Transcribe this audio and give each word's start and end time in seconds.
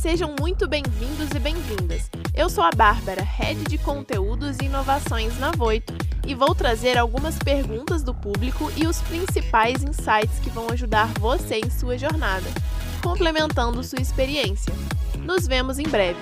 sejam 0.00 0.34
muito 0.40 0.66
bem-vindos 0.66 1.28
e 1.36 1.38
bem-vindas. 1.38 2.10
Eu 2.34 2.48
sou 2.48 2.64
a 2.64 2.70
Bárbara, 2.70 3.22
Head 3.22 3.64
de 3.64 3.76
Conteúdos 3.76 4.56
e 4.58 4.64
Inovações 4.64 5.38
na 5.38 5.50
Voito, 5.50 5.92
e 6.26 6.34
vou 6.34 6.54
trazer 6.54 6.96
algumas 6.96 7.38
perguntas 7.38 8.02
do 8.02 8.14
público 8.14 8.72
e 8.78 8.86
os 8.86 8.98
principais 9.02 9.82
insights 9.82 10.38
que 10.42 10.48
vão 10.48 10.70
ajudar 10.70 11.06
você 11.18 11.56
em 11.56 11.68
sua 11.68 11.98
jornada, 11.98 12.46
complementando 13.02 13.84
sua 13.84 14.00
experiência. 14.00 14.72
Nos 15.18 15.46
vemos 15.46 15.78
em 15.78 15.86
breve. 15.86 16.18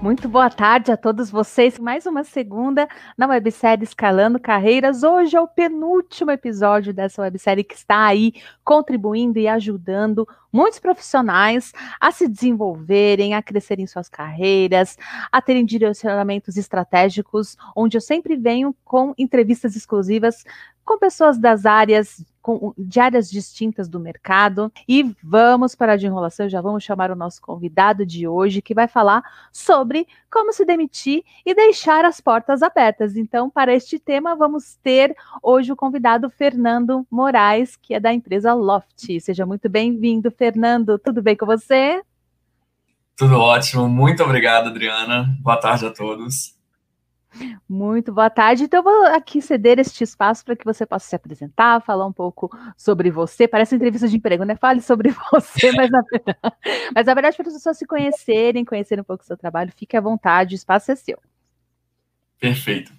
Muito 0.00 0.28
boa 0.28 0.48
tarde 0.48 0.92
a 0.92 0.96
todos 0.96 1.28
vocês. 1.28 1.76
Mais 1.76 2.06
uma 2.06 2.22
segunda 2.22 2.88
na 3.16 3.26
websérie 3.26 3.82
Escalando 3.82 4.38
Carreiras. 4.38 5.02
Hoje 5.02 5.36
é 5.36 5.40
o 5.40 5.48
penúltimo 5.48 6.30
episódio 6.30 6.94
dessa 6.94 7.20
websérie 7.20 7.64
que 7.64 7.74
está 7.74 8.06
aí 8.06 8.32
contribuindo 8.64 9.40
e 9.40 9.48
ajudando 9.48 10.26
muitos 10.52 10.78
profissionais 10.78 11.72
a 12.00 12.12
se 12.12 12.28
desenvolverem, 12.28 13.34
a 13.34 13.42
crescerem 13.42 13.88
suas 13.88 14.08
carreiras, 14.08 14.96
a 15.32 15.42
terem 15.42 15.66
direcionamentos 15.66 16.56
estratégicos, 16.56 17.56
onde 17.74 17.96
eu 17.96 18.00
sempre 18.00 18.36
venho 18.36 18.72
com 18.84 19.12
entrevistas 19.18 19.74
exclusivas 19.74 20.44
com 20.84 20.96
pessoas 20.96 21.36
das 21.36 21.66
áreas 21.66 22.24
com, 22.48 22.72
de 22.78 22.98
áreas 22.98 23.30
distintas 23.30 23.90
do 23.90 24.00
mercado. 24.00 24.72
E 24.88 25.14
vamos 25.22 25.74
parar 25.74 25.96
de 25.96 26.06
enrolação, 26.06 26.48
já 26.48 26.62
vamos 26.62 26.82
chamar 26.82 27.10
o 27.10 27.14
nosso 27.14 27.42
convidado 27.42 28.06
de 28.06 28.26
hoje, 28.26 28.62
que 28.62 28.72
vai 28.72 28.88
falar 28.88 29.22
sobre 29.52 30.06
como 30.30 30.50
se 30.50 30.64
demitir 30.64 31.22
e 31.44 31.54
deixar 31.54 32.06
as 32.06 32.22
portas 32.22 32.62
abertas. 32.62 33.16
Então, 33.16 33.50
para 33.50 33.74
este 33.74 33.98
tema, 33.98 34.34
vamos 34.34 34.78
ter 34.82 35.14
hoje 35.42 35.70
o 35.70 35.76
convidado 35.76 36.30
Fernando 36.30 37.06
Moraes, 37.10 37.76
que 37.76 37.92
é 37.92 38.00
da 38.00 38.14
empresa 38.14 38.54
Loft. 38.54 39.20
Seja 39.20 39.44
muito 39.44 39.68
bem-vindo, 39.68 40.30
Fernando. 40.30 40.98
Tudo 40.98 41.20
bem 41.20 41.36
com 41.36 41.44
você? 41.44 42.00
Tudo 43.14 43.38
ótimo. 43.38 43.86
Muito 43.90 44.22
obrigado, 44.22 44.68
Adriana. 44.68 45.36
Boa 45.42 45.58
tarde 45.58 45.84
a 45.84 45.90
todos. 45.90 46.57
Muito 47.68 48.12
boa 48.12 48.30
tarde. 48.30 48.64
Então, 48.64 48.82
vou 48.82 49.06
aqui 49.06 49.40
ceder 49.40 49.78
este 49.78 50.04
espaço 50.04 50.44
para 50.44 50.56
que 50.56 50.64
você 50.64 50.86
possa 50.86 51.08
se 51.08 51.16
apresentar, 51.16 51.82
falar 51.82 52.06
um 52.06 52.12
pouco 52.12 52.50
sobre 52.76 53.10
você. 53.10 53.46
Parece 53.46 53.74
entrevista 53.74 54.08
de 54.08 54.16
emprego, 54.16 54.44
né? 54.44 54.56
Fale 54.56 54.80
sobre 54.80 55.10
você, 55.32 55.72
mas 55.72 55.90
na 55.90 56.02
verdade, 56.02 56.38
mas 56.94 57.06
na 57.06 57.14
verdade 57.14 57.36
para 57.36 57.48
as 57.48 57.54
pessoas 57.54 57.78
se 57.78 57.86
conhecerem, 57.86 58.64
conhecerem 58.64 59.02
um 59.02 59.04
pouco 59.04 59.22
do 59.22 59.26
seu 59.26 59.36
trabalho, 59.36 59.72
fique 59.76 59.96
à 59.96 60.00
vontade, 60.00 60.54
o 60.54 60.56
espaço 60.56 60.90
é 60.90 60.96
seu. 60.96 61.18
Perfeito. 62.40 62.92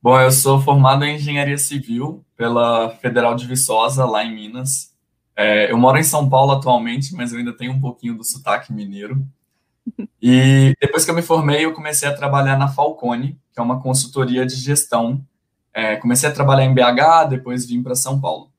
Bom, 0.00 0.20
eu 0.20 0.30
sou 0.30 0.60
formado 0.60 1.04
em 1.04 1.16
engenharia 1.16 1.58
civil 1.58 2.24
pela 2.36 2.90
Federal 2.90 3.34
de 3.34 3.46
Viçosa, 3.46 4.04
lá 4.04 4.24
em 4.24 4.34
Minas. 4.34 4.94
É, 5.34 5.70
eu 5.70 5.78
moro 5.78 5.98
em 5.98 6.04
São 6.04 6.28
Paulo 6.28 6.52
atualmente, 6.52 7.14
mas 7.14 7.32
eu 7.32 7.38
ainda 7.38 7.56
tenho 7.56 7.72
um 7.72 7.80
pouquinho 7.80 8.16
do 8.16 8.24
sotaque 8.24 8.72
mineiro. 8.72 9.24
E 10.20 10.74
depois 10.80 11.04
que 11.04 11.10
eu 11.10 11.14
me 11.14 11.22
formei, 11.22 11.64
eu 11.64 11.72
comecei 11.72 12.08
a 12.08 12.14
trabalhar 12.14 12.58
na 12.58 12.68
Falcone, 12.68 13.38
que 13.52 13.60
é 13.60 13.62
uma 13.62 13.80
consultoria 13.80 14.44
de 14.44 14.56
gestão. 14.56 15.24
É, 15.72 15.96
comecei 15.96 16.28
a 16.28 16.32
trabalhar 16.32 16.64
em 16.64 16.74
BH, 16.74 17.28
depois 17.30 17.64
vim 17.64 17.82
para 17.82 17.94
São 17.94 18.20
Paulo. 18.20 18.50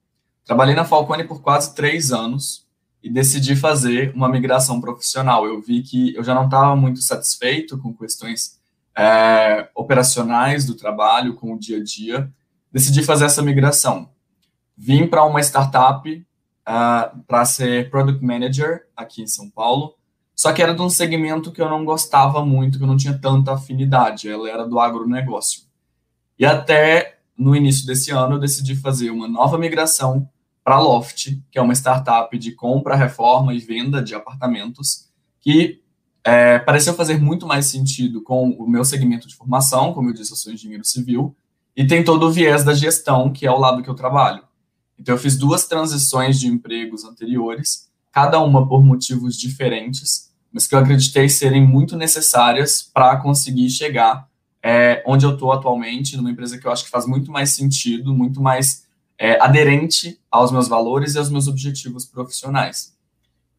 Trabalhei 0.45 0.73
na 0.73 0.85
Falcone 0.85 1.25
por 1.25 1.41
quase 1.41 1.75
três 1.75 2.11
anos 2.11 2.65
e 3.03 3.09
decidi 3.09 3.55
fazer 3.55 4.13
uma 4.15 4.29
migração 4.29 4.79
profissional. 4.79 5.45
Eu 5.45 5.61
vi 5.61 5.81
que 5.83 6.15
eu 6.15 6.23
já 6.23 6.33
não 6.33 6.45
estava 6.45 6.75
muito 6.75 7.01
satisfeito 7.01 7.77
com 7.77 7.93
questões 7.93 8.59
é, 8.97 9.69
operacionais 9.75 10.65
do 10.65 10.75
trabalho, 10.75 11.35
com 11.35 11.53
o 11.53 11.59
dia 11.59 11.77
a 11.77 11.83
dia. 11.83 12.31
Decidi 12.71 13.03
fazer 13.03 13.25
essa 13.25 13.41
migração. 13.41 14.09
Vim 14.77 15.07
para 15.07 15.25
uma 15.25 15.41
startup 15.41 16.09
uh, 16.09 17.23
para 17.27 17.43
ser 17.43 17.89
product 17.89 18.23
manager 18.23 18.87
aqui 18.95 19.21
em 19.21 19.27
São 19.27 19.49
Paulo 19.49 19.98
só 20.39 20.53
que 20.53 20.63
era 20.63 20.73
de 20.73 20.81
um 20.81 20.89
segmento 20.89 21.51
que 21.51 21.61
eu 21.61 21.67
não 21.67 21.83
gostava 21.83 22.45
muito, 22.45 22.77
que 22.77 22.83
eu 22.85 22.87
não 22.87 22.95
tinha 22.95 23.19
tanta 23.19 23.51
afinidade. 23.51 24.29
Ela 24.29 24.49
era 24.49 24.65
do 24.65 24.79
agronegócio. 24.79 25.63
E 26.39 26.45
até 26.45 27.19
no 27.37 27.53
início 27.53 27.85
desse 27.85 28.09
ano 28.11 28.35
eu 28.35 28.39
decidi 28.39 28.73
fazer 28.73 29.09
uma 29.09 29.27
nova 29.27 29.57
migração 29.57 30.29
para 30.63 30.75
a 30.75 30.79
Loft, 30.79 31.37
que 31.51 31.59
é 31.59 31.61
uma 31.61 31.75
startup 31.75 32.37
de 32.37 32.53
compra, 32.53 32.95
reforma 32.95 33.53
e 33.53 33.59
venda 33.59 34.01
de 34.01 34.15
apartamentos, 34.15 35.09
que 35.41 35.81
é, 36.23 36.57
pareceu 36.57 36.93
fazer 36.93 37.19
muito 37.19 37.45
mais 37.45 37.65
sentido 37.65 38.23
com 38.23 38.51
o 38.51 38.65
meu 38.65 38.85
segmento 38.85 39.27
de 39.27 39.35
formação, 39.35 39.93
como 39.93 40.07
eu 40.07 40.13
disse, 40.13 40.31
eu 40.31 40.37
sou 40.37 40.53
engenheiro 40.53 40.85
civil, 40.85 41.35
e 41.75 41.85
tem 41.85 42.01
todo 42.01 42.25
o 42.25 42.31
viés 42.31 42.63
da 42.63 42.73
gestão, 42.73 43.29
que 43.29 43.45
é 43.45 43.51
o 43.51 43.59
lado 43.59 43.83
que 43.83 43.89
eu 43.89 43.95
trabalho. 43.95 44.43
Então, 44.97 45.15
eu 45.15 45.19
fiz 45.19 45.35
duas 45.35 45.67
transições 45.67 46.39
de 46.39 46.47
empregos 46.47 47.03
anteriores, 47.03 47.89
cada 48.09 48.39
uma 48.39 48.65
por 48.65 48.81
motivos 48.81 49.37
diferentes, 49.37 50.28
mas 50.51 50.67
que 50.67 50.75
eu 50.75 50.79
acreditei 50.79 51.29
serem 51.29 51.65
muito 51.65 51.95
necessárias 51.95 52.81
para 52.81 53.17
conseguir 53.17 53.69
chegar 53.69 54.27
é, 54.61 55.03
onde 55.05 55.25
eu 55.25 55.33
estou 55.33 55.51
atualmente, 55.51 56.17
numa 56.17 56.31
empresa 56.31 56.57
que 56.57 56.67
eu 56.67 56.71
acho 56.71 56.83
que 56.83 56.89
faz 56.89 57.05
muito 57.05 57.31
mais 57.31 57.51
sentido, 57.51 58.13
muito 58.13 58.41
mais 58.41 58.85
é, 59.17 59.41
aderente 59.41 60.19
aos 60.29 60.51
meus 60.51 60.67
valores 60.67 61.15
e 61.15 61.17
aos 61.17 61.29
meus 61.29 61.47
objetivos 61.47 62.05
profissionais. 62.05 62.93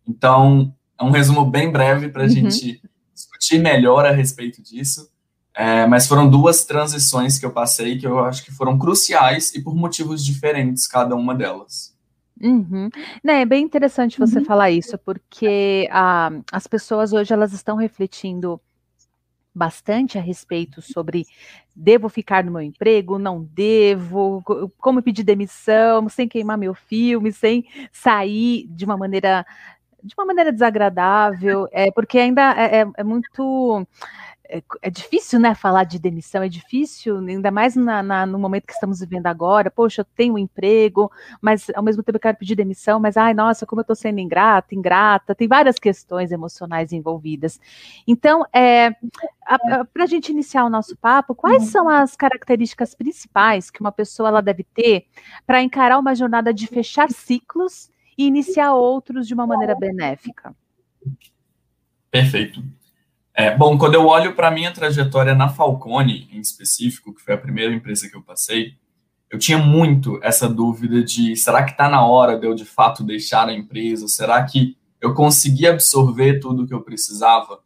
Então, 0.06 0.74
é 0.98 1.04
um 1.04 1.10
resumo 1.10 1.44
bem 1.44 1.70
breve 1.70 2.08
para 2.08 2.22
a 2.22 2.26
uhum. 2.26 2.30
gente 2.30 2.82
discutir 3.14 3.58
melhor 3.58 4.04
a 4.04 4.10
respeito 4.10 4.62
disso. 4.62 5.08
É, 5.54 5.86
mas 5.86 6.06
foram 6.06 6.30
duas 6.30 6.64
transições 6.64 7.38
que 7.38 7.44
eu 7.44 7.50
passei 7.50 7.98
que 7.98 8.06
eu 8.06 8.20
acho 8.24 8.44
que 8.44 8.52
foram 8.52 8.78
cruciais 8.78 9.52
e 9.54 9.60
por 9.60 9.74
motivos 9.74 10.24
diferentes, 10.24 10.86
cada 10.86 11.16
uma 11.16 11.34
delas. 11.34 11.94
Uhum. 12.40 12.88
Né, 13.22 13.42
é 13.42 13.44
bem 13.44 13.64
interessante 13.64 14.18
você 14.18 14.38
uhum. 14.38 14.44
falar 14.44 14.70
isso, 14.70 14.96
porque 14.98 15.86
ah, 15.90 16.30
as 16.50 16.66
pessoas 16.66 17.12
hoje 17.12 17.32
elas 17.32 17.52
estão 17.52 17.76
refletindo 17.76 18.60
bastante 19.54 20.16
a 20.16 20.20
respeito 20.20 20.80
sobre 20.80 21.26
devo 21.74 22.08
ficar 22.08 22.44
no 22.44 22.52
meu 22.52 22.62
emprego, 22.62 23.18
não 23.18 23.42
devo, 23.42 24.42
como 24.78 25.02
pedir 25.02 25.24
demissão, 25.24 26.08
sem 26.08 26.28
queimar 26.28 26.56
meu 26.56 26.74
filme, 26.74 27.32
sem 27.32 27.64
sair 27.92 28.66
de 28.68 28.84
uma 28.84 28.96
maneira 28.96 29.44
de 30.02 30.14
uma 30.16 30.24
maneira 30.24 30.50
desagradável, 30.50 31.68
é 31.70 31.90
porque 31.90 32.18
ainda 32.18 32.54
é, 32.54 32.80
é, 32.80 32.86
é 32.96 33.04
muito 33.04 33.86
é, 34.52 34.62
é, 34.82 34.90
difícil, 34.90 35.38
né, 35.38 35.54
falar 35.54 35.84
de 35.84 35.96
demissão, 35.96 36.42
é 36.42 36.48
difícil, 36.48 37.18
ainda 37.18 37.52
mais 37.52 37.76
na, 37.76 38.02
na, 38.02 38.26
no 38.26 38.36
momento 38.36 38.66
que 38.66 38.72
estamos 38.72 38.98
vivendo 38.98 39.26
agora. 39.26 39.70
Poxa, 39.70 40.00
eu 40.00 40.04
tenho 40.04 40.34
um 40.34 40.38
emprego, 40.38 41.10
mas 41.40 41.70
ao 41.72 41.84
mesmo 41.84 42.02
tempo 42.02 42.16
eu 42.16 42.20
quero 42.20 42.36
pedir 42.36 42.56
demissão, 42.56 42.98
mas 42.98 43.16
ai, 43.16 43.32
nossa, 43.32 43.64
como 43.64 43.80
eu 43.80 43.82
estou 43.82 43.94
sendo 43.94 44.18
ingrata, 44.18 44.74
ingrata, 44.74 45.36
tem 45.36 45.46
várias 45.46 45.78
questões 45.78 46.32
emocionais 46.32 46.92
envolvidas. 46.92 47.60
Então, 48.08 48.44
é, 48.52 48.90
para 49.92 50.02
a 50.02 50.06
gente 50.06 50.32
iniciar 50.32 50.64
o 50.64 50.70
nosso 50.70 50.96
papo, 50.96 51.32
quais 51.32 51.64
são 51.64 51.88
as 51.88 52.16
características 52.16 52.92
principais 52.92 53.70
que 53.70 53.80
uma 53.80 53.92
pessoa 53.92 54.30
ela 54.30 54.40
deve 54.40 54.64
ter 54.64 55.06
para 55.46 55.62
encarar 55.62 55.96
uma 55.98 56.14
jornada 56.14 56.52
de 56.52 56.66
fechar 56.66 57.08
ciclos 57.10 57.88
e 58.18 58.26
iniciar 58.26 58.74
outros 58.74 59.28
de 59.28 59.34
uma 59.34 59.46
maneira 59.46 59.76
benéfica? 59.76 60.52
Perfeito. 62.10 62.79
É, 63.34 63.56
bom, 63.56 63.78
quando 63.78 63.94
eu 63.94 64.06
olho 64.06 64.34
para 64.34 64.48
a 64.48 64.50
minha 64.50 64.72
trajetória 64.72 65.34
na 65.34 65.48
Falcone, 65.48 66.28
em 66.32 66.41
específico, 66.41 67.15
que 67.15 67.22
foi 67.22 67.34
a 67.34 67.38
primeira 67.38 67.72
empresa 67.72 68.09
que 68.09 68.16
eu 68.16 68.22
passei, 68.22 68.74
eu 69.30 69.38
tinha 69.38 69.59
muito 69.59 70.18
essa 70.22 70.48
dúvida 70.48 71.03
de 71.03 71.36
será 71.36 71.62
que 71.62 71.71
está 71.71 71.88
na 71.88 72.04
hora 72.04 72.36
de 72.36 72.47
eu 72.47 72.54
de 72.54 72.65
fato 72.65 73.04
deixar 73.04 73.48
a 73.48 73.53
empresa? 73.53 74.09
Será 74.09 74.42
que 74.44 74.77
eu 75.00 75.15
consegui 75.15 75.66
absorver 75.66 76.41
tudo 76.41 76.66
que 76.66 76.74
eu 76.74 76.82
precisava? 76.82 77.60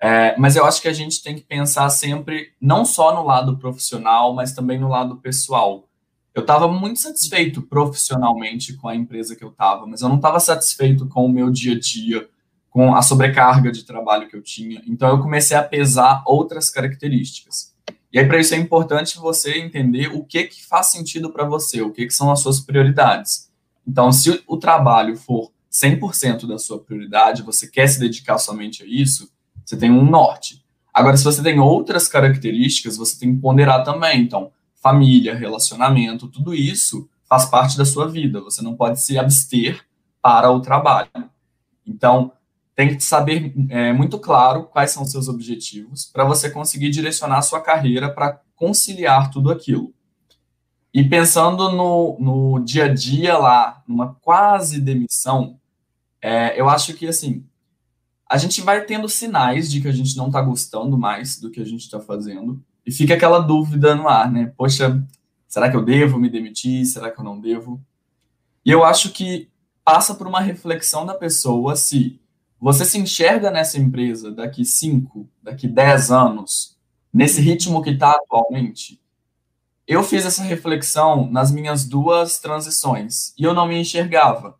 É, 0.00 0.36
mas 0.38 0.54
eu 0.54 0.64
acho 0.64 0.80
que 0.80 0.88
a 0.88 0.92
gente 0.92 1.22
tem 1.22 1.34
que 1.34 1.42
pensar 1.42 1.88
sempre 1.90 2.52
não 2.60 2.84
só 2.84 3.14
no 3.14 3.24
lado 3.24 3.58
profissional, 3.58 4.34
mas 4.34 4.52
também 4.52 4.78
no 4.78 4.88
lado 4.88 5.16
pessoal. 5.16 5.88
Eu 6.34 6.42
estava 6.42 6.68
muito 6.68 7.00
satisfeito 7.00 7.62
profissionalmente 7.62 8.74
com 8.74 8.88
a 8.88 8.94
empresa 8.94 9.34
que 9.34 9.42
eu 9.42 9.50
estava, 9.50 9.86
mas 9.86 10.02
eu 10.02 10.08
não 10.08 10.16
estava 10.16 10.38
satisfeito 10.38 11.08
com 11.08 11.24
o 11.24 11.28
meu 11.28 11.50
dia 11.50 11.74
a 11.74 11.78
dia, 11.78 12.28
com 12.74 12.92
a 12.92 13.02
sobrecarga 13.02 13.70
de 13.70 13.84
trabalho 13.84 14.28
que 14.28 14.34
eu 14.34 14.42
tinha. 14.42 14.82
Então, 14.84 15.08
eu 15.08 15.20
comecei 15.22 15.56
a 15.56 15.62
pesar 15.62 16.24
outras 16.26 16.70
características. 16.70 17.72
E 18.12 18.18
aí, 18.18 18.26
para 18.26 18.40
isso, 18.40 18.52
é 18.52 18.58
importante 18.58 19.16
você 19.16 19.60
entender 19.60 20.08
o 20.08 20.24
que, 20.24 20.42
que 20.42 20.66
faz 20.66 20.90
sentido 20.90 21.30
para 21.30 21.44
você, 21.44 21.82
o 21.82 21.92
que, 21.92 22.04
que 22.04 22.12
são 22.12 22.32
as 22.32 22.40
suas 22.40 22.58
prioridades. 22.58 23.48
Então, 23.86 24.10
se 24.10 24.42
o 24.48 24.56
trabalho 24.56 25.16
for 25.16 25.52
100% 25.70 26.48
da 26.48 26.58
sua 26.58 26.80
prioridade, 26.80 27.44
você 27.44 27.68
quer 27.68 27.86
se 27.86 28.00
dedicar 28.00 28.38
somente 28.38 28.82
a 28.82 28.86
isso, 28.86 29.30
você 29.64 29.76
tem 29.76 29.92
um 29.92 30.04
norte. 30.04 30.64
Agora, 30.92 31.16
se 31.16 31.22
você 31.22 31.44
tem 31.44 31.60
outras 31.60 32.08
características, 32.08 32.96
você 32.96 33.16
tem 33.16 33.36
que 33.36 33.40
ponderar 33.40 33.84
também. 33.84 34.20
Então, 34.20 34.50
família, 34.82 35.36
relacionamento, 35.36 36.26
tudo 36.26 36.52
isso 36.52 37.08
faz 37.28 37.44
parte 37.44 37.78
da 37.78 37.84
sua 37.84 38.08
vida. 38.08 38.40
Você 38.40 38.62
não 38.62 38.74
pode 38.74 39.00
se 39.00 39.16
abster 39.16 39.80
para 40.20 40.50
o 40.50 40.58
trabalho. 40.58 41.08
Então, 41.86 42.32
tem 42.74 42.96
que 42.96 43.02
saber 43.02 43.54
é, 43.68 43.92
muito 43.92 44.18
claro 44.18 44.64
quais 44.64 44.90
são 44.90 45.02
os 45.02 45.10
seus 45.10 45.28
objetivos 45.28 46.06
para 46.06 46.24
você 46.24 46.50
conseguir 46.50 46.90
direcionar 46.90 47.38
a 47.38 47.42
sua 47.42 47.60
carreira 47.60 48.12
para 48.12 48.40
conciliar 48.56 49.30
tudo 49.30 49.50
aquilo. 49.50 49.94
E 50.92 51.02
pensando 51.08 51.70
no, 51.72 52.16
no 52.18 52.64
dia 52.64 52.84
a 52.84 52.94
dia 52.94 53.36
lá, 53.36 53.82
numa 53.86 54.14
quase 54.14 54.80
demissão, 54.80 55.58
é, 56.20 56.58
eu 56.60 56.68
acho 56.68 56.94
que 56.94 57.06
assim 57.06 57.44
a 58.28 58.38
gente 58.38 58.60
vai 58.62 58.84
tendo 58.84 59.08
sinais 59.08 59.70
de 59.70 59.80
que 59.80 59.88
a 59.88 59.92
gente 59.92 60.16
não 60.16 60.26
está 60.26 60.40
gostando 60.40 60.98
mais 60.98 61.38
do 61.38 61.50
que 61.50 61.60
a 61.60 61.64
gente 61.64 61.82
está 61.82 62.00
fazendo 62.00 62.60
e 62.84 62.90
fica 62.90 63.14
aquela 63.14 63.38
dúvida 63.38 63.94
no 63.94 64.08
ar, 64.08 64.30
né? 64.30 64.52
Poxa, 64.56 65.06
será 65.46 65.70
que 65.70 65.76
eu 65.76 65.84
devo 65.84 66.18
me 66.18 66.28
demitir? 66.28 66.84
Será 66.86 67.10
que 67.10 67.20
eu 67.20 67.24
não 67.24 67.40
devo? 67.40 67.80
E 68.64 68.70
eu 68.70 68.84
acho 68.84 69.12
que 69.12 69.48
passa 69.84 70.14
por 70.14 70.26
uma 70.26 70.40
reflexão 70.40 71.04
da 71.04 71.14
pessoa 71.14 71.76
se 71.76 72.20
você 72.64 72.82
se 72.86 72.96
enxerga 72.96 73.50
nessa 73.50 73.78
empresa 73.78 74.32
daqui 74.32 74.64
5, 74.64 75.28
daqui 75.42 75.68
10 75.68 76.10
anos, 76.10 76.78
nesse 77.12 77.38
ritmo 77.42 77.82
que 77.82 77.90
está 77.90 78.12
atualmente. 78.12 78.98
Eu 79.86 80.02
fiz 80.02 80.24
essa 80.24 80.42
reflexão 80.42 81.30
nas 81.30 81.52
minhas 81.52 81.84
duas 81.84 82.38
transições 82.38 83.34
e 83.38 83.44
eu 83.44 83.52
não 83.52 83.68
me 83.68 83.78
enxergava. 83.78 84.58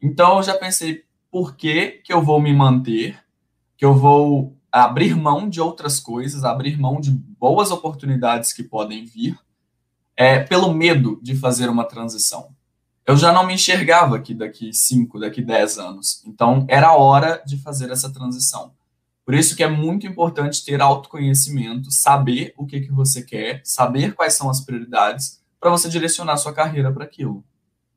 Então 0.00 0.38
eu 0.38 0.42
já 0.42 0.56
pensei, 0.56 1.04
por 1.30 1.54
que, 1.54 2.00
que 2.02 2.14
eu 2.14 2.22
vou 2.22 2.40
me 2.40 2.50
manter, 2.50 3.22
que 3.76 3.84
eu 3.84 3.94
vou 3.94 4.56
abrir 4.72 5.14
mão 5.14 5.46
de 5.46 5.60
outras 5.60 6.00
coisas, 6.00 6.44
abrir 6.44 6.80
mão 6.80 6.98
de 6.98 7.10
boas 7.10 7.70
oportunidades 7.70 8.54
que 8.54 8.62
podem 8.62 9.04
vir, 9.04 9.38
é, 10.16 10.40
pelo 10.40 10.72
medo 10.72 11.20
de 11.22 11.36
fazer 11.36 11.68
uma 11.68 11.84
transição. 11.84 12.54
Eu 13.06 13.16
já 13.16 13.32
não 13.32 13.46
me 13.46 13.54
enxergava 13.54 14.16
aqui 14.16 14.34
daqui 14.34 14.72
5, 14.72 15.20
daqui 15.20 15.42
10 15.42 15.78
anos. 15.78 16.22
Então, 16.26 16.64
era 16.68 16.96
hora 16.96 17.42
de 17.46 17.58
fazer 17.58 17.90
essa 17.90 18.10
transição. 18.10 18.72
Por 19.24 19.34
isso 19.34 19.56
que 19.56 19.62
é 19.62 19.68
muito 19.68 20.06
importante 20.06 20.64
ter 20.64 20.80
autoconhecimento, 20.80 21.90
saber 21.90 22.54
o 22.56 22.66
que, 22.66 22.80
que 22.80 22.92
você 22.92 23.22
quer, 23.22 23.60
saber 23.64 24.14
quais 24.14 24.34
são 24.34 24.50
as 24.50 24.60
prioridades, 24.60 25.42
para 25.60 25.70
você 25.70 25.88
direcionar 25.88 26.36
sua 26.36 26.52
carreira 26.52 26.92
para 26.92 27.04
aquilo. 27.04 27.44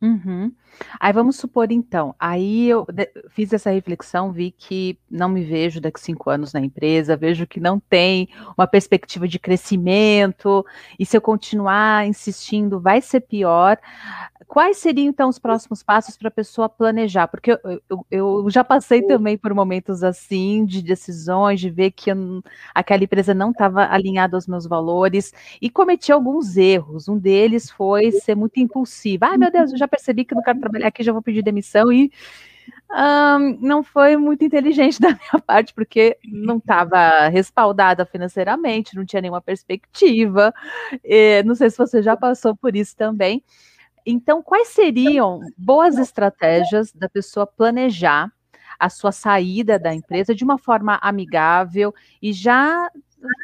Uhum. 0.01 0.51
Aí 0.99 1.13
vamos 1.13 1.35
supor 1.35 1.71
então, 1.71 2.15
aí 2.19 2.69
eu 2.69 2.85
fiz 3.29 3.51
essa 3.53 3.69
reflexão, 3.71 4.31
vi 4.31 4.51
que 4.51 4.97
não 5.09 5.29
me 5.29 5.43
vejo 5.43 5.81
daqui 5.81 5.99
cinco 5.99 6.29
anos 6.29 6.53
na 6.53 6.59
empresa, 6.59 7.15
vejo 7.15 7.47
que 7.47 7.59
não 7.59 7.79
tem 7.79 8.29
uma 8.57 8.67
perspectiva 8.67 9.27
de 9.27 9.39
crescimento, 9.39 10.65
e 10.99 11.05
se 11.05 11.15
eu 11.15 11.21
continuar 11.21 12.07
insistindo 12.07 12.79
vai 12.79 13.01
ser 13.01 13.21
pior. 13.21 13.77
Quais 14.47 14.77
seriam 14.77 15.09
então 15.09 15.27
os 15.27 15.37
próximos 15.37 15.83
passos 15.83 16.15
para 16.15 16.29
a 16.29 16.31
pessoa 16.31 16.69
planejar? 16.69 17.27
Porque 17.27 17.51
eu, 17.51 17.59
eu, 17.89 18.05
eu, 18.09 18.49
já 18.49 18.63
passei 18.63 19.01
também 19.01 19.37
por 19.37 19.53
momentos 19.53 20.03
assim, 20.03 20.65
de 20.65 20.81
decisões, 20.81 21.59
de 21.59 21.69
ver 21.69 21.91
que 21.91 22.09
eu, 22.09 22.41
aquela 22.73 23.03
empresa 23.03 23.33
não 23.33 23.51
estava 23.51 23.85
alinhada 23.91 24.37
aos 24.37 24.47
meus 24.47 24.65
valores 24.65 25.33
e 25.61 25.69
cometi 25.69 26.13
alguns 26.13 26.55
erros. 26.55 27.09
Um 27.09 27.17
deles 27.17 27.69
foi 27.69 28.11
ser 28.11 28.35
muito 28.35 28.57
impulsiva. 28.57 29.27
Ai, 29.27 29.37
meu 29.37 29.51
Deus, 29.51 29.73
eu 29.73 29.77
já 29.77 29.87
percebi 29.87 30.23
que 30.23 30.33
não 30.33 30.41
quero 30.41 30.59
trabalhar 30.67 30.87
aqui, 30.87 31.03
já 31.03 31.11
vou 31.11 31.21
pedir 31.21 31.41
demissão 31.41 31.91
e 31.91 32.11
um, 32.91 33.57
não 33.59 33.83
foi 33.83 34.15
muito 34.15 34.43
inteligente 34.43 34.99
da 35.01 35.09
minha 35.09 35.41
parte, 35.45 35.73
porque 35.73 36.17
não 36.25 36.57
estava 36.57 37.27
respaldada 37.27 38.05
financeiramente, 38.05 38.95
não 38.95 39.05
tinha 39.05 39.21
nenhuma 39.21 39.41
perspectiva. 39.41 40.53
E, 41.03 41.43
não 41.43 41.55
sei 41.55 41.69
se 41.69 41.77
você 41.77 42.01
já 42.01 42.15
passou 42.15 42.55
por 42.55 42.75
isso 42.75 42.95
também. 42.95 43.43
Então, 44.05 44.41
quais 44.41 44.69
seriam 44.69 45.41
boas 45.57 45.97
estratégias 45.97 46.93
da 46.93 47.09
pessoa 47.09 47.45
planejar 47.45 48.31
a 48.79 48.89
sua 48.89 49.11
saída 49.11 49.77
da 49.77 49.93
empresa 49.93 50.33
de 50.33 50.43
uma 50.43 50.57
forma 50.57 50.97
amigável 51.01 51.93
e 52.21 52.31
já 52.31 52.89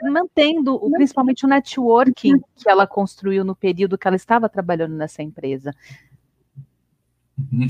mantendo 0.03 0.79
principalmente 0.91 1.45
o 1.45 1.49
networking 1.49 2.39
que 2.55 2.69
ela 2.69 2.85
construiu 2.85 3.43
no 3.43 3.55
período 3.55 3.97
que 3.97 4.07
ela 4.07 4.15
estava 4.15 4.47
trabalhando 4.47 4.95
nessa 4.95 5.21
empresa? 5.21 5.73
Uhum. 7.37 7.67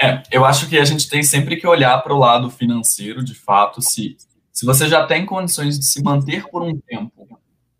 É, 0.00 0.22
eu 0.30 0.44
acho 0.44 0.68
que 0.68 0.78
a 0.78 0.84
gente 0.84 1.08
tem 1.08 1.22
sempre 1.22 1.56
que 1.56 1.66
olhar 1.66 1.98
para 2.02 2.14
o 2.14 2.18
lado 2.18 2.50
financeiro, 2.50 3.22
de 3.22 3.34
fato, 3.34 3.82
se, 3.82 4.16
se 4.50 4.64
você 4.64 4.88
já 4.88 5.06
tem 5.06 5.26
condições 5.26 5.78
de 5.78 5.84
se 5.84 6.02
manter 6.02 6.48
por 6.48 6.62
um 6.62 6.78
tempo, 6.78 7.28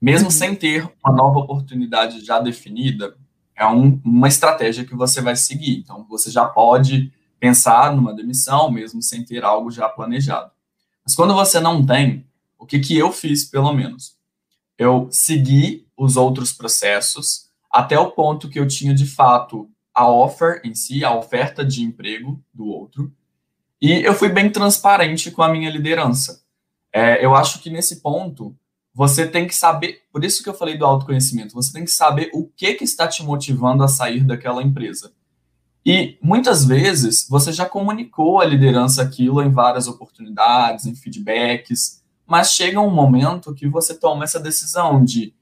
mesmo 0.01 0.27
uhum. 0.27 0.31
sem 0.31 0.55
ter 0.55 0.91
uma 1.05 1.15
nova 1.15 1.39
oportunidade 1.39 2.25
já 2.25 2.39
definida, 2.39 3.17
é 3.57 3.67
um, 3.67 4.01
uma 4.05 4.29
estratégia 4.29 4.85
que 4.85 4.95
você 4.95 5.21
vai 5.21 5.37
seguir. 5.37 5.79
Então, 5.79 6.07
você 6.09 6.31
já 6.31 6.47
pode 6.47 7.13
pensar 7.39 7.95
numa 7.95 8.15
demissão, 8.15 8.71
mesmo 8.71 9.03
sem 9.03 9.25
ter 9.25 9.45
algo 9.45 9.71
já 9.71 9.89
planejado. 9.89 10.51
Mas 11.05 11.15
quando 11.15 11.35
você 11.35 11.59
não 11.59 11.85
tem, 11.85 12.27
o 12.59 12.67
que, 12.67 12.79
que 12.79 12.97
eu 12.97 13.11
fiz, 13.11 13.45
pelo 13.45 13.73
menos? 13.73 14.17
Eu 14.79 15.09
segui 15.11 15.87
os 15.97 16.17
outros 16.17 16.53
processos 16.53 17.51
até 17.71 17.99
o 17.99 18.11
ponto 18.11 18.49
que 18.49 18.59
eu 18.59 18.67
tinha, 18.67 18.95
de 18.95 19.07
fato, 19.07 19.71
a 19.95 20.09
offer 20.09 20.61
em 20.65 20.75
si, 20.75 21.05
a 21.05 21.15
oferta 21.15 21.65
de 21.65 21.83
emprego 21.83 22.43
do 22.53 22.67
outro, 22.67 23.13
e 23.81 23.93
eu 24.05 24.15
fui 24.15 24.29
bem 24.29 24.51
transparente 24.51 25.31
com 25.31 25.43
a 25.43 25.49
minha 25.49 25.71
liderança. 25.71 26.43
É, 26.93 27.25
eu 27.25 27.35
acho 27.35 27.61
que 27.61 27.71
nesse 27.71 28.01
ponto, 28.03 28.55
você 28.93 29.27
tem 29.27 29.47
que 29.47 29.55
saber, 29.55 30.03
por 30.13 30.25
isso 30.25 30.43
que 30.43 30.49
eu 30.49 30.55
falei 30.55 30.77
do 30.77 30.85
autoconhecimento, 30.85 31.55
você 31.55 31.73
tem 31.73 31.85
que 31.85 31.91
saber 31.91 32.31
o 32.35 32.47
que, 32.47 32.75
que 32.75 32.85
está 32.85 33.09
te 33.09 33.23
motivando 33.23 33.83
a 33.83 33.89
sair 33.89 34.23
daquela 34.25 34.63
empresa. 34.63 35.13
E 35.85 36.19
muitas 36.23 36.65
vezes 36.65 37.27
você 37.29 37.53
já 37.53 37.65
comunicou 37.65 38.41
à 38.41 38.45
liderança 38.45 39.03
aquilo 39.03 39.43
em 39.43 39.51
várias 39.51 39.89
oportunidades, 39.89 40.85
em 40.85 40.95
feedbacks, 40.95 42.03
mas 42.27 42.53
chega 42.53 42.81
um 42.81 42.91
momento 42.91 43.55
que 43.55 43.67
você 43.67 43.95
toma 43.95 44.25
essa 44.25 44.39
decisão 44.39 45.03
de 45.03 45.33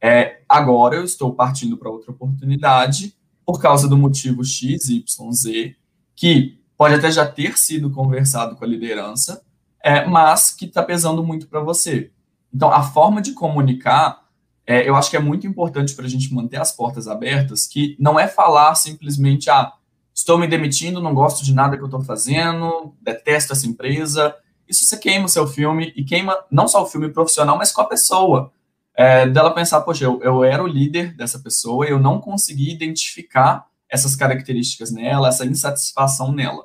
é, 0.00 0.42
agora 0.46 0.96
eu 0.96 1.04
estou 1.04 1.34
partindo 1.34 1.78
para 1.78 1.90
outra 1.90 2.10
oportunidade 2.10 3.16
por 3.46 3.60
causa 3.60 3.88
do 3.88 3.96
motivo 3.96 4.44
X, 4.44 4.88
Y, 4.88 5.32
Z, 5.32 5.76
que 6.16 6.58
pode 6.76 6.94
até 6.94 7.10
já 7.10 7.24
ter 7.24 7.56
sido 7.56 7.90
conversado 7.90 8.56
com 8.56 8.64
a 8.64 8.68
liderança, 8.68 9.40
é, 9.82 10.04
mas 10.04 10.50
que 10.50 10.64
está 10.64 10.82
pesando 10.82 11.24
muito 11.24 11.46
para 11.46 11.60
você. 11.60 12.10
Então, 12.52 12.72
a 12.72 12.82
forma 12.82 13.22
de 13.22 13.32
comunicar, 13.32 14.24
é, 14.66 14.88
eu 14.88 14.96
acho 14.96 15.08
que 15.08 15.16
é 15.16 15.20
muito 15.20 15.46
importante 15.46 15.94
para 15.94 16.06
a 16.06 16.08
gente 16.08 16.34
manter 16.34 16.60
as 16.60 16.72
portas 16.72 17.06
abertas, 17.06 17.66
que 17.66 17.96
não 18.00 18.18
é 18.18 18.26
falar 18.26 18.74
simplesmente, 18.74 19.48
ah, 19.48 19.72
estou 20.12 20.36
me 20.38 20.48
demitindo, 20.48 21.00
não 21.00 21.14
gosto 21.14 21.44
de 21.44 21.54
nada 21.54 21.76
que 21.76 21.82
eu 21.82 21.86
estou 21.86 22.02
fazendo, 22.02 22.94
detesto 23.00 23.52
essa 23.52 23.66
empresa. 23.66 24.34
Isso 24.68 24.84
você 24.84 24.96
queima 24.96 25.26
o 25.26 25.28
seu 25.28 25.46
filme 25.46 25.92
e 25.94 26.02
queima 26.02 26.36
não 26.50 26.66
só 26.66 26.82
o 26.82 26.86
filme 26.86 27.10
profissional, 27.10 27.56
mas 27.56 27.70
com 27.70 27.82
a 27.82 27.86
pessoa. 27.86 28.50
É, 28.96 29.28
dela 29.28 29.54
pensar, 29.54 29.82
poxa, 29.82 30.04
eu, 30.04 30.22
eu 30.22 30.42
era 30.42 30.62
o 30.62 30.66
líder 30.66 31.14
dessa 31.14 31.38
pessoa 31.38 31.86
e 31.86 31.90
eu 31.90 31.98
não 31.98 32.18
consegui 32.18 32.72
identificar 32.72 33.66
essas 33.88 34.16
características 34.16 34.90
nela, 34.90 35.28
essa 35.28 35.44
insatisfação 35.44 36.32
nela. 36.32 36.64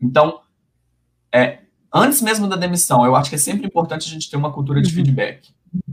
Então, 0.00 0.40
é, 1.32 1.60
antes 1.92 2.22
mesmo 2.22 2.48
da 2.48 2.56
demissão, 2.56 3.04
eu 3.04 3.14
acho 3.14 3.28
que 3.28 3.36
é 3.36 3.38
sempre 3.38 3.66
importante 3.66 4.08
a 4.08 4.10
gente 4.10 4.30
ter 4.30 4.36
uma 4.36 4.52
cultura 4.52 4.80
de 4.80 4.88
uhum. 4.88 4.94
feedback. 4.94 5.52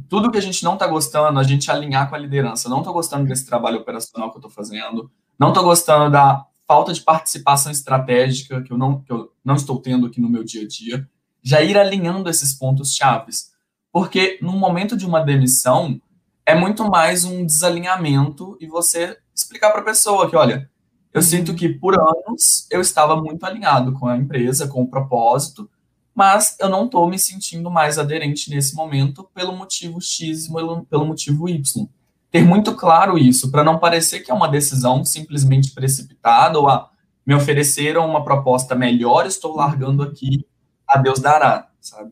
Tudo 0.10 0.32
que 0.32 0.38
a 0.38 0.42
gente 0.42 0.64
não 0.64 0.74
está 0.74 0.88
gostando, 0.88 1.40
a 1.40 1.44
gente 1.44 1.70
alinhar 1.70 2.10
com 2.10 2.16
a 2.16 2.20
liderança. 2.20 2.70
Não 2.70 2.80
estou 2.80 2.94
gostando 2.94 3.28
desse 3.28 3.46
trabalho 3.46 3.80
operacional 3.80 4.32
que 4.32 4.38
eu 4.38 4.40
estou 4.40 4.52
fazendo. 4.52 5.12
Não 5.38 5.50
estou 5.50 5.64
gostando 5.64 6.10
da 6.10 6.46
falta 6.68 6.92
de 6.92 7.02
participação 7.02 7.72
estratégica 7.72 8.62
que 8.64 8.72
eu, 8.72 8.78
não, 8.78 9.02
que 9.02 9.12
eu 9.12 9.32
não 9.44 9.56
estou 9.56 9.80
tendo 9.80 10.08
aqui 10.08 10.20
no 10.20 10.30
meu 10.30 10.44
dia 10.44 10.64
a 10.64 10.68
dia. 10.68 11.08
Já 11.44 11.62
ir 11.62 11.78
alinhando 11.78 12.30
esses 12.30 12.54
pontos 12.54 12.96
chaves. 12.96 13.52
Porque 13.92 14.38
no 14.42 14.54
momento 14.54 14.96
de 14.96 15.06
uma 15.06 15.22
demissão, 15.22 16.00
é 16.46 16.56
muito 16.56 16.90
mais 16.90 17.24
um 17.24 17.46
desalinhamento 17.46 18.58
e 18.62 18.68
você 18.68 19.18
explicar 19.36 19.72
para 19.72 19.82
a 19.82 19.86
pessoa 19.86 20.30
que, 20.30 20.36
olha, 20.36 20.70
eu 21.14 21.22
sinto 21.22 21.54
que 21.54 21.68
por 21.68 22.00
anos 22.00 22.68
eu 22.72 22.80
estava 22.80 23.16
muito 23.16 23.46
alinhado 23.46 23.92
com 23.94 24.08
a 24.08 24.16
empresa, 24.16 24.68
com 24.68 24.84
o 24.84 24.88
propósito, 24.88 25.70
mas 26.16 26.56
eu 26.60 26.70
não 26.70 26.86
estou 26.86 27.08
me 27.10 27.20
sentindo 27.20 27.70
mais 27.70 28.00
aderente 28.00 28.50
nesse 28.50 28.76
momento 28.76 29.30
pelo 29.34 29.56
motivo 29.56 30.00
X, 30.02 30.48
pelo, 30.48 30.86
pelo 30.86 31.06
motivo 31.06 31.50
Y. 31.50 31.88
Ter 32.32 32.44
muito 32.44 32.76
claro 32.76 33.18
isso, 33.18 33.52
para 33.52 33.64
não 33.64 33.78
parecer 33.78 34.22
que 34.22 34.32
é 34.32 34.34
uma 34.34 34.48
decisão 34.48 35.04
simplesmente 35.04 35.72
precipitada 35.72 36.60
ou 36.60 36.70
ah, 36.70 36.90
me 37.26 37.36
ofereceram 37.36 38.08
uma 38.08 38.24
proposta 38.24 38.74
melhor, 38.74 39.26
estou 39.26 39.56
largando 39.56 40.02
aqui, 40.02 40.46
a 40.88 40.98
Deus 40.98 41.20
dará, 41.20 41.70
sabe? 41.82 42.12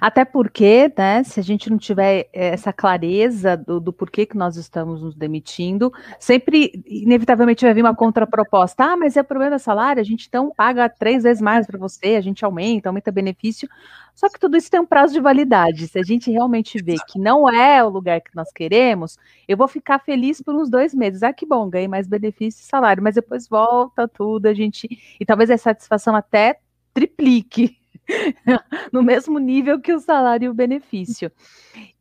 Até 0.00 0.24
porque, 0.24 0.92
né, 0.96 1.24
se 1.24 1.40
a 1.40 1.42
gente 1.42 1.68
não 1.68 1.76
tiver 1.76 2.28
essa 2.32 2.72
clareza 2.72 3.56
do, 3.56 3.80
do, 3.80 3.92
porquê 3.92 4.24
que 4.24 4.36
nós 4.36 4.56
estamos 4.56 5.02
nos 5.02 5.16
demitindo, 5.16 5.92
sempre, 6.20 6.84
inevitavelmente, 6.86 7.64
vai 7.64 7.74
vir 7.74 7.82
uma 7.82 7.94
contraproposta. 7.94 8.84
Ah, 8.84 8.96
mas 8.96 9.16
é 9.16 9.22
problema 9.24 9.58
salário, 9.58 10.00
a 10.00 10.04
gente 10.04 10.26
então 10.28 10.52
paga 10.56 10.88
três 10.88 11.24
vezes 11.24 11.42
mais 11.42 11.66
para 11.66 11.78
você, 11.78 12.14
a 12.14 12.20
gente 12.20 12.44
aumenta, 12.44 12.88
aumenta 12.88 13.10
benefício. 13.10 13.68
Só 14.14 14.28
que 14.28 14.38
tudo 14.38 14.56
isso 14.56 14.70
tem 14.70 14.80
um 14.80 14.86
prazo 14.86 15.14
de 15.14 15.20
validade. 15.20 15.88
Se 15.88 15.98
a 15.98 16.02
gente 16.02 16.30
realmente 16.30 16.80
vê 16.80 16.94
que 17.08 17.18
não 17.18 17.48
é 17.48 17.82
o 17.82 17.88
lugar 17.88 18.20
que 18.20 18.34
nós 18.36 18.52
queremos, 18.52 19.18
eu 19.48 19.56
vou 19.56 19.66
ficar 19.66 19.98
feliz 19.98 20.40
por 20.40 20.54
uns 20.54 20.70
dois 20.70 20.94
meses. 20.94 21.24
Ah, 21.24 21.32
que 21.32 21.46
bom, 21.46 21.68
ganhei 21.68 21.88
mais 21.88 22.06
benefício 22.06 22.62
e 22.62 22.66
salário, 22.66 23.02
mas 23.02 23.16
depois 23.16 23.48
volta 23.48 24.06
tudo, 24.06 24.46
a 24.46 24.54
gente. 24.54 24.88
E 25.18 25.24
talvez 25.26 25.50
a 25.50 25.58
satisfação 25.58 26.14
até 26.14 26.60
triplique 26.94 27.81
no 28.92 29.02
mesmo 29.02 29.38
nível 29.38 29.80
que 29.80 29.92
o 29.92 30.00
salário 30.00 30.46
e 30.46 30.48
o 30.48 30.54
benefício. 30.54 31.30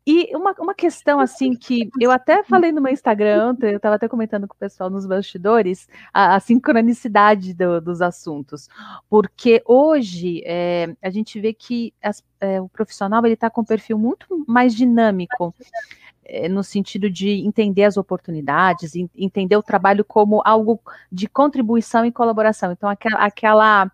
E 0.06 0.36
uma, 0.36 0.54
uma 0.60 0.74
questão 0.74 1.20
assim 1.20 1.56
que 1.56 1.88
eu 2.00 2.10
até 2.10 2.44
falei 2.44 2.72
no 2.72 2.82
meu 2.82 2.92
Instagram 2.92 3.56
eu 3.62 3.78
estava 3.78 3.96
até 3.96 4.08
comentando 4.08 4.48
com 4.48 4.56
o 4.56 4.58
pessoal 4.58 4.90
nos 4.90 5.06
bastidores, 5.06 5.88
a, 6.12 6.36
a 6.36 6.40
sincronicidade 6.40 7.54
do, 7.54 7.80
dos 7.80 8.02
assuntos. 8.02 8.68
Porque 9.08 9.62
hoje 9.64 10.42
é, 10.44 10.96
a 11.02 11.10
gente 11.12 11.40
vê 11.40 11.54
que 11.54 11.94
as, 12.02 12.24
é, 12.40 12.60
o 12.60 12.68
profissional 12.68 13.24
ele 13.24 13.36
está 13.36 13.50
com 13.50 13.62
um 13.62 13.66
perfil 13.66 13.98
muito 13.98 14.44
mais 14.48 14.74
dinâmico 14.74 15.54
é, 16.26 16.50
no 16.50 16.64
sentido 16.64 17.08
de 17.10 17.46
entender 17.46 17.84
as 17.84 17.96
oportunidades, 17.96 18.94
entender 19.16 19.56
o 19.56 19.64
trabalho 19.64 20.04
como 20.04 20.42
algo 20.44 20.80
de 21.12 21.28
contribuição 21.28 22.04
e 22.06 22.12
colaboração. 22.12 22.72
Então, 22.72 22.90
aquela, 22.90 23.24
aquela 23.24 23.92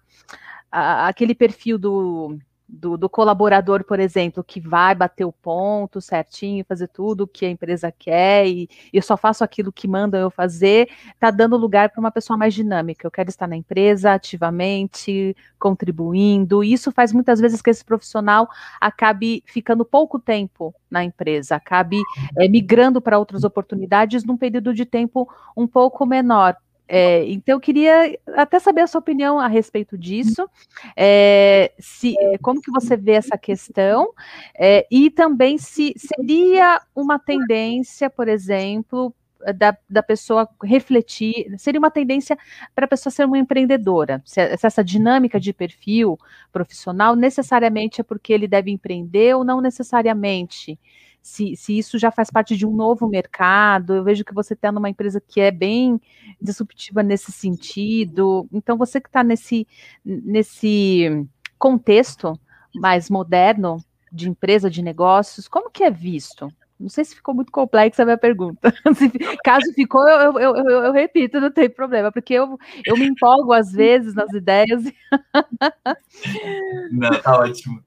a, 0.72 1.08
aquele 1.08 1.34
perfil 1.34 1.78
do, 1.78 2.38
do, 2.68 2.98
do, 2.98 3.10
colaborador, 3.10 3.84
por 3.84 4.00
exemplo, 4.00 4.44
que 4.44 4.60
vai 4.60 4.94
bater 4.94 5.24
o 5.24 5.32
ponto 5.32 6.02
certinho, 6.02 6.66
fazer 6.68 6.88
tudo 6.90 7.22
o 7.22 7.28
que 7.28 7.46
a 7.46 7.50
empresa 7.50 7.92
quer 7.92 8.48
e 8.48 8.68
eu 8.92 9.02
só 9.02 9.16
faço 9.16 9.44
aquilo 9.44 9.72
que 9.72 9.88
mandam 9.88 10.20
eu 10.20 10.30
fazer, 10.30 10.90
está 11.14 11.32
dando 11.32 11.56
lugar 11.56 11.90
para 11.90 12.00
uma 12.00 12.12
pessoa 12.12 12.38
mais 12.38 12.54
dinâmica. 12.54 13.08
Eu 13.08 13.12
quero 13.12 13.30
estar 13.30 13.48
na 13.48 13.56
empresa 13.56 14.14
ativamente, 14.14 15.36
contribuindo. 15.58 16.64
E 16.64 16.74
isso 16.74 16.92
faz 16.92 17.14
muitas 17.14 17.40
vezes 17.40 17.62
que 17.62 17.70
esse 17.70 17.86
profissional 17.86 18.50
acabe 18.82 19.44
ficando 19.46 19.86
pouco 19.86 20.20
tempo 20.20 20.76
na 20.92 21.04
empresa, 21.04 21.56
acabe 21.56 22.02
é, 22.38 22.48
migrando 22.48 23.02
para 23.02 23.20
outras 23.20 23.44
oportunidades 23.44 24.24
num 24.24 24.38
período 24.38 24.74
de 24.74 24.86
tempo 24.86 25.30
um 25.56 25.68
pouco 25.68 26.06
menor. 26.06 26.56
É, 26.88 27.26
então, 27.26 27.56
eu 27.56 27.60
queria 27.60 28.18
até 28.36 28.60
saber 28.60 28.82
a 28.82 28.88
sua 28.88 29.00
opinião 29.00 29.40
a 29.40 29.48
respeito 29.48 29.98
disso, 29.98 30.50
é, 30.96 31.72
se, 31.78 32.16
como 32.42 32.62
que 32.62 32.72
você 32.72 32.96
vê 32.96 33.14
essa 33.14 33.38
questão, 33.38 34.14
é, 34.58 34.88
e 34.90 35.10
também 35.10 35.58
se 35.58 35.94
seria 35.98 36.82
uma 36.96 37.20
tendência, 37.20 38.10
por 38.10 38.28
exemplo, 38.28 39.14
da, 39.56 39.78
da 39.90 40.02
pessoa 40.02 40.48
refletir, 40.64 41.54
seria 41.58 41.80
uma 41.80 41.92
tendência 41.92 42.38
para 42.74 42.86
a 42.86 42.88
pessoa 42.88 43.12
ser 43.12 43.26
uma 43.26 43.38
empreendedora, 43.38 44.22
se, 44.26 44.58
se 44.58 44.66
essa 44.66 44.84
dinâmica 44.84 45.40
de 45.40 45.54
perfil 45.54 46.18
profissional 46.52 47.16
necessariamente 47.16 48.02
é 48.02 48.04
porque 48.04 48.34
ele 48.34 48.48
deve 48.48 48.72
empreender 48.72 49.36
ou 49.36 49.44
não 49.44 49.62
necessariamente 49.62 50.80
se, 51.28 51.58
se 51.58 51.78
isso 51.78 52.00
já 52.00 52.10
faz 52.10 52.30
parte 52.30 52.56
de 52.56 52.66
um 52.66 52.74
novo 52.74 53.08
mercado. 53.08 53.96
Eu 53.96 54.04
vejo 54.04 54.24
que 54.24 54.34
você 54.34 54.54
está 54.54 54.72
numa 54.72 54.90
empresa 54.90 55.22
que 55.22 55.42
é 55.42 55.52
bem 55.52 56.00
disruptiva 56.42 57.04
nesse 57.04 57.34
sentido. 57.34 58.48
Então, 58.52 58.78
você 58.78 59.02
que 59.02 59.10
está 59.10 59.24
nesse, 59.24 59.68
nesse 60.06 61.28
contexto 61.60 62.40
mais 62.74 63.10
moderno 63.10 63.78
de 64.12 64.30
empresa, 64.30 64.70
de 64.70 64.82
negócios, 64.82 65.50
como 65.50 65.70
que 65.70 65.84
é 65.84 65.92
visto? 65.92 66.50
Não 66.80 66.88
sei 66.88 67.04
se 67.04 67.16
ficou 67.16 67.36
muito 67.36 67.52
complexa 67.52 68.04
a 68.04 68.06
minha 68.06 68.18
pergunta. 68.18 68.74
caso 69.44 69.74
ficou, 69.74 70.08
eu, 70.08 70.40
eu, 70.40 70.56
eu, 70.56 70.84
eu, 70.84 70.92
repito, 70.94 71.42
não 71.42 71.52
tem 71.52 71.70
problema, 71.70 72.10
porque 72.10 72.36
eu, 72.36 72.58
eu 72.86 72.96
me 72.96 73.06
empolgo 73.06 73.52
às 73.52 73.72
vezes 73.74 74.14
nas 74.14 74.32
ideias. 74.32 74.84
Não, 76.92 77.10
tá 77.22 77.40
ótimo. 77.40 77.84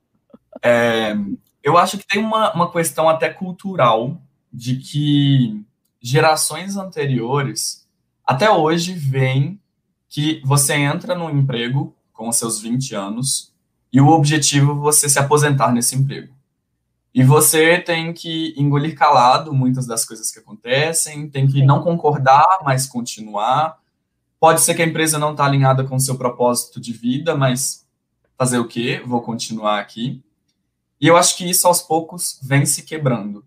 É, 0.62 1.14
eu 1.62 1.76
acho 1.76 1.98
que 1.98 2.06
tem 2.06 2.22
uma, 2.22 2.52
uma 2.54 2.70
questão 2.70 3.08
até 3.08 3.28
cultural 3.28 4.20
de 4.52 4.76
que 4.76 5.62
gerações 6.00 6.76
anteriores, 6.76 7.86
até 8.26 8.50
hoje, 8.50 8.92
veem 8.92 9.60
que 10.08 10.40
você 10.44 10.74
entra 10.74 11.14
no 11.14 11.30
emprego 11.30 11.94
com 12.12 12.28
os 12.28 12.36
seus 12.36 12.60
20 12.60 12.94
anos 12.94 13.52
e 13.92 14.00
o 14.00 14.08
objetivo 14.08 14.72
é 14.72 14.74
você 14.74 15.08
se 15.08 15.18
aposentar 15.18 15.72
nesse 15.72 15.96
emprego. 15.96 16.34
E 17.12 17.24
você 17.24 17.78
tem 17.78 18.12
que 18.12 18.54
engolir 18.56 18.96
calado 18.96 19.52
muitas 19.52 19.86
das 19.86 20.04
coisas 20.04 20.30
que 20.30 20.38
acontecem, 20.38 21.28
tem 21.28 21.46
que 21.46 21.62
não 21.64 21.82
concordar, 21.82 22.60
mas 22.64 22.86
continuar. 22.86 23.78
Pode 24.38 24.60
ser 24.60 24.74
que 24.74 24.82
a 24.82 24.86
empresa 24.86 25.18
não 25.18 25.32
está 25.32 25.44
alinhada 25.44 25.84
com 25.84 25.96
o 25.96 26.00
seu 26.00 26.16
propósito 26.16 26.80
de 26.80 26.92
vida, 26.92 27.36
mas 27.36 27.84
fazer 28.38 28.58
o 28.58 28.66
quê? 28.66 29.02
Vou 29.04 29.20
continuar 29.22 29.80
aqui. 29.80 30.22
E 31.00 31.06
eu 31.06 31.16
acho 31.16 31.36
que 31.36 31.48
isso 31.48 31.66
aos 31.66 31.80
poucos 31.80 32.38
vem 32.42 32.66
se 32.66 32.82
quebrando, 32.82 33.44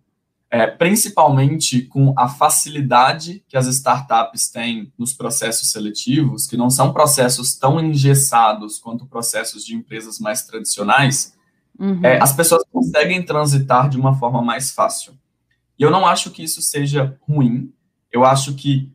é, 0.50 0.66
principalmente 0.68 1.82
com 1.84 2.14
a 2.18 2.28
facilidade 2.28 3.44
que 3.48 3.58
as 3.58 3.68
startups 3.68 4.50
têm 4.50 4.92
nos 4.98 5.14
processos 5.14 5.72
seletivos, 5.72 6.48
que 6.48 6.58
não 6.58 6.70
são 6.70 6.94
processos 6.94 7.56
tão 7.56 7.80
engessados 7.80 8.80
quanto 8.80 9.06
processos 9.06 9.66
de 9.66 9.76
empresas 9.76 10.20
mais 10.20 10.44
tradicionais. 10.44 11.34
Uhum. 11.80 12.00
É, 12.04 12.22
as 12.22 12.34
pessoas 12.34 12.64
conseguem 12.72 13.24
transitar 13.24 13.90
de 13.90 13.98
uma 13.98 14.16
forma 14.16 14.42
mais 14.42 14.72
fácil. 14.72 15.14
E 15.78 15.84
eu 15.84 15.90
não 15.90 16.06
acho 16.06 16.30
que 16.30 16.44
isso 16.44 16.62
seja 16.62 17.18
ruim. 17.28 17.74
Eu 18.12 18.24
acho 18.24 18.54
que 18.54 18.92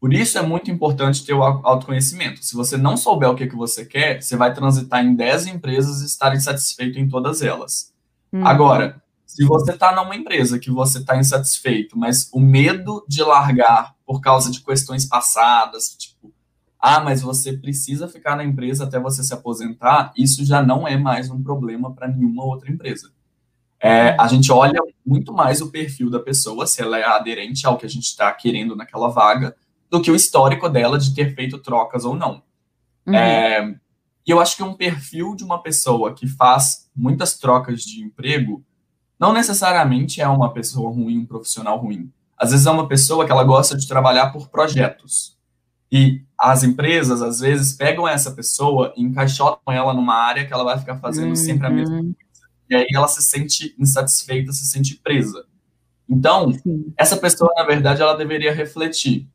por 0.00 0.12
isso 0.12 0.36
é 0.36 0.42
muito 0.42 0.70
importante 0.70 1.24
ter 1.24 1.34
o 1.34 1.42
autoconhecimento. 1.42 2.44
Se 2.44 2.56
você 2.56 2.76
não 2.76 2.96
souber 2.96 3.30
o 3.30 3.36
que, 3.36 3.46
que 3.46 3.54
você 3.54 3.84
quer, 3.84 4.20
você 4.20 4.36
vai 4.36 4.52
transitar 4.52 5.04
em 5.04 5.14
10 5.14 5.46
empresas 5.46 6.02
e 6.02 6.06
estar 6.06 6.34
insatisfeito 6.34 6.98
em 6.98 7.06
todas 7.06 7.40
elas. 7.40 7.91
Uhum. 8.32 8.46
Agora, 8.46 9.02
se 9.26 9.44
você 9.44 9.72
está 9.72 9.94
numa 9.94 10.16
empresa 10.16 10.58
que 10.58 10.70
você 10.70 10.98
está 10.98 11.16
insatisfeito, 11.16 11.98
mas 11.98 12.28
o 12.32 12.40
medo 12.40 13.04
de 13.08 13.22
largar 13.22 13.94
por 14.04 14.20
causa 14.20 14.50
de 14.50 14.60
questões 14.60 15.04
passadas, 15.04 15.96
tipo, 15.98 16.32
ah, 16.78 17.00
mas 17.00 17.22
você 17.22 17.52
precisa 17.52 18.08
ficar 18.08 18.36
na 18.36 18.44
empresa 18.44 18.84
até 18.84 18.98
você 18.98 19.22
se 19.22 19.32
aposentar, 19.32 20.12
isso 20.16 20.44
já 20.44 20.60
não 20.60 20.86
é 20.86 20.96
mais 20.96 21.30
um 21.30 21.42
problema 21.42 21.94
para 21.94 22.08
nenhuma 22.08 22.44
outra 22.44 22.70
empresa. 22.70 23.10
É, 23.80 24.16
a 24.18 24.28
gente 24.28 24.52
olha 24.52 24.80
muito 25.04 25.32
mais 25.32 25.60
o 25.60 25.70
perfil 25.70 26.10
da 26.10 26.20
pessoa, 26.20 26.66
se 26.66 26.80
ela 26.82 26.98
é 26.98 27.04
aderente 27.04 27.66
ao 27.66 27.76
que 27.76 27.86
a 27.86 27.88
gente 27.88 28.04
está 28.04 28.30
querendo 28.32 28.76
naquela 28.76 29.08
vaga, 29.08 29.56
do 29.90 30.00
que 30.00 30.10
o 30.10 30.16
histórico 30.16 30.68
dela 30.68 30.98
de 30.98 31.14
ter 31.14 31.34
feito 31.34 31.58
trocas 31.58 32.04
ou 32.04 32.14
não. 32.14 32.42
Uhum. 33.06 33.14
É, 33.14 33.74
e 34.26 34.30
eu 34.30 34.40
acho 34.40 34.56
que 34.56 34.62
um 34.62 34.74
perfil 34.74 35.34
de 35.34 35.44
uma 35.44 35.62
pessoa 35.62 36.14
que 36.14 36.26
faz 36.26 36.88
muitas 36.94 37.38
trocas 37.38 37.82
de 37.82 38.02
emprego 38.02 38.64
não 39.18 39.32
necessariamente 39.32 40.20
é 40.20 40.28
uma 40.28 40.52
pessoa 40.52 40.90
ruim, 40.90 41.18
um 41.18 41.26
profissional 41.26 41.78
ruim. 41.78 42.10
Às 42.36 42.50
vezes 42.50 42.66
é 42.66 42.70
uma 42.70 42.88
pessoa 42.88 43.24
que 43.24 43.32
ela 43.32 43.44
gosta 43.44 43.76
de 43.76 43.86
trabalhar 43.86 44.30
por 44.32 44.48
projetos. 44.48 45.38
E 45.90 46.22
as 46.38 46.62
empresas, 46.62 47.20
às 47.20 47.38
vezes, 47.38 47.74
pegam 47.74 48.08
essa 48.08 48.32
pessoa 48.32 48.92
e 48.96 49.02
encaixotam 49.02 49.72
ela 49.72 49.92
numa 49.92 50.14
área 50.14 50.46
que 50.46 50.52
ela 50.52 50.64
vai 50.64 50.78
ficar 50.78 50.96
fazendo 50.98 51.28
uhum. 51.28 51.36
sempre 51.36 51.66
a 51.66 51.70
mesma 51.70 51.98
coisa. 51.98 52.16
E 52.70 52.74
aí 52.74 52.86
ela 52.94 53.06
se 53.06 53.22
sente 53.22 53.74
insatisfeita, 53.78 54.50
se 54.52 54.66
sente 54.66 54.96
presa. 54.96 55.44
Então, 56.08 56.52
Sim. 56.52 56.92
essa 56.96 57.16
pessoa, 57.16 57.52
na 57.54 57.64
verdade, 57.64 58.02
ela 58.02 58.14
deveria 58.14 58.52
refletir 58.52 59.28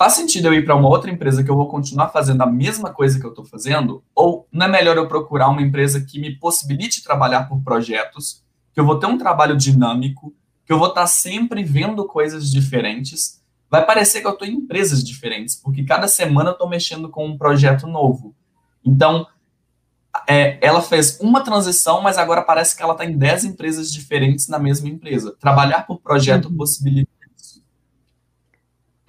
faz 0.00 0.14
sentido 0.14 0.46
eu 0.46 0.54
ir 0.54 0.64
para 0.64 0.74
uma 0.74 0.88
outra 0.88 1.10
empresa 1.10 1.44
que 1.44 1.50
eu 1.50 1.54
vou 1.54 1.68
continuar 1.68 2.08
fazendo 2.08 2.40
a 2.40 2.46
mesma 2.46 2.90
coisa 2.90 3.20
que 3.20 3.26
eu 3.26 3.28
estou 3.28 3.44
fazendo? 3.44 4.02
Ou 4.14 4.48
não 4.50 4.64
é 4.64 4.68
melhor 4.70 4.96
eu 4.96 5.06
procurar 5.06 5.50
uma 5.50 5.60
empresa 5.60 6.00
que 6.00 6.18
me 6.18 6.34
possibilite 6.38 7.04
trabalhar 7.04 7.46
por 7.46 7.60
projetos, 7.60 8.42
que 8.72 8.80
eu 8.80 8.86
vou 8.86 8.98
ter 8.98 9.04
um 9.04 9.18
trabalho 9.18 9.54
dinâmico, 9.54 10.32
que 10.64 10.72
eu 10.72 10.78
vou 10.78 10.88
estar 10.88 11.02
tá 11.02 11.06
sempre 11.06 11.62
vendo 11.62 12.06
coisas 12.06 12.50
diferentes? 12.50 13.42
Vai 13.68 13.84
parecer 13.84 14.22
que 14.22 14.26
eu 14.26 14.32
estou 14.32 14.48
em 14.48 14.52
empresas 14.52 15.04
diferentes, 15.04 15.54
porque 15.54 15.84
cada 15.84 16.08
semana 16.08 16.48
eu 16.48 16.54
estou 16.54 16.66
mexendo 16.66 17.10
com 17.10 17.26
um 17.26 17.36
projeto 17.36 17.86
novo. 17.86 18.34
Então, 18.82 19.26
é, 20.26 20.58
ela 20.66 20.80
fez 20.80 21.20
uma 21.20 21.42
transição, 21.42 22.00
mas 22.00 22.16
agora 22.16 22.40
parece 22.40 22.74
que 22.74 22.82
ela 22.82 22.94
está 22.94 23.04
em 23.04 23.18
10 23.18 23.44
empresas 23.44 23.92
diferentes 23.92 24.48
na 24.48 24.58
mesma 24.58 24.88
empresa. 24.88 25.36
Trabalhar 25.38 25.86
por 25.86 26.00
projeto 26.00 26.46
uhum. 26.46 26.56
possibilita 26.56 27.09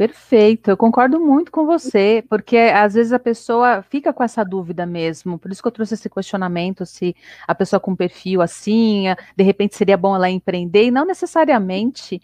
Perfeito, 0.02 0.72
eu 0.72 0.76
concordo 0.78 1.20
muito 1.20 1.52
com 1.52 1.64
você, 1.64 2.26
porque 2.28 2.58
às 2.58 2.96
vezes 2.96 3.14
a 3.14 3.20
pessoa 3.20 3.84
fica 3.84 4.12
com 4.12 4.24
essa 4.24 4.44
dúvida 4.44 4.84
mesmo, 4.84 5.38
por 5.38 5.52
isso 5.52 5.62
que 5.62 5.68
eu 5.68 5.72
trouxe 5.72 5.94
esse 5.94 6.10
questionamento 6.10 6.88
se 6.88 7.16
a 7.48 7.54
pessoa 7.54 7.80
com 7.80 7.96
perfil 7.96 8.42
assim, 8.42 9.04
de 9.38 9.44
repente 9.44 9.76
seria 9.76 9.96
bom 9.96 10.16
ela 10.16 10.28
empreender, 10.28 10.86
e 10.86 10.92
não 10.92 11.06
necessariamente, 11.06 12.20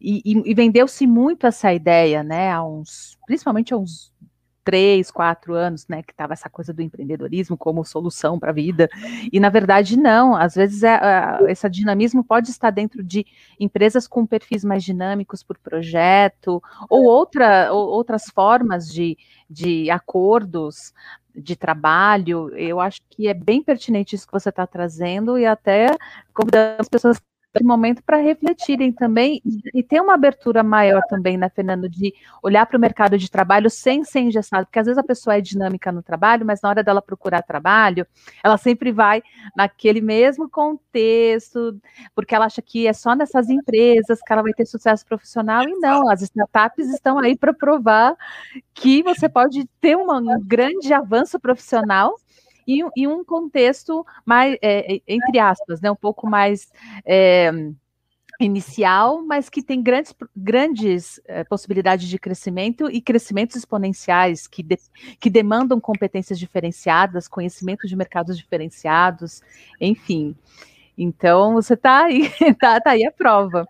e, 0.00 0.20
e, 0.24 0.50
e 0.50 0.52
vendeu-se 0.52 1.06
muito 1.06 1.46
essa 1.46 1.72
ideia, 1.72 2.24
né, 2.24 2.60
uns, 2.60 3.16
principalmente 3.24 3.72
há 3.72 3.76
uns 3.76 4.11
três, 4.64 5.10
quatro 5.10 5.54
anos, 5.54 5.86
né, 5.88 6.02
que 6.02 6.12
estava 6.12 6.32
essa 6.32 6.48
coisa 6.48 6.72
do 6.72 6.82
empreendedorismo 6.82 7.56
como 7.56 7.84
solução 7.84 8.38
para 8.38 8.50
a 8.50 8.54
vida, 8.54 8.88
e 9.32 9.40
na 9.40 9.48
verdade 9.48 9.96
não, 9.96 10.36
às 10.36 10.54
vezes 10.54 10.82
é, 10.82 10.94
é, 10.94 11.50
esse 11.50 11.68
dinamismo 11.68 12.24
pode 12.24 12.50
estar 12.50 12.70
dentro 12.70 13.02
de 13.02 13.26
empresas 13.58 14.06
com 14.06 14.26
perfis 14.26 14.64
mais 14.64 14.84
dinâmicos 14.84 15.42
por 15.42 15.58
projeto, 15.58 16.62
ou, 16.88 17.04
outra, 17.04 17.72
ou 17.72 17.88
outras 17.88 18.26
formas 18.30 18.88
de, 18.88 19.16
de 19.48 19.90
acordos 19.90 20.92
de 21.34 21.56
trabalho, 21.56 22.54
eu 22.56 22.78
acho 22.78 23.00
que 23.08 23.26
é 23.26 23.34
bem 23.34 23.62
pertinente 23.62 24.14
isso 24.14 24.26
que 24.26 24.32
você 24.32 24.50
está 24.50 24.66
trazendo, 24.66 25.38
e 25.38 25.46
até 25.46 25.96
convidando 26.34 26.76
as 26.78 26.88
pessoas 26.88 27.18
momento 27.62 28.02
para 28.02 28.16
refletirem 28.16 28.92
também 28.92 29.42
e 29.74 29.82
ter 29.82 30.00
uma 30.00 30.14
abertura 30.14 30.62
maior 30.62 31.02
também, 31.08 31.36
né, 31.36 31.48
Fernando, 31.48 31.88
de 31.88 32.14
olhar 32.42 32.64
para 32.64 32.76
o 32.78 32.80
mercado 32.80 33.18
de 33.18 33.30
trabalho 33.30 33.68
sem 33.68 34.04
ser 34.04 34.20
engessado, 34.20 34.64
porque 34.66 34.78
às 34.78 34.86
vezes 34.86 34.98
a 34.98 35.02
pessoa 35.02 35.36
é 35.36 35.40
dinâmica 35.40 35.92
no 35.92 36.02
trabalho, 36.02 36.46
mas 36.46 36.62
na 36.62 36.68
hora 36.70 36.82
dela 36.82 37.02
procurar 37.02 37.42
trabalho, 37.42 38.06
ela 38.42 38.56
sempre 38.56 38.90
vai 38.90 39.22
naquele 39.56 40.00
mesmo 40.00 40.48
contexto, 40.48 41.78
porque 42.14 42.34
ela 42.34 42.46
acha 42.46 42.62
que 42.62 42.86
é 42.86 42.92
só 42.92 43.14
nessas 43.14 43.50
empresas 43.50 44.20
que 44.24 44.32
ela 44.32 44.42
vai 44.42 44.52
ter 44.52 44.64
sucesso 44.64 45.04
profissional, 45.04 45.62
e 45.68 45.74
não, 45.78 46.08
as 46.10 46.22
startups 46.22 46.88
estão 46.88 47.18
aí 47.18 47.36
para 47.36 47.52
provar 47.52 48.16
que 48.72 49.02
você 49.02 49.28
pode 49.28 49.66
ter 49.80 49.96
um 49.96 50.06
grande 50.40 50.92
avanço 50.94 51.38
profissional 51.38 52.14
e, 52.66 52.82
e 52.96 53.06
um 53.06 53.24
contexto 53.24 54.04
mais, 54.24 54.56
é, 54.62 54.96
é, 54.96 55.02
entre 55.06 55.38
aspas, 55.38 55.80
né, 55.80 55.90
um 55.90 55.96
pouco 55.96 56.28
mais 56.28 56.70
é, 57.04 57.50
inicial, 58.40 59.22
mas 59.24 59.48
que 59.48 59.62
tem 59.62 59.82
grandes, 59.82 60.14
grandes 60.36 61.20
é, 61.26 61.44
possibilidades 61.44 62.08
de 62.08 62.18
crescimento 62.18 62.90
e 62.90 63.00
crescimentos 63.00 63.56
exponenciais 63.56 64.46
que, 64.46 64.62
de, 64.62 64.78
que 65.20 65.30
demandam 65.30 65.80
competências 65.80 66.38
diferenciadas, 66.38 67.28
conhecimento 67.28 67.86
de 67.86 67.96
mercados 67.96 68.36
diferenciados, 68.36 69.42
enfim. 69.80 70.34
Então, 70.96 71.54
você 71.54 71.74
está 71.74 72.04
aí, 72.04 72.30
tá, 72.60 72.80
tá 72.80 72.90
aí 72.90 73.04
a 73.04 73.12
prova. 73.12 73.66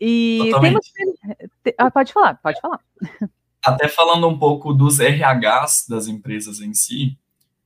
E 0.00 0.50
temos, 0.60 0.92
ah, 1.78 1.90
pode 1.90 2.12
falar, 2.12 2.34
pode 2.42 2.60
falar. 2.60 2.80
Até 3.64 3.88
falando 3.88 4.28
um 4.28 4.38
pouco 4.38 4.74
dos 4.74 4.98
RHs 4.98 5.86
das 5.88 6.06
empresas 6.06 6.60
em 6.60 6.74
si, 6.74 7.16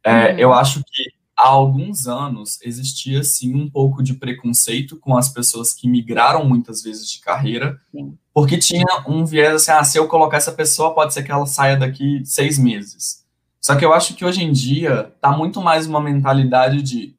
é, 0.05 0.33
uhum. 0.33 0.39
Eu 0.39 0.53
acho 0.53 0.83
que 0.85 1.05
há 1.37 1.49
alguns 1.49 2.09
anos 2.09 2.59
existia 2.63 3.23
sim 3.23 3.55
um 3.55 3.71
pouco 3.71 4.03
de 4.03 4.15
preconceito 4.15 4.97
com 4.97 5.17
as 5.17 5.29
pessoas 5.29 5.73
que 5.73 5.89
migraram 5.89 6.45
muitas 6.45 6.83
vezes 6.83 7.09
de 7.09 7.21
carreira, 7.21 7.81
sim. 7.93 8.19
porque 8.35 8.59
tinha 8.59 9.05
um 9.07 9.25
viés 9.25 9.55
assim, 9.55 9.71
ah, 9.71 9.85
se 9.85 9.99
eu 9.99 10.09
colocar 10.09 10.39
essa 10.39 10.53
pessoa, 10.53 10.95
pode 10.95 11.15
ser 11.15 11.23
que 11.23 11.31
ela 11.31 11.47
saia 11.47 11.77
daqui 11.77 12.23
seis 12.25 12.59
meses. 12.59 13.25
Só 13.61 13.77
que 13.77 13.85
eu 13.85 13.93
acho 13.93 14.15
que 14.15 14.25
hoje 14.25 14.43
em 14.43 14.51
dia 14.51 15.13
tá 15.21 15.31
muito 15.31 15.61
mais 15.61 15.87
uma 15.87 16.01
mentalidade 16.01 16.83
de 16.83 17.17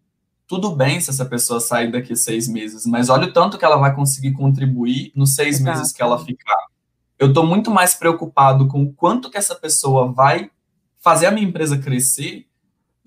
tudo 0.47 0.75
bem 0.75 0.99
se 0.99 1.11
essa 1.11 1.25
pessoa 1.25 1.59
sair 1.59 1.91
daqui 1.91 2.15
seis 2.15 2.47
meses, 2.47 2.85
mas 2.85 3.07
olha 3.07 3.27
o 3.27 3.31
tanto 3.31 3.57
que 3.57 3.63
ela 3.63 3.77
vai 3.77 3.95
conseguir 3.95 4.31
contribuir 4.33 5.11
nos 5.15 5.35
seis 5.35 5.59
Exato. 5.59 5.77
meses 5.77 5.93
que 5.93 6.01
ela 6.01 6.17
ficar. 6.17 6.57
Eu 7.19 7.27
estou 7.27 7.45
muito 7.45 7.69
mais 7.69 7.93
preocupado 7.93 8.67
com 8.67 8.81
o 8.83 8.91
quanto 8.91 9.29
que 9.29 9.37
essa 9.37 9.53
pessoa 9.53 10.11
vai 10.11 10.49
fazer 10.97 11.27
a 11.27 11.31
minha 11.31 11.47
empresa 11.47 11.77
crescer 11.77 12.48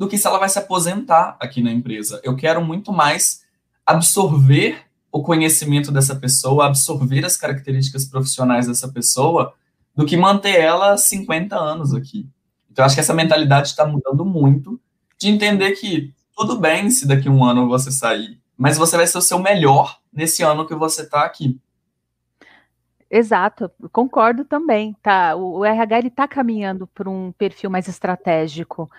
do 0.02 0.08
que 0.08 0.18
se 0.18 0.26
ela 0.26 0.40
vai 0.40 0.48
se 0.48 0.58
aposentar 0.58 1.36
aqui 1.38 1.62
na 1.62 1.70
empresa. 1.70 2.20
Eu 2.24 2.34
quero 2.34 2.60
muito 2.60 2.92
mais 2.92 3.44
absorver 3.86 4.82
o 5.12 5.22
conhecimento 5.22 5.92
dessa 5.92 6.16
pessoa, 6.16 6.66
absorver 6.66 7.24
as 7.24 7.36
características 7.36 8.04
profissionais 8.06 8.66
dessa 8.66 8.88
pessoa, 8.88 9.54
do 9.94 10.04
que 10.04 10.16
manter 10.16 10.58
ela 10.58 10.96
50 10.96 11.54
anos 11.54 11.94
aqui. 11.94 12.28
Então, 12.68 12.84
acho 12.84 12.96
que 12.96 13.00
essa 13.00 13.14
mentalidade 13.14 13.68
está 13.68 13.86
mudando 13.86 14.24
muito, 14.24 14.80
de 15.16 15.28
entender 15.28 15.70
que 15.76 16.12
tudo 16.36 16.58
bem 16.58 16.90
se 16.90 17.06
daqui 17.06 17.28
um 17.28 17.44
ano 17.44 17.68
você 17.68 17.92
sair, 17.92 18.40
mas 18.56 18.76
você 18.76 18.96
vai 18.96 19.06
ser 19.06 19.18
o 19.18 19.22
seu 19.22 19.38
melhor 19.38 20.00
nesse 20.12 20.42
ano 20.42 20.66
que 20.66 20.74
você 20.74 21.02
está 21.02 21.22
aqui. 21.22 21.60
Exato, 23.08 23.70
concordo 23.92 24.44
também. 24.44 24.96
Tá, 25.00 25.36
o, 25.36 25.58
o 25.58 25.64
RH 25.64 26.08
está 26.08 26.26
caminhando 26.26 26.88
para 26.88 27.08
um 27.08 27.30
perfil 27.30 27.70
mais 27.70 27.86
estratégico. 27.86 28.90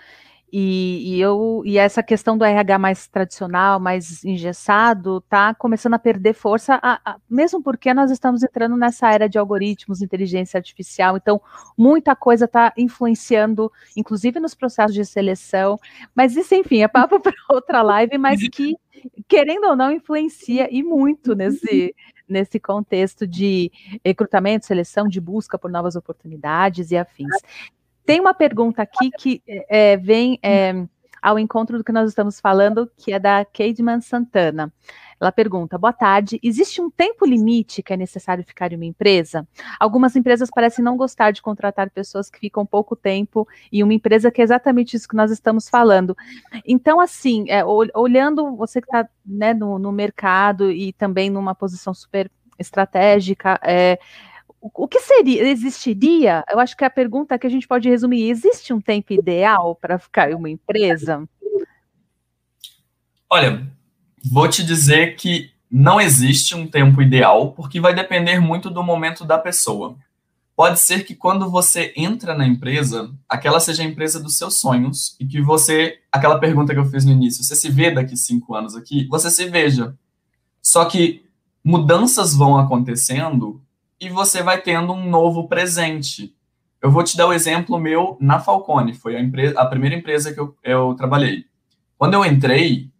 E, 0.56 1.16
e, 1.16 1.20
eu, 1.20 1.62
e 1.64 1.78
essa 1.78 2.00
questão 2.00 2.38
do 2.38 2.44
RH 2.44 2.78
mais 2.78 3.08
tradicional, 3.08 3.80
mais 3.80 4.24
engessado, 4.24 5.18
está 5.18 5.52
começando 5.52 5.94
a 5.94 5.98
perder 5.98 6.32
força, 6.32 6.78
a, 6.80 7.00
a, 7.04 7.16
mesmo 7.28 7.60
porque 7.60 7.92
nós 7.92 8.08
estamos 8.12 8.40
entrando 8.40 8.76
nessa 8.76 9.12
era 9.12 9.28
de 9.28 9.36
algoritmos, 9.36 10.00
inteligência 10.00 10.56
artificial, 10.56 11.16
então 11.16 11.42
muita 11.76 12.14
coisa 12.14 12.44
está 12.44 12.72
influenciando, 12.78 13.68
inclusive 13.96 14.38
nos 14.38 14.54
processos 14.54 14.94
de 14.94 15.04
seleção, 15.04 15.76
mas 16.14 16.36
isso, 16.36 16.54
enfim, 16.54 16.82
é 16.82 16.86
papo 16.86 17.18
para 17.18 17.34
outra 17.50 17.82
live, 17.82 18.16
mas 18.16 18.40
que, 18.48 18.76
querendo 19.26 19.64
ou 19.64 19.74
não, 19.74 19.90
influencia 19.90 20.68
e 20.70 20.84
muito 20.84 21.34
nesse, 21.34 21.92
nesse 22.28 22.60
contexto 22.60 23.26
de 23.26 23.72
recrutamento, 24.04 24.66
seleção, 24.66 25.08
de 25.08 25.20
busca 25.20 25.58
por 25.58 25.68
novas 25.68 25.96
oportunidades 25.96 26.92
e 26.92 26.96
afins. 26.96 27.34
Tem 28.04 28.20
uma 28.20 28.34
pergunta 28.34 28.82
aqui 28.82 29.10
que 29.18 29.42
é, 29.46 29.96
vem 29.96 30.38
é, 30.42 30.74
ao 31.22 31.38
encontro 31.38 31.78
do 31.78 31.84
que 31.84 31.90
nós 31.90 32.10
estamos 32.10 32.38
falando, 32.38 32.90
que 32.98 33.10
é 33.10 33.18
da 33.18 33.46
Cademan 33.46 34.02
Santana. 34.02 34.70
Ela 35.18 35.32
pergunta: 35.32 35.78
Boa 35.78 35.92
tarde, 35.92 36.38
existe 36.42 36.82
um 36.82 36.90
tempo 36.90 37.24
limite 37.24 37.82
que 37.82 37.94
é 37.94 37.96
necessário 37.96 38.44
ficar 38.44 38.72
em 38.72 38.76
uma 38.76 38.84
empresa? 38.84 39.48
Algumas 39.80 40.14
empresas 40.16 40.50
parecem 40.54 40.84
não 40.84 40.98
gostar 40.98 41.30
de 41.30 41.40
contratar 41.40 41.88
pessoas 41.88 42.28
que 42.28 42.38
ficam 42.38 42.66
pouco 42.66 42.94
tempo 42.94 43.48
em 43.72 43.82
uma 43.82 43.94
empresa 43.94 44.30
que 44.30 44.42
é 44.42 44.44
exatamente 44.44 44.96
isso 44.96 45.08
que 45.08 45.16
nós 45.16 45.30
estamos 45.30 45.66
falando. 45.70 46.14
Então, 46.66 47.00
assim, 47.00 47.46
é, 47.48 47.64
olhando 47.64 48.54
você 48.54 48.82
que 48.82 48.86
está 48.86 49.08
né, 49.24 49.54
no, 49.54 49.78
no 49.78 49.90
mercado 49.90 50.70
e 50.70 50.92
também 50.92 51.30
numa 51.30 51.54
posição 51.54 51.94
super 51.94 52.30
estratégica, 52.58 53.58
é, 53.62 53.98
o 54.72 54.88
que 54.88 55.00
seria, 55.00 55.46
existiria? 55.46 56.42
Eu 56.50 56.58
acho 56.58 56.76
que 56.76 56.84
a 56.84 56.90
pergunta 56.90 57.38
que 57.38 57.46
a 57.46 57.50
gente 57.50 57.68
pode 57.68 57.88
resumir: 57.88 58.30
existe 58.30 58.72
um 58.72 58.80
tempo 58.80 59.12
ideal 59.12 59.74
para 59.74 59.98
ficar 59.98 60.30
em 60.30 60.34
uma 60.34 60.48
empresa? 60.48 61.28
Olha, 63.28 63.66
vou 64.24 64.48
te 64.48 64.64
dizer 64.64 65.16
que 65.16 65.50
não 65.70 66.00
existe 66.00 66.54
um 66.54 66.66
tempo 66.66 67.02
ideal, 67.02 67.52
porque 67.52 67.80
vai 67.80 67.94
depender 67.94 68.40
muito 68.40 68.70
do 68.70 68.82
momento 68.82 69.24
da 69.24 69.36
pessoa. 69.36 69.96
Pode 70.56 70.78
ser 70.78 71.04
que 71.04 71.16
quando 71.16 71.50
você 71.50 71.92
entra 71.96 72.32
na 72.32 72.46
empresa, 72.46 73.12
aquela 73.28 73.58
seja 73.58 73.82
a 73.82 73.86
empresa 73.86 74.22
dos 74.22 74.38
seus 74.38 74.60
sonhos 74.60 75.16
e 75.18 75.26
que 75.26 75.42
você, 75.42 75.98
aquela 76.12 76.38
pergunta 76.38 76.72
que 76.72 76.78
eu 76.78 76.88
fiz 76.88 77.04
no 77.04 77.10
início, 77.10 77.42
você 77.42 77.56
se 77.56 77.68
vê 77.68 77.90
daqui 77.90 78.16
cinco 78.16 78.54
anos 78.54 78.76
aqui, 78.76 79.06
você 79.08 79.28
se 79.30 79.46
veja. 79.50 79.96
Só 80.62 80.84
que 80.84 81.24
mudanças 81.64 82.34
vão 82.34 82.56
acontecendo 82.56 83.60
e 84.00 84.08
você 84.08 84.42
vai 84.42 84.60
tendo 84.60 84.92
um 84.92 85.08
novo 85.08 85.48
presente. 85.48 86.34
Eu 86.82 86.90
vou 86.90 87.02
te 87.02 87.16
dar 87.16 87.26
o 87.26 87.30
um 87.30 87.32
exemplo 87.32 87.78
meu 87.78 88.16
na 88.20 88.38
Falcone, 88.38 88.92
foi 88.94 89.16
a, 89.16 89.20
empresa, 89.20 89.58
a 89.58 89.66
primeira 89.66 89.96
empresa 89.96 90.32
que 90.32 90.40
eu, 90.40 90.56
eu 90.62 90.94
trabalhei. 90.94 91.46
Quando 91.96 92.14
eu 92.14 92.24
entrei, 92.24 92.90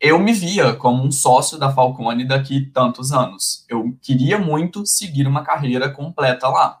eu 0.00 0.18
me 0.18 0.32
via 0.32 0.74
como 0.74 1.02
um 1.02 1.12
sócio 1.12 1.58
da 1.58 1.72
Falcone 1.72 2.26
daqui 2.26 2.66
tantos 2.66 3.12
anos. 3.12 3.64
Eu 3.68 3.96
queria 4.02 4.36
muito 4.36 4.84
seguir 4.84 5.26
uma 5.26 5.44
carreira 5.44 5.88
completa 5.88 6.48
lá. 6.48 6.80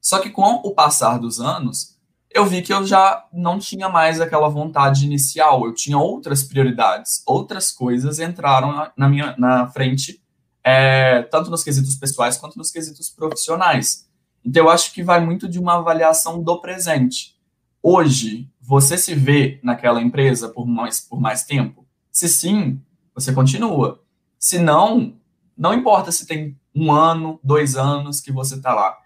Só 0.00 0.18
que 0.18 0.30
com 0.30 0.60
o 0.62 0.74
passar 0.74 1.18
dos 1.18 1.40
anos, 1.40 1.98
eu 2.30 2.46
vi 2.46 2.62
que 2.62 2.72
eu 2.72 2.86
já 2.86 3.26
não 3.32 3.58
tinha 3.58 3.88
mais 3.88 4.20
aquela 4.20 4.48
vontade 4.48 5.04
inicial, 5.04 5.66
eu 5.66 5.74
tinha 5.74 5.98
outras 5.98 6.44
prioridades, 6.44 7.22
outras 7.26 7.72
coisas 7.72 8.20
entraram 8.20 8.90
na 8.96 9.08
minha 9.08 9.34
na 9.36 9.66
frente 9.66 10.19
é, 10.62 11.22
tanto 11.22 11.50
nos 11.50 11.62
quesitos 11.62 11.94
pessoais 11.96 12.36
quanto 12.36 12.56
nos 12.56 12.70
quesitos 12.70 13.08
profissionais. 13.08 14.08
Então, 14.44 14.64
eu 14.64 14.70
acho 14.70 14.92
que 14.92 15.02
vai 15.02 15.24
muito 15.24 15.48
de 15.48 15.58
uma 15.58 15.76
avaliação 15.76 16.42
do 16.42 16.60
presente. 16.60 17.36
Hoje, 17.82 18.48
você 18.60 18.96
se 18.96 19.14
vê 19.14 19.58
naquela 19.62 20.02
empresa 20.02 20.48
por 20.48 20.66
mais, 20.66 21.00
por 21.00 21.20
mais 21.20 21.44
tempo? 21.44 21.86
Se 22.10 22.28
sim, 22.28 22.80
você 23.14 23.32
continua. 23.32 24.02
Se 24.38 24.58
não, 24.58 25.14
não 25.56 25.74
importa 25.74 26.12
se 26.12 26.26
tem 26.26 26.58
um 26.74 26.92
ano, 26.92 27.40
dois 27.42 27.76
anos 27.76 28.20
que 28.20 28.32
você 28.32 28.56
está 28.56 28.74
lá. 28.74 28.96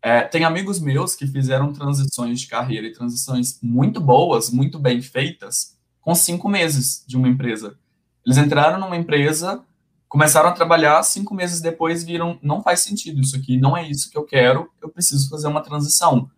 É, 0.00 0.22
tem 0.22 0.44
amigos 0.44 0.78
meus 0.78 1.14
que 1.14 1.26
fizeram 1.26 1.72
transições 1.72 2.40
de 2.40 2.46
carreira 2.46 2.86
e 2.86 2.92
transições 2.92 3.58
muito 3.62 4.00
boas, 4.00 4.50
muito 4.50 4.78
bem 4.78 5.02
feitas, 5.02 5.76
com 6.00 6.14
cinco 6.14 6.48
meses 6.48 7.04
de 7.06 7.16
uma 7.16 7.28
empresa. 7.28 7.76
Eles 8.24 8.38
entraram 8.38 8.78
numa 8.78 8.96
empresa 8.96 9.64
começaram 10.08 10.48
a 10.48 10.52
trabalhar, 10.52 11.02
cinco 11.02 11.34
meses 11.34 11.60
depois 11.60 12.02
viram, 12.02 12.38
não 12.42 12.62
faz 12.62 12.80
sentido 12.80 13.20
isso 13.20 13.36
aqui, 13.36 13.58
não 13.58 13.76
é 13.76 13.88
isso 13.88 14.10
que 14.10 14.16
eu 14.16 14.24
quero, 14.24 14.70
eu 14.82 14.88
preciso 14.88 15.28
fazer 15.28 15.46
uma 15.48 15.62
transição. 15.62 16.30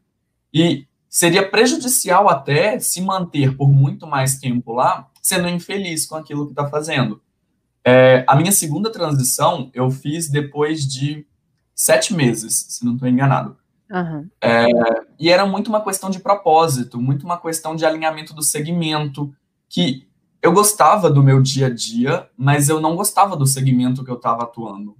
E 0.52 0.87
seria 1.09 1.48
prejudicial 1.48 2.28
até 2.28 2.78
se 2.78 3.00
manter 3.00 3.56
por 3.56 3.68
muito 3.68 4.06
mais 4.06 4.38
tempo 4.38 4.72
lá, 4.72 5.09
sendo 5.22 5.48
infeliz 5.48 6.06
com 6.06 6.16
aquilo 6.16 6.46
que 6.46 6.52
está 6.52 6.68
fazendo. 6.68 7.20
É, 7.85 8.24
a 8.26 8.37
minha 8.37 8.52
segunda 8.52 8.90
transição 8.90 9.70
eu 9.72 9.90
fiz 9.90 10.28
depois 10.28 10.87
de 10.87 11.26
sete 11.74 12.12
meses, 12.12 12.66
se 12.68 12.85
não 12.85 12.94
estou 12.94 13.09
enganado. 13.09 13.56
Uhum. 13.90 14.28
É, 14.40 14.66
e 15.18 15.30
era 15.30 15.44
muito 15.46 15.68
uma 15.68 15.83
questão 15.83 16.11
de 16.11 16.20
propósito, 16.20 17.00
muito 17.00 17.24
uma 17.24 17.40
questão 17.40 17.74
de 17.74 17.85
alinhamento 17.85 18.35
do 18.35 18.42
segmento, 18.42 19.35
que 19.68 20.09
eu 20.42 20.53
gostava 20.53 21.11
do 21.11 21.22
meu 21.22 21.42
dia 21.42 21.66
a 21.66 21.70
dia, 21.70 22.29
mas 22.37 22.68
eu 22.68 22.81
não 22.81 22.96
gostava 22.96 23.37
do 23.37 23.46
segmento 23.46 24.05
que 24.05 24.11
eu 24.11 24.16
estava 24.16 24.44
atuando. 24.44 24.96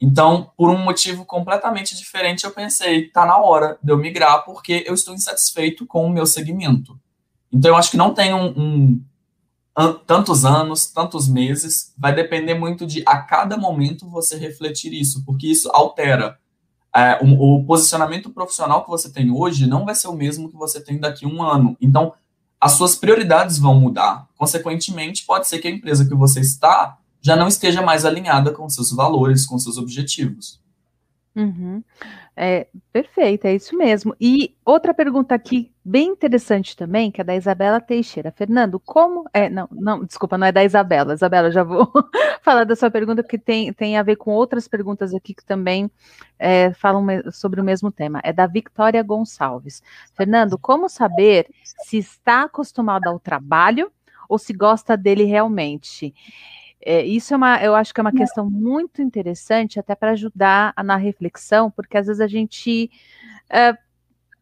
Então, 0.00 0.50
por 0.56 0.68
um 0.68 0.78
motivo 0.78 1.24
completamente 1.24 1.96
diferente, 1.96 2.44
eu 2.44 2.50
pensei, 2.50 3.08
tá 3.08 3.24
na 3.24 3.38
hora 3.38 3.78
de 3.82 3.92
eu 3.92 3.96
migrar, 3.96 4.44
porque 4.44 4.84
eu 4.86 4.94
estou 4.94 5.14
insatisfeito 5.14 5.86
com 5.86 6.04
o 6.04 6.10
meu 6.10 6.26
segmento. 6.26 6.98
Então, 7.52 7.70
eu 7.70 7.76
acho 7.76 7.90
que 7.90 7.96
não 7.96 8.12
tem 8.12 8.34
um, 8.34 8.46
um 8.48 9.04
an, 9.76 9.92
tantos 10.06 10.44
anos, 10.44 10.86
tantos 10.86 11.28
meses, 11.28 11.94
vai 11.96 12.14
depender 12.14 12.54
muito 12.54 12.84
de 12.86 13.02
a 13.06 13.18
cada 13.18 13.56
momento 13.56 14.10
você 14.10 14.36
refletir 14.36 14.92
isso, 14.92 15.24
porque 15.24 15.46
isso 15.46 15.70
altera. 15.72 16.36
É, 16.94 17.18
o, 17.24 17.60
o 17.60 17.64
posicionamento 17.64 18.28
profissional 18.28 18.84
que 18.84 18.90
você 18.90 19.10
tem 19.10 19.30
hoje 19.30 19.66
não 19.66 19.86
vai 19.86 19.94
ser 19.94 20.08
o 20.08 20.14
mesmo 20.14 20.50
que 20.50 20.56
você 20.56 20.78
tem 20.78 20.98
daqui 20.98 21.24
a 21.24 21.28
um 21.28 21.42
ano. 21.42 21.76
Então, 21.80 22.12
as 22.62 22.72
suas 22.74 22.94
prioridades 22.94 23.58
vão 23.58 23.74
mudar. 23.74 24.28
Consequentemente, 24.38 25.24
pode 25.26 25.48
ser 25.48 25.58
que 25.58 25.66
a 25.66 25.70
empresa 25.70 26.04
que 26.04 26.14
você 26.14 26.38
está 26.38 26.96
já 27.20 27.34
não 27.34 27.48
esteja 27.48 27.82
mais 27.82 28.04
alinhada 28.04 28.52
com 28.52 28.68
seus 28.70 28.92
valores, 28.92 29.44
com 29.44 29.58
seus 29.58 29.78
objetivos. 29.78 30.60
Uhum. 31.34 31.82
É, 32.34 32.66
perfeito, 32.90 33.44
é 33.46 33.54
isso 33.54 33.76
mesmo. 33.76 34.16
E 34.18 34.56
outra 34.64 34.94
pergunta 34.94 35.34
aqui, 35.34 35.70
bem 35.84 36.08
interessante 36.08 36.74
também, 36.74 37.10
que 37.10 37.20
é 37.20 37.24
da 37.24 37.36
Isabela 37.36 37.78
Teixeira. 37.78 38.32
Fernando, 38.32 38.80
como. 38.80 39.28
É, 39.34 39.50
não, 39.50 39.68
não, 39.70 40.04
desculpa, 40.04 40.38
não 40.38 40.46
é 40.46 40.52
da 40.52 40.64
Isabela. 40.64 41.12
Isabela, 41.12 41.50
já 41.50 41.62
vou 41.62 41.92
falar 42.40 42.64
da 42.64 42.74
sua 42.74 42.90
pergunta, 42.90 43.22
porque 43.22 43.36
tem, 43.36 43.70
tem 43.74 43.98
a 43.98 44.02
ver 44.02 44.16
com 44.16 44.30
outras 44.30 44.66
perguntas 44.66 45.12
aqui 45.12 45.34
que 45.34 45.44
também 45.44 45.90
é, 46.38 46.72
falam 46.72 47.06
sobre 47.30 47.60
o 47.60 47.64
mesmo 47.64 47.92
tema. 47.92 48.20
É 48.24 48.32
da 48.32 48.46
Victoria 48.46 49.02
Gonçalves. 49.02 49.82
Fernando, 50.14 50.56
como 50.56 50.88
saber 50.88 51.48
se 51.84 51.98
está 51.98 52.44
acostumado 52.44 53.06
ao 53.08 53.20
trabalho 53.20 53.92
ou 54.26 54.38
se 54.38 54.54
gosta 54.54 54.96
dele 54.96 55.24
realmente? 55.24 56.14
É, 56.84 57.04
isso 57.04 57.32
é 57.32 57.36
uma, 57.36 57.62
eu 57.62 57.74
acho 57.74 57.94
que 57.94 58.00
é 58.00 58.02
uma 58.02 58.12
questão 58.12 58.50
muito 58.50 59.00
interessante, 59.00 59.78
até 59.78 59.94
para 59.94 60.12
ajudar 60.12 60.74
na 60.84 60.96
reflexão, 60.96 61.70
porque 61.70 61.96
às 61.96 62.06
vezes 62.06 62.20
a 62.20 62.26
gente 62.26 62.90
é, 63.48 63.76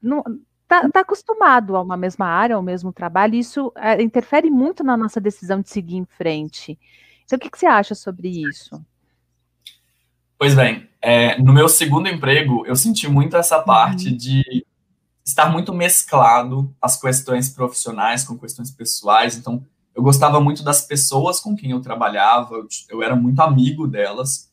não 0.02 0.24
está 0.62 0.88
tá 0.88 1.00
acostumado 1.00 1.76
a 1.76 1.82
uma 1.82 1.96
mesma 1.96 2.26
área, 2.26 2.56
ao 2.56 2.62
mesmo 2.62 2.92
trabalho, 2.92 3.34
e 3.34 3.40
isso 3.40 3.72
é, 3.76 4.00
interfere 4.02 4.50
muito 4.50 4.82
na 4.82 4.96
nossa 4.96 5.20
decisão 5.20 5.60
de 5.60 5.68
seguir 5.68 5.96
em 5.96 6.06
frente. 6.06 6.78
Então, 7.24 7.36
o 7.36 7.40
que, 7.40 7.50
que 7.50 7.58
você 7.58 7.66
acha 7.66 7.94
sobre 7.94 8.28
isso? 8.28 8.82
Pois 10.38 10.54
bem, 10.54 10.88
é, 11.02 11.40
no 11.42 11.52
meu 11.52 11.68
segundo 11.68 12.08
emprego, 12.08 12.64
eu 12.66 12.74
senti 12.74 13.08
muito 13.08 13.36
essa 13.36 13.60
parte 13.60 14.08
uhum. 14.08 14.16
de 14.16 14.66
estar 15.24 15.50
muito 15.50 15.72
mesclado 15.74 16.74
as 16.80 16.98
questões 16.98 17.50
profissionais 17.50 18.24
com 18.24 18.38
questões 18.38 18.70
pessoais. 18.70 19.36
Então, 19.36 19.64
eu 19.94 20.02
gostava 20.02 20.40
muito 20.40 20.62
das 20.62 20.82
pessoas 20.82 21.40
com 21.40 21.56
quem 21.56 21.72
eu 21.72 21.80
trabalhava, 21.80 22.54
eu, 22.54 22.68
eu 22.88 23.02
era 23.02 23.16
muito 23.16 23.40
amigo 23.40 23.86
delas. 23.86 24.50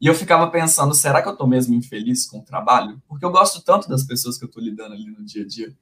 E 0.00 0.06
eu 0.06 0.14
ficava 0.14 0.48
pensando, 0.48 0.94
será 0.94 1.20
que 1.20 1.28
eu 1.28 1.32
estou 1.32 1.46
mesmo 1.46 1.74
infeliz 1.74 2.26
com 2.26 2.38
o 2.38 2.44
trabalho? 2.44 3.02
Porque 3.08 3.24
eu 3.24 3.30
gosto 3.30 3.62
tanto 3.62 3.88
das 3.88 4.04
pessoas 4.04 4.38
que 4.38 4.44
eu 4.44 4.48
estou 4.48 4.62
lidando 4.62 4.94
ali 4.94 5.06
no 5.10 5.24
dia 5.24 5.42
a 5.42 5.46
dia. 5.46 5.74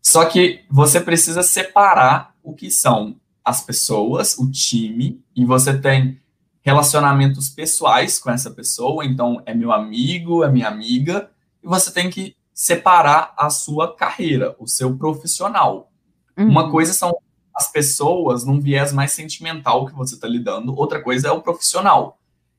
Só 0.00 0.24
que 0.24 0.64
você 0.68 1.00
precisa 1.00 1.42
separar 1.42 2.34
o 2.42 2.54
que 2.54 2.70
são 2.70 3.20
as 3.44 3.64
pessoas, 3.64 4.36
o 4.36 4.50
time, 4.50 5.22
e 5.34 5.44
você 5.44 5.78
tem 5.78 6.20
relacionamentos 6.60 7.48
pessoais 7.48 8.18
com 8.18 8.30
essa 8.30 8.50
pessoa, 8.50 9.04
então 9.04 9.42
é 9.46 9.54
meu 9.54 9.72
amigo, 9.72 10.44
é 10.44 10.50
minha 10.50 10.68
amiga, 10.68 11.30
e 11.62 11.66
você 11.66 11.92
tem 11.92 12.08
que 12.10 12.36
separar 12.54 13.34
a 13.36 13.50
sua 13.50 13.94
carreira, 13.94 14.54
o 14.58 14.66
seu 14.66 14.96
profissional. 14.96 15.90
Uhum. 16.36 16.48
Uma 16.48 16.70
coisa 16.70 16.92
são 16.92 17.12
as 17.54 17.70
pessoas 17.70 18.44
num 18.44 18.60
viés 18.60 18.92
mais 18.92 19.12
sentimental 19.12 19.86
que 19.86 19.94
você 19.94 20.14
está 20.14 20.26
lidando, 20.26 20.74
outra 20.74 21.02
coisa 21.02 21.28
é 21.28 21.30
o 21.32 21.42
profissional. 21.42 22.18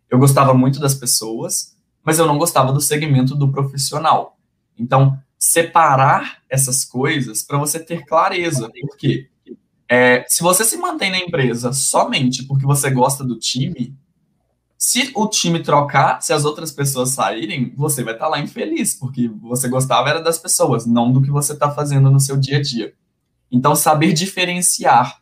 Eu 0.10 0.20
gostava 0.20 0.54
muito 0.54 0.80
das 0.80 0.94
pessoas, 0.94 1.76
mas 2.04 2.20
eu 2.20 2.28
não 2.28 2.38
gostava 2.38 2.72
do 2.72 2.82
segmento 2.82 3.36
do 3.36 3.52
profissional. 3.52 4.38
Então, 4.78 5.18
separar 5.40 6.42
essas 6.50 6.86
coisas 6.86 7.44
para 7.44 7.58
você 7.58 7.80
ter 7.80 8.06
clareza. 8.06 8.70
Porque 8.82 9.28
é, 9.90 10.26
se 10.28 10.42
você 10.42 10.64
se 10.64 10.78
mantém 10.78 11.12
na 11.12 11.20
empresa 11.20 11.74
somente 11.74 12.44
porque 12.44 12.66
você 12.66 12.90
gosta 12.90 13.24
do 13.24 13.38
time, 13.38 13.98
se 14.78 15.12
o 15.16 15.28
time 15.28 15.62
trocar, 15.62 16.22
se 16.22 16.34
as 16.34 16.46
outras 16.46 16.72
pessoas 16.72 17.10
saírem, 17.10 17.74
você 17.76 18.04
vai 18.04 18.14
estar 18.14 18.26
tá 18.26 18.32
lá 18.32 18.40
infeliz, 18.40 18.94
porque 18.94 19.28
você 19.42 19.68
gostava 19.68 20.10
era 20.10 20.22
das 20.22 20.38
pessoas, 20.38 20.86
não 20.86 21.12
do 21.12 21.22
que 21.22 21.32
você 21.32 21.54
está 21.54 21.72
fazendo 21.72 22.12
no 22.12 22.20
seu 22.20 22.38
dia 22.38 22.58
a 22.58 22.62
dia. 22.62 22.94
Então, 23.54 23.76
saber 23.76 24.14
diferenciar 24.14 25.22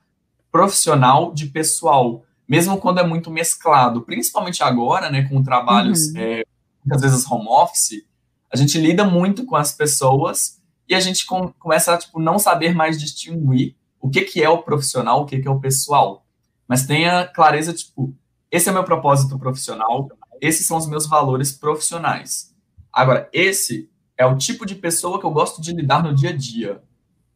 profissional 0.50 1.34
de 1.34 1.48
pessoal, 1.48 2.24
mesmo 2.48 2.78
quando 2.78 3.02
é 3.02 3.06
muito 3.06 3.30
mesclado, 3.30 4.04
principalmente 4.04 4.64
agora, 4.64 5.12
né, 5.12 5.24
com 5.28 5.44
trabalhos, 5.44 6.08
uhum. 6.08 6.18
é, 6.18 6.46
muitas 6.84 7.02
vezes 7.02 7.30
home 7.30 7.48
office, 7.50 8.06
a 8.50 8.56
gente 8.56 8.80
lida 8.80 9.04
muito 9.04 9.46
com 9.46 9.58
as 9.58 9.74
pessoas 9.74 10.62
e 10.88 10.96
a 10.96 11.00
gente 11.02 11.26
com, 11.26 11.52
começa 11.60 11.94
a 11.94 11.98
tipo, 11.98 12.22
não 12.22 12.40
saber 12.40 12.74
mais 12.74 12.98
distinguir 12.98 13.76
o 14.00 14.10
que, 14.10 14.22
que 14.22 14.42
é 14.42 14.50
o 14.50 14.64
profissional, 14.64 15.22
o 15.22 15.26
que, 15.26 15.40
que 15.40 15.48
é 15.48 15.52
o 15.52 15.60
pessoal. 15.60 16.26
Mas 16.66 16.86
tenha 16.86 17.28
clareza, 17.28 17.74
tipo, 17.74 18.16
esse 18.50 18.70
é 18.70 18.72
meu 18.72 18.86
propósito 18.86 19.38
profissional, 19.38 20.10
esses 20.40 20.66
são 20.66 20.78
os 20.78 20.88
meus 20.88 21.06
valores 21.06 21.52
profissionais. 21.52 22.56
Agora, 22.94 23.30
esse 23.34 23.90
é 24.18 24.26
o 24.26 24.38
tipo 24.38 24.66
de 24.66 24.76
pessoa 24.76 25.20
que 25.20 25.26
eu 25.26 25.32
gosto 25.32 25.62
de 25.62 25.74
lidar 25.74 26.02
no 26.02 26.16
dia 26.16 26.30
a 26.30 26.36
dia. 26.36 26.82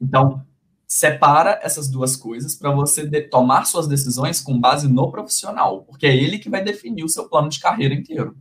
Então, 0.02 0.46
separa 0.88 1.60
essas 1.64 1.90
duas 1.90 2.16
coisas 2.16 2.56
para 2.56 2.72
você 2.72 3.06
de, 3.06 3.22
tomar 3.22 3.66
suas 3.66 3.88
decisões 3.88 4.42
com 4.42 4.60
base 4.60 4.88
no 4.88 5.12
profissional, 5.12 5.84
porque 5.84 6.06
é 6.06 6.16
ele 6.16 6.40
que 6.40 6.50
vai 6.50 6.64
definir 6.64 7.04
o 7.04 7.10
seu 7.10 7.28
plano 7.28 7.50
de 7.50 7.60
carreira 7.60 7.94
inteiro. 7.94 8.36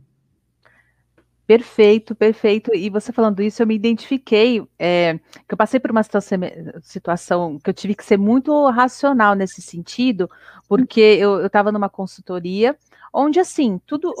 Perfeito, 1.47 2.15
perfeito. 2.15 2.73
E 2.73 2.89
você 2.89 3.11
falando 3.11 3.39
isso, 3.41 3.61
eu 3.61 3.67
me 3.67 3.75
identifiquei, 3.75 4.63
é, 4.79 5.19
que 5.47 5.53
eu 5.53 5.57
passei 5.57 5.79
por 5.79 5.91
uma 5.91 6.01
situação, 6.01 6.39
situação, 6.81 7.59
que 7.59 7.69
eu 7.69 7.73
tive 7.73 7.93
que 7.93 8.03
ser 8.03 8.17
muito 8.17 8.67
racional 8.69 9.35
nesse 9.35 9.61
sentido, 9.61 10.27
porque 10.67 10.99
eu 10.99 11.45
estava 11.45 11.71
numa 11.71 11.87
consultoria 11.87 12.75
onde 13.15 13.39
assim, 13.39 13.79
tudo, 13.87 14.13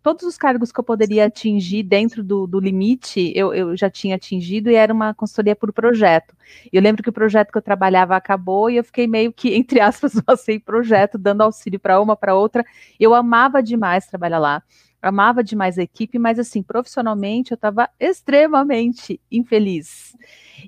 todos 0.00 0.22
os 0.22 0.38
cargos 0.38 0.70
que 0.70 0.78
eu 0.78 0.84
poderia 0.84 1.26
atingir 1.26 1.82
dentro 1.82 2.22
do, 2.22 2.46
do 2.46 2.60
limite, 2.60 3.32
eu, 3.34 3.52
eu, 3.52 3.76
já 3.76 3.90
tinha 3.90 4.14
atingido 4.14 4.70
e 4.70 4.76
era 4.76 4.94
uma 4.94 5.12
consultoria 5.12 5.56
por 5.56 5.72
projeto. 5.72 6.32
Eu 6.72 6.80
lembro 6.80 7.02
que 7.02 7.08
o 7.08 7.12
projeto 7.12 7.50
que 7.50 7.58
eu 7.58 7.62
trabalhava 7.62 8.14
acabou 8.14 8.70
e 8.70 8.76
eu 8.76 8.84
fiquei 8.84 9.08
meio 9.08 9.32
que, 9.32 9.52
entre 9.56 9.80
aspas, 9.80 10.12
sem 10.38 10.60
projeto, 10.60 11.18
dando 11.18 11.42
auxílio 11.42 11.80
para 11.80 12.00
uma, 12.00 12.14
para 12.14 12.36
outra. 12.36 12.64
Eu 13.00 13.14
amava 13.14 13.60
demais 13.60 14.06
trabalhar 14.06 14.38
lá 14.38 14.62
amava 15.02 15.44
demais 15.44 15.78
a 15.78 15.82
equipe, 15.82 16.18
mas 16.18 16.36
assim, 16.36 16.62
profissionalmente 16.62 17.52
eu 17.52 17.54
estava 17.54 17.88
extremamente 18.00 19.20
infeliz. 19.30 20.16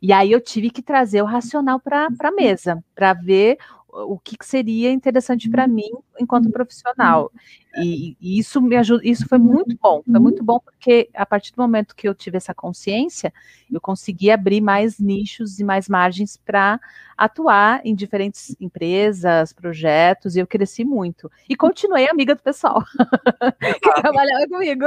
E 0.01 0.12
aí 0.12 0.31
eu 0.31 0.41
tive 0.41 0.71
que 0.71 0.81
trazer 0.81 1.23
o 1.23 1.27
racional 1.27 1.81
para 1.81 2.07
a 2.07 2.31
mesa, 2.31 2.83
para 2.95 3.14
ver 3.14 3.59
o 4.04 4.18
que 4.18 4.37
seria 4.42 4.90
interessante 4.90 5.48
para 5.48 5.66
mim 5.66 5.90
enquanto 6.20 6.50
profissional. 6.50 7.30
E, 7.76 8.16
e, 8.20 8.38
isso 8.38 8.61
me 8.61 8.76
ajuda, 8.76 9.02
isso 9.04 9.26
foi 9.28 9.38
muito 9.38 9.76
bom, 9.80 10.02
foi 10.02 10.20
muito 10.20 10.42
bom 10.42 10.58
porque 10.58 11.08
a 11.14 11.24
partir 11.24 11.52
do 11.52 11.62
momento 11.62 11.94
que 11.94 12.08
eu 12.08 12.14
tive 12.14 12.37
essa 12.37 12.54
consciência, 12.54 13.32
eu 13.70 13.80
consegui 13.80 14.30
abrir 14.30 14.61
mais 14.61 14.98
nichos 14.98 15.61
e 15.61 15.64
mais 15.64 15.88
margens 15.88 16.37
para 16.37 16.80
atuar 17.16 17.80
em 17.84 17.94
diferentes 17.94 18.56
empresas, 18.61 19.52
projetos, 19.52 20.34
e 20.34 20.40
eu 20.40 20.46
cresci 20.46 20.84
muito. 20.84 21.30
E 21.48 21.56
continuei 21.56 22.08
amiga 22.08 22.34
do 22.34 22.42
pessoal 22.42 22.82
que 22.82 23.92
trabalhava 24.02 24.46
comigo. 24.48 24.87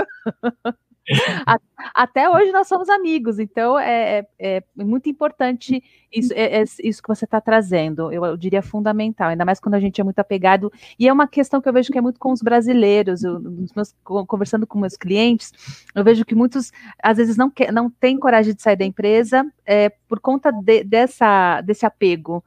Até 1.95 2.29
hoje 2.29 2.51
nós 2.51 2.67
somos 2.67 2.87
amigos, 2.87 3.39
então 3.39 3.77
é, 3.77 4.25
é, 4.39 4.63
é 4.77 4.83
muito 4.83 5.09
importante 5.09 5.83
isso, 6.11 6.31
é, 6.33 6.61
é 6.61 6.63
isso 6.83 7.01
que 7.01 7.07
você 7.07 7.25
está 7.25 7.41
trazendo, 7.41 8.11
eu, 8.11 8.23
eu, 8.23 8.37
diria 8.37 8.61
fundamental, 8.61 9.29
ainda 9.29 9.43
mais 9.43 9.59
quando 9.59 9.75
a 9.75 9.79
gente 9.79 9.99
é 9.99 10.03
muito 10.03 10.19
apegado, 10.19 10.71
e 10.99 11.07
é 11.07 11.13
uma 11.13 11.27
questão 11.27 11.59
que 11.59 11.67
eu 11.67 11.73
vejo 11.73 11.91
que 11.91 11.97
é 11.97 12.01
muito 12.01 12.19
com 12.19 12.31
os 12.31 12.41
brasileiros, 12.41 13.23
eu, 13.23 13.41
meus, 13.75 13.95
conversando 14.03 14.67
com 14.67 14.79
meus 14.79 14.95
clientes, 14.95 15.51
eu 15.95 16.03
vejo 16.03 16.23
que 16.23 16.35
muitos, 16.35 16.71
às 17.01 17.17
vezes, 17.17 17.35
não, 17.35 17.49
quer, 17.49 17.71
não 17.71 17.89
têm 17.89 18.19
coragem 18.19 18.53
de 18.53 18.61
sair 18.61 18.75
da 18.75 18.85
empresa 18.85 19.45
é, 19.65 19.89
por 20.07 20.19
conta 20.19 20.51
de, 20.51 20.83
dessa, 20.83 21.61
desse 21.61 21.85
apego, 21.85 22.43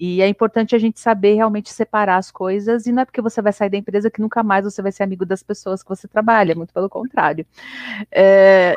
e 0.00 0.22
é 0.22 0.28
importante 0.28 0.74
a 0.74 0.78
gente 0.78 0.98
saber 0.98 1.34
realmente 1.34 1.70
separar 1.70 2.16
as 2.16 2.30
coisas, 2.30 2.86
e 2.86 2.92
não 2.92 3.02
é 3.02 3.04
porque 3.04 3.20
você 3.20 3.42
vai 3.42 3.52
sair 3.52 3.68
da 3.68 3.76
empresa 3.76 4.10
que 4.10 4.20
nunca 4.22 4.42
mais 4.42 4.64
você 4.64 4.80
vai 4.80 4.90
ser 4.90 5.02
amigo 5.02 5.26
das 5.26 5.42
pessoas 5.42 5.82
que 5.82 5.90
você 5.90 6.08
trabalha, 6.08 6.54
muito 6.54 6.72
pelo 6.72 6.88
contrário. 6.88 7.46
É, 8.10 8.74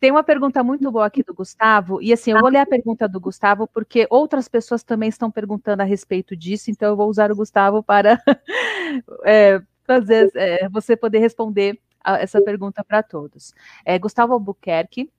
tem 0.00 0.10
uma 0.10 0.24
pergunta 0.24 0.64
muito 0.64 0.90
boa 0.90 1.04
aqui 1.04 1.22
do 1.22 1.34
Gustavo, 1.34 2.00
e 2.00 2.14
assim, 2.14 2.30
eu 2.30 2.40
vou 2.40 2.48
ler 2.48 2.60
a 2.60 2.66
pergunta 2.66 3.06
do 3.06 3.20
Gustavo, 3.20 3.68
porque 3.68 4.06
outras 4.08 4.48
pessoas 4.48 4.82
também 4.82 5.10
estão 5.10 5.30
perguntando 5.30 5.82
a 5.82 5.84
respeito 5.84 6.34
disso, 6.34 6.70
então 6.70 6.88
eu 6.88 6.96
vou 6.96 7.10
usar 7.10 7.30
o 7.30 7.36
Gustavo 7.36 7.82
para 7.82 8.18
é, 9.26 9.60
fazer 9.86 10.30
é, 10.34 10.66
você 10.70 10.96
poder 10.96 11.18
responder 11.18 11.78
essa 12.04 12.40
pergunta 12.40 12.82
para 12.82 13.02
todos. 13.02 13.52
É, 13.84 13.98
Gustavo 13.98 14.32
Albuquerque 14.32 15.10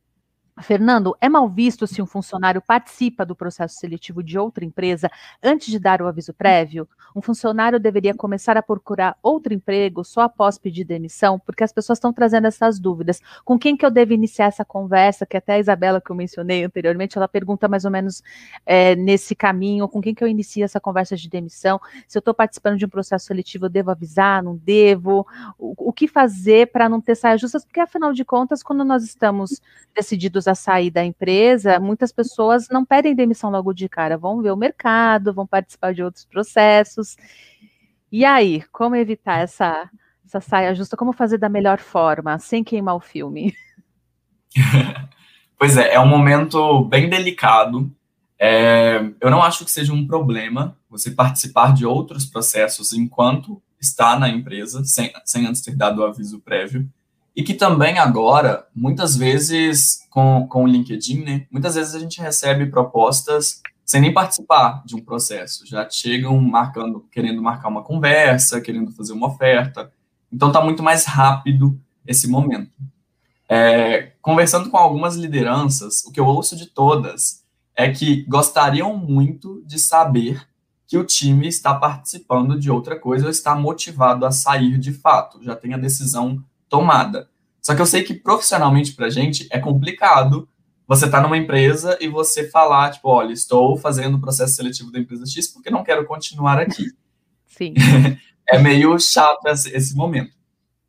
Fernando, 0.62 1.18
é 1.20 1.28
mal 1.28 1.50
visto 1.50 1.88
se 1.88 2.00
um 2.00 2.06
funcionário 2.06 2.62
participa 2.62 3.26
do 3.26 3.36
processo 3.36 3.76
seletivo 3.76 4.22
de 4.22 4.38
outra 4.38 4.63
empresa 4.63 5.10
antes 5.42 5.68
de 5.68 5.80
dar 5.80 6.00
o 6.02 6.08
aviso 6.08 6.32
prévio? 6.32 6.88
Um 7.16 7.22
funcionário 7.22 7.80
deveria 7.80 8.13
começar 8.13 8.56
a 8.56 8.62
procurar 8.62 9.18
outro 9.22 9.54
emprego 9.54 10.04
só 10.04 10.22
após 10.22 10.60
pedir 10.60 10.84
demissão? 10.84 11.39
Porque 11.39 11.63
as 11.63 11.74
pessoas 11.74 11.98
estão 11.98 12.13
trazendo 12.13 12.46
essas 12.46 12.80
dúvidas. 12.80 13.20
Com 13.44 13.58
quem 13.58 13.76
que 13.76 13.84
eu 13.84 13.89
devo 13.89 14.13
iniciar 14.13 14.46
essa 14.46 14.63
conversa? 14.63 15.26
Que 15.26 15.38
até 15.38 15.54
a 15.54 15.60
Isabela, 15.60 16.00
que 16.00 16.12
eu 16.12 16.16
mencionei 16.16 16.63
anteriormente, 16.63 17.18
ela 17.18 17.28
pergunta 17.28 17.68
mais 17.68 17.84
ou 17.84 17.92
menos 17.92 18.22
é, 18.63 18.96
nesse 18.96 19.36
caminho, 19.36 19.88
com 19.88 20.02
quem 20.02 20.13
que 20.13 20.24
eu 20.24 20.28
inicio 20.28 20.63
essa 20.63 20.80
conversa 20.80 21.16
de 21.16 21.28
demissão? 21.30 21.80
Se 22.08 22.18
eu 22.18 22.20
estou 22.20 22.34
participando 22.34 22.78
de 22.78 22.86
um 22.86 22.89
processo 22.89 23.26
seletivo, 23.26 23.66
eu 23.66 23.70
devo 23.70 23.89
avisar, 23.89 24.44
não 24.44 24.56
devo? 24.56 25.26
O, 25.58 25.89
o 25.89 25.94
que 25.94 26.08
fazer 26.08 26.72
para 26.72 26.88
não 26.88 27.02
ter 27.02 27.16
saias 27.16 27.42
justas? 27.42 27.66
Porque, 27.66 27.80
afinal 27.80 28.13
de 28.13 28.24
contas, 28.24 28.62
quando 28.62 28.86
nós 28.86 29.04
estamos 29.04 29.60
decididos 29.96 30.42
a 30.47 30.56
sair 30.56 30.91
da 30.91 31.03
empresa, 31.03 31.79
muitas 31.79 32.12
pessoas 32.12 32.67
não 32.69 32.86
pedem 32.86 33.15
demissão 33.15 33.49
logo 33.49 33.73
de 33.73 33.88
cara, 33.89 34.17
vão 34.17 34.41
ver 34.41 34.51
o 34.51 34.58
mercado, 34.58 35.34
vão 35.34 35.47
participar 35.47 35.93
de 35.93 36.03
outros 36.03 36.25
processos. 36.25 37.15
E 38.12 38.23
aí, 38.23 38.63
como 38.71 38.95
evitar 38.95 39.39
essa, 39.39 39.89
essa 40.25 40.39
saia 40.39 40.75
justa? 40.75 40.95
Como 40.95 41.13
fazer 41.13 41.38
da 41.38 41.49
melhor 41.49 41.79
forma, 41.79 42.38
sem 42.39 42.63
queimar 42.63 42.95
o 42.95 42.99
filme? 42.99 43.56
pois 45.58 45.77
é, 45.77 45.93
é 45.93 45.99
um 45.99 46.08
momento 46.08 46.84
bem 46.86 47.10
delicado. 47.10 47.91
É, 48.38 49.01
eu 49.21 49.32
não 49.32 49.41
acho 49.41 49.63
que 49.63 49.71
seja 49.71 49.93
um 49.93 50.06
problema 50.06 50.77
você 50.89 51.12
participar 51.12 51.73
de 51.73 51.86
outros 51.86 52.25
processos 52.25 52.93
enquanto 52.93 53.62
está 53.79 54.17
na 54.17 54.29
empresa, 54.29 54.84
sem, 54.84 55.12
sem 55.25 55.45
antes 55.45 55.62
ter 55.62 55.75
dado 55.75 55.99
o 55.99 56.06
aviso 56.06 56.39
prévio. 56.39 56.88
E 57.36 57.41
que 57.41 57.54
também 57.54 57.98
agora, 57.98 58.67
muitas 58.76 59.15
vezes, 59.15 60.06
com, 60.10 60.48
com 60.48 60.63
o 60.63 60.67
LinkedIn, 60.67 61.24
né, 61.24 61.48
muitas 61.50 61.76
vezes 61.76 61.96
a 61.96 62.00
gente 62.00 62.22
recebe 62.22 62.67
propostas 62.67 63.62
sem 63.86 64.00
nem 64.00 64.13
participar 64.13 64.84
de 64.86 64.96
um 64.96 65.04
processo. 65.04 65.65
Já 65.67 65.89
chegam 65.89 66.39
marcando, 66.39 67.06
querendo 67.12 67.41
marcar 67.41 67.69
uma 67.69 67.84
conversa, 67.84 68.62
querendo 68.62 68.91
fazer 68.91 69.13
uma 69.13 69.28
oferta. 69.28 69.91
Então 70.32 70.50
está 70.50 70.62
muito 70.63 70.82
mais 70.82 71.06
rápido 71.06 71.80
esse 72.08 72.28
momento. 72.28 72.72
É, 73.50 74.13
conversando 74.22 74.69
com 74.69 74.78
algumas 74.78 75.15
lideranças, 75.15 76.04
o 76.06 76.12
que 76.12 76.19
eu 76.19 76.26
ouço 76.26 76.56
de 76.56 76.67
todas 76.67 77.43
é 77.76 77.91
que 77.91 78.24
gostariam 78.24 78.96
muito 78.96 79.62
de 79.65 79.78
saber 79.80 80.48
que 80.88 80.98
o 80.98 81.04
time 81.04 81.48
está 81.48 81.74
participando 81.74 82.60
de 82.60 82.69
outra 82.69 83.00
coisa 83.00 83.26
ou 83.26 83.32
está 83.32 83.56
motivado 83.56 84.26
a 84.26 84.32
sair 84.32 84.78
de 84.78 84.93
fato, 84.93 85.43
já 85.43 85.56
tem 85.56 85.74
a 85.74 85.78
decisão 85.78 86.43
tomada. 86.73 87.29
Só 87.62 87.75
que 87.75 87.81
eu 87.83 87.86
sei 87.86 88.01
que 88.01 88.15
profissionalmente 88.15 88.93
para 88.93 89.05
a 89.05 89.09
gente 89.12 89.47
é 89.51 89.59
complicado 89.59 90.49
você 90.88 91.05
estar 91.05 91.19
tá 91.19 91.23
numa 91.23 91.38
empresa 91.38 91.95
e 92.01 92.07
você 92.07 92.49
falar, 92.49 92.89
tipo, 92.89 93.07
olha, 93.09 93.31
estou 93.31 93.77
fazendo 93.77 94.17
o 94.17 94.19
processo 94.19 94.55
seletivo 94.55 94.91
da 94.91 94.97
empresa 94.97 95.23
X 95.23 95.53
porque 95.53 95.69
não 95.69 95.83
quero 95.83 96.03
continuar 96.03 96.57
aqui. 96.57 96.88
Sim. 97.45 97.75
é 98.49 98.57
meio 98.57 98.99
chato 98.99 99.45
esse, 99.45 99.69
esse, 99.69 99.95
momento. 99.95 100.31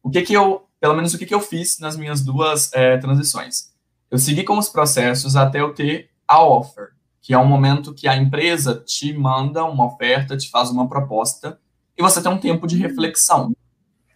O 0.02 0.08
que 0.08 0.22
que 0.22 0.32
eu, 0.32 0.66
pelo 0.80 0.94
menos 0.94 1.12
o 1.12 1.18
que 1.18 1.26
que 1.26 1.34
eu 1.34 1.40
fiz 1.40 1.78
nas 1.78 1.98
minhas 1.98 2.22
duas 2.22 2.72
é, 2.72 2.96
transições? 2.96 3.74
Eu 4.10 4.16
segui 4.16 4.42
com 4.42 4.56
os 4.56 4.70
processos 4.70 5.36
até 5.36 5.60
eu 5.60 5.74
ter 5.74 6.08
a 6.26 6.42
offer, 6.42 6.92
que 7.20 7.34
é 7.34 7.38
um 7.38 7.46
momento 7.46 7.92
que 7.92 8.08
a 8.08 8.16
empresa 8.16 8.82
te 8.86 9.12
manda 9.12 9.62
uma 9.66 9.84
oferta, 9.84 10.34
te 10.34 10.48
faz 10.48 10.70
uma 10.70 10.88
proposta 10.88 11.60
e 11.94 12.02
você 12.02 12.22
tem 12.22 12.32
um 12.32 12.38
tempo 12.38 12.66
de 12.66 12.78
reflexão. 12.78 13.54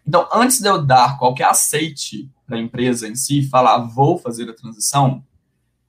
Então, 0.08 0.26
antes 0.32 0.58
de 0.58 0.66
eu 0.66 0.82
dar 0.82 1.18
qualquer 1.18 1.44
aceite 1.44 2.30
para 2.46 2.56
a 2.56 2.60
empresa 2.60 3.06
em 3.06 3.14
si, 3.14 3.42
falar 3.42 3.76
vou 3.80 4.16
fazer 4.16 4.48
a 4.48 4.54
transição, 4.54 5.22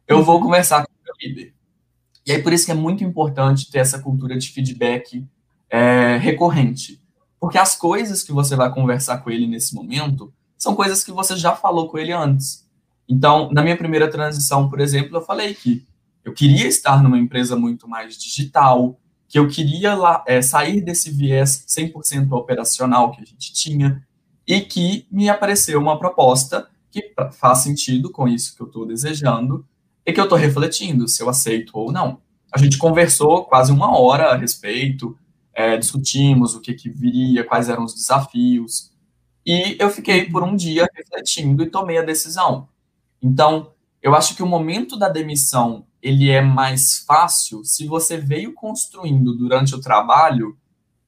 eu 0.06 0.22
vou 0.22 0.36
uhum. 0.36 0.44
conversar 0.44 0.86
com 0.86 0.92
o 0.92 1.06
meu 1.06 1.14
líder. 1.22 1.54
E 2.28 2.34
aí, 2.34 2.44
por 2.44 2.52
isso 2.52 2.66
que 2.66 2.72
é 2.74 2.76
muito 2.76 3.02
importante 3.02 3.72
ter 3.72 3.78
essa 3.78 3.98
cultura 4.00 4.38
de 4.38 4.50
feedback 4.50 5.26
é, 5.70 6.18
recorrente. 6.18 7.02
Porque 7.40 7.58
as 7.58 7.78
coisas 7.78 8.22
que 8.22 8.34
você 8.34 8.58
vai 8.58 8.70
conversar 8.74 9.20
com 9.20 9.30
ele 9.30 9.48
nesse 9.48 9.74
momento 9.74 10.34
são 10.58 10.76
coisas 10.76 11.02
que 11.02 11.14
você 11.14 11.38
já 11.38 11.56
falou 11.56 11.88
com 11.88 11.98
ele 11.98 12.12
antes. 12.12 12.68
Então, 13.08 13.50
na 13.54 13.64
minha 13.64 13.78
primeira 13.78 14.12
transição, 14.12 14.70
por 14.70 14.82
exemplo, 14.82 15.16
eu 15.16 15.22
falei 15.22 15.54
que 15.54 15.88
eu 16.26 16.34
queria 16.34 16.68
estar 16.68 17.02
numa 17.02 17.18
empresa 17.18 17.56
muito 17.56 17.88
mais 17.88 18.18
digital, 18.18 19.00
que 19.30 19.40
eu 19.40 19.48
queria 19.48 19.96
lá, 19.96 20.26
é, 20.28 20.42
sair 20.42 20.82
desse 20.82 21.10
viés 21.10 21.64
100% 21.70 22.34
operacional 22.34 23.12
que 23.12 23.22
a 23.22 23.26
gente 23.26 23.54
tinha, 23.54 24.06
e 24.50 24.62
que 24.62 25.06
me 25.12 25.30
apareceu 25.30 25.80
uma 25.80 26.00
proposta 26.00 26.68
que 26.90 27.14
faz 27.34 27.60
sentido 27.60 28.12
com 28.12 28.28
isso 28.28 28.56
que 28.56 28.64
eu 28.64 28.66
estou 28.66 28.84
desejando 28.84 29.64
e 30.04 30.12
que 30.12 30.20
eu 30.20 30.24
estou 30.24 30.40
refletindo 30.40 31.08
se 31.08 31.22
eu 31.22 31.30
aceito 31.30 31.70
ou 31.76 31.92
não. 31.92 32.20
A 32.52 32.58
gente 32.58 32.80
conversou 32.80 33.46
quase 33.46 33.72
uma 33.72 33.96
hora 33.96 34.32
a 34.32 34.36
respeito, 34.36 35.16
é, 35.54 35.78
discutimos 35.78 36.56
o 36.56 36.62
que, 36.62 36.74
que 36.74 36.90
viria, 36.90 37.44
quais 37.44 37.70
eram 37.70 37.84
os 37.84 37.94
desafios, 37.94 38.92
e 39.46 39.78
eu 39.80 39.92
fiquei 39.92 40.28
por 40.28 40.42
um 40.42 40.56
dia 40.56 40.90
refletindo 40.96 41.62
e 41.62 41.70
tomei 41.70 42.00
a 42.00 42.04
decisão. 42.04 42.68
Então, 43.22 43.72
eu 44.02 44.16
acho 44.16 44.36
que 44.36 44.42
o 44.42 44.48
momento 44.48 44.98
da 44.98 45.10
demissão 45.10 45.86
ele 46.02 46.32
é 46.32 46.42
mais 46.42 47.04
fácil 47.06 47.64
se 47.64 47.86
você 47.86 48.18
veio 48.18 48.54
construindo 48.54 49.38
durante 49.38 49.76
o 49.76 49.82
trabalho 49.82 50.58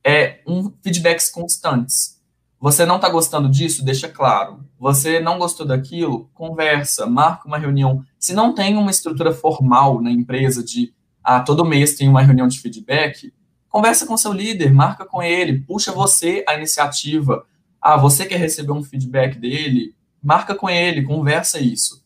é 0.04 0.42
um 0.46 0.72
feedbacks 0.84 1.32
constantes. 1.32 2.21
Você 2.62 2.86
não 2.86 2.98
está 2.98 3.10
gostando 3.10 3.50
disso? 3.50 3.84
Deixa 3.84 4.08
claro. 4.08 4.64
Você 4.78 5.20
não 5.20 5.40
gostou 5.40 5.66
daquilo? 5.66 6.30
Conversa, 6.32 7.08
marca 7.08 7.48
uma 7.48 7.58
reunião. 7.58 8.06
Se 8.20 8.36
não 8.36 8.54
tem 8.54 8.78
uma 8.78 8.92
estrutura 8.92 9.34
formal 9.34 10.00
na 10.00 10.12
empresa 10.12 10.64
de 10.64 10.94
ah, 11.24 11.40
todo 11.40 11.66
mês 11.66 11.96
tem 11.96 12.08
uma 12.08 12.22
reunião 12.22 12.48
de 12.48 12.60
feedback, 12.60 13.34
conversa 13.68 14.06
com 14.06 14.16
seu 14.16 14.32
líder, 14.32 14.72
marca 14.72 15.04
com 15.04 15.24
ele, 15.24 15.62
puxa 15.62 15.92
você 15.92 16.46
a 16.48 16.54
iniciativa. 16.54 17.44
Ah, 17.82 17.98
você 17.98 18.28
quer 18.28 18.38
receber 18.38 18.74
um 18.74 18.84
feedback 18.84 19.40
dele? 19.40 19.96
Marca 20.22 20.54
com 20.54 20.70
ele, 20.70 21.02
conversa 21.02 21.60
isso. 21.60 22.06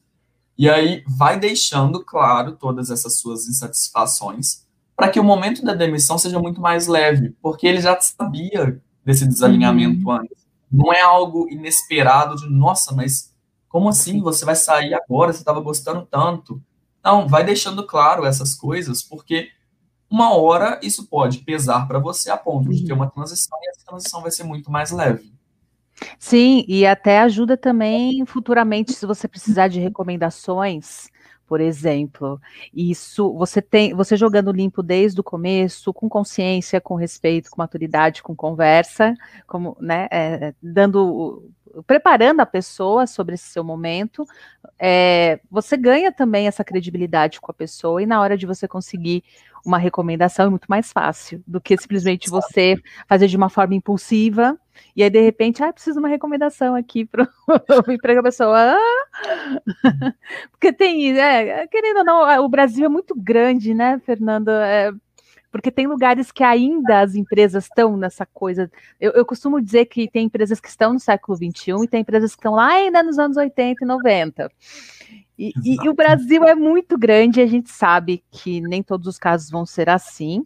E 0.57 0.69
aí 0.69 1.03
vai 1.05 1.37
deixando 1.37 2.01
claro 2.01 2.53
todas 2.53 2.89
essas 2.89 3.19
suas 3.19 3.45
insatisfações 3.49 4.65
para 4.95 5.09
que 5.09 5.19
o 5.19 5.23
momento 5.23 5.65
da 5.65 5.73
demissão 5.73 6.17
seja 6.17 6.39
muito 6.39 6.61
mais 6.61 6.87
leve, 6.87 7.35
porque 7.41 7.67
ele 7.67 7.81
já 7.81 7.99
sabia 7.99 8.81
desse 9.03 9.27
desalinhamento 9.27 10.07
uhum. 10.07 10.11
antes. 10.11 10.44
Não 10.75 10.93
é 10.93 11.01
algo 11.01 11.47
inesperado 11.49 12.35
de, 12.35 12.49
nossa, 12.49 12.93
mas 12.93 13.33
como 13.69 13.89
assim? 13.89 14.21
Você 14.21 14.45
vai 14.45 14.55
sair 14.55 14.93
agora? 14.93 15.31
Você 15.31 15.39
estava 15.39 15.59
gostando 15.59 16.05
tanto. 16.05 16.61
Não, 17.03 17.27
vai 17.27 17.43
deixando 17.43 17.85
claro 17.85 18.25
essas 18.25 18.55
coisas, 18.55 19.03
porque 19.03 19.49
uma 20.09 20.35
hora 20.35 20.79
isso 20.81 21.07
pode 21.07 21.39
pesar 21.39 21.87
para 21.87 21.99
você 21.99 22.29
a 22.29 22.37
ponto 22.37 22.69
de 22.69 22.85
ter 22.85 22.93
uma 22.93 23.09
transição 23.09 23.57
e 23.61 23.69
essa 23.69 23.85
transição 23.85 24.21
vai 24.21 24.31
ser 24.31 24.43
muito 24.43 24.71
mais 24.71 24.91
leve. 24.91 25.33
Sim, 26.19 26.65
e 26.67 26.85
até 26.85 27.19
ajuda 27.19 27.55
também 27.55 28.25
futuramente, 28.25 28.93
se 28.93 29.05
você 29.05 29.27
precisar 29.27 29.67
de 29.67 29.79
recomendações, 29.79 31.07
por 31.47 31.61
exemplo. 31.61 32.39
Isso 32.73 33.33
você 33.33 33.61
tem, 33.61 33.93
você 33.93 34.15
jogando 34.15 34.51
limpo 34.51 34.81
desde 34.83 35.19
o 35.19 35.23
começo, 35.23 35.93
com 35.93 36.09
consciência, 36.09 36.81
com 36.81 36.95
respeito, 36.95 37.49
com 37.49 37.61
maturidade, 37.61 38.23
com 38.23 38.35
conversa, 38.35 39.13
como, 39.47 39.77
né, 39.79 40.07
é, 40.11 40.53
dando 40.61 41.43
preparando 41.85 42.39
a 42.39 42.45
pessoa 42.45 43.05
sobre 43.05 43.35
esse 43.35 43.49
seu 43.49 43.63
momento, 43.63 44.25
é, 44.79 45.39
você 45.49 45.75
ganha 45.75 46.11
também 46.11 46.47
essa 46.47 46.63
credibilidade 46.63 47.41
com 47.41 47.51
a 47.51 47.53
pessoa 47.53 48.01
e 48.01 48.05
na 48.05 48.21
hora 48.21 48.37
de 48.37 48.45
você 48.45 48.67
conseguir 48.67 49.23
uma 49.65 49.77
recomendação 49.77 50.45
é 50.45 50.49
muito 50.49 50.67
mais 50.67 50.91
fácil 50.91 51.43
do 51.47 51.59
que 51.59 51.77
simplesmente 51.77 52.29
você 52.29 52.75
fazer 53.07 53.27
de 53.27 53.35
uma 53.35 53.49
forma 53.49 53.75
impulsiva 53.75 54.57
e 54.95 55.03
aí 55.03 55.09
de 55.09 55.21
repente, 55.21 55.63
ah, 55.63 55.73
preciso 55.73 55.95
de 55.95 55.99
uma 55.99 56.07
recomendação 56.07 56.75
aqui 56.75 57.05
para 57.05 57.23
o 57.23 57.27
emprego, 57.91 58.19
a 58.19 58.23
pessoa, 58.23 58.57
ah! 58.57 59.61
porque 60.51 60.71
tem, 60.71 61.17
é, 61.17 61.67
querendo 61.67 61.97
ou 61.97 62.05
não, 62.05 62.45
o 62.45 62.49
Brasil 62.49 62.85
é 62.85 62.89
muito 62.89 63.15
grande, 63.15 63.73
né, 63.73 63.99
Fernanda? 64.05 64.65
É, 64.65 64.91
porque 65.51 65.71
tem 65.71 65.87
lugares 65.87 66.31
que 66.31 66.43
ainda 66.43 66.99
as 66.99 67.15
empresas 67.15 67.63
estão 67.63 67.95
nessa 67.95 68.25
coisa. 68.25 68.69
Eu, 68.99 69.13
eu, 69.13 69.25
costumo 69.25 69.61
dizer 69.61 69.85
que 69.85 70.09
tem 70.09 70.25
empresas 70.25 70.59
que 70.59 70.67
estão 70.67 70.93
no 70.93 70.99
século 70.99 71.37
XXI 71.37 71.83
e 71.83 71.87
tem 71.87 72.01
empresas 72.01 72.35
que 72.35 72.39
estão 72.39 72.55
lá 72.55 72.67
ainda 72.67 73.01
nos 73.01 73.17
anos 73.17 73.37
80 73.37 73.83
e 73.83 73.87
90. 73.87 74.51
E, 75.37 75.51
e, 75.63 75.75
e, 75.83 75.89
o 75.89 75.93
Brasil 75.93 76.43
é 76.45 76.55
muito 76.55 76.97
grande, 76.97 77.41
a 77.41 77.45
gente 77.45 77.69
sabe 77.69 78.23
que 78.31 78.61
nem 78.61 78.81
todos 78.81 79.07
os 79.07 79.17
casos 79.17 79.49
vão 79.49 79.65
ser 79.65 79.89
assim. 79.89 80.43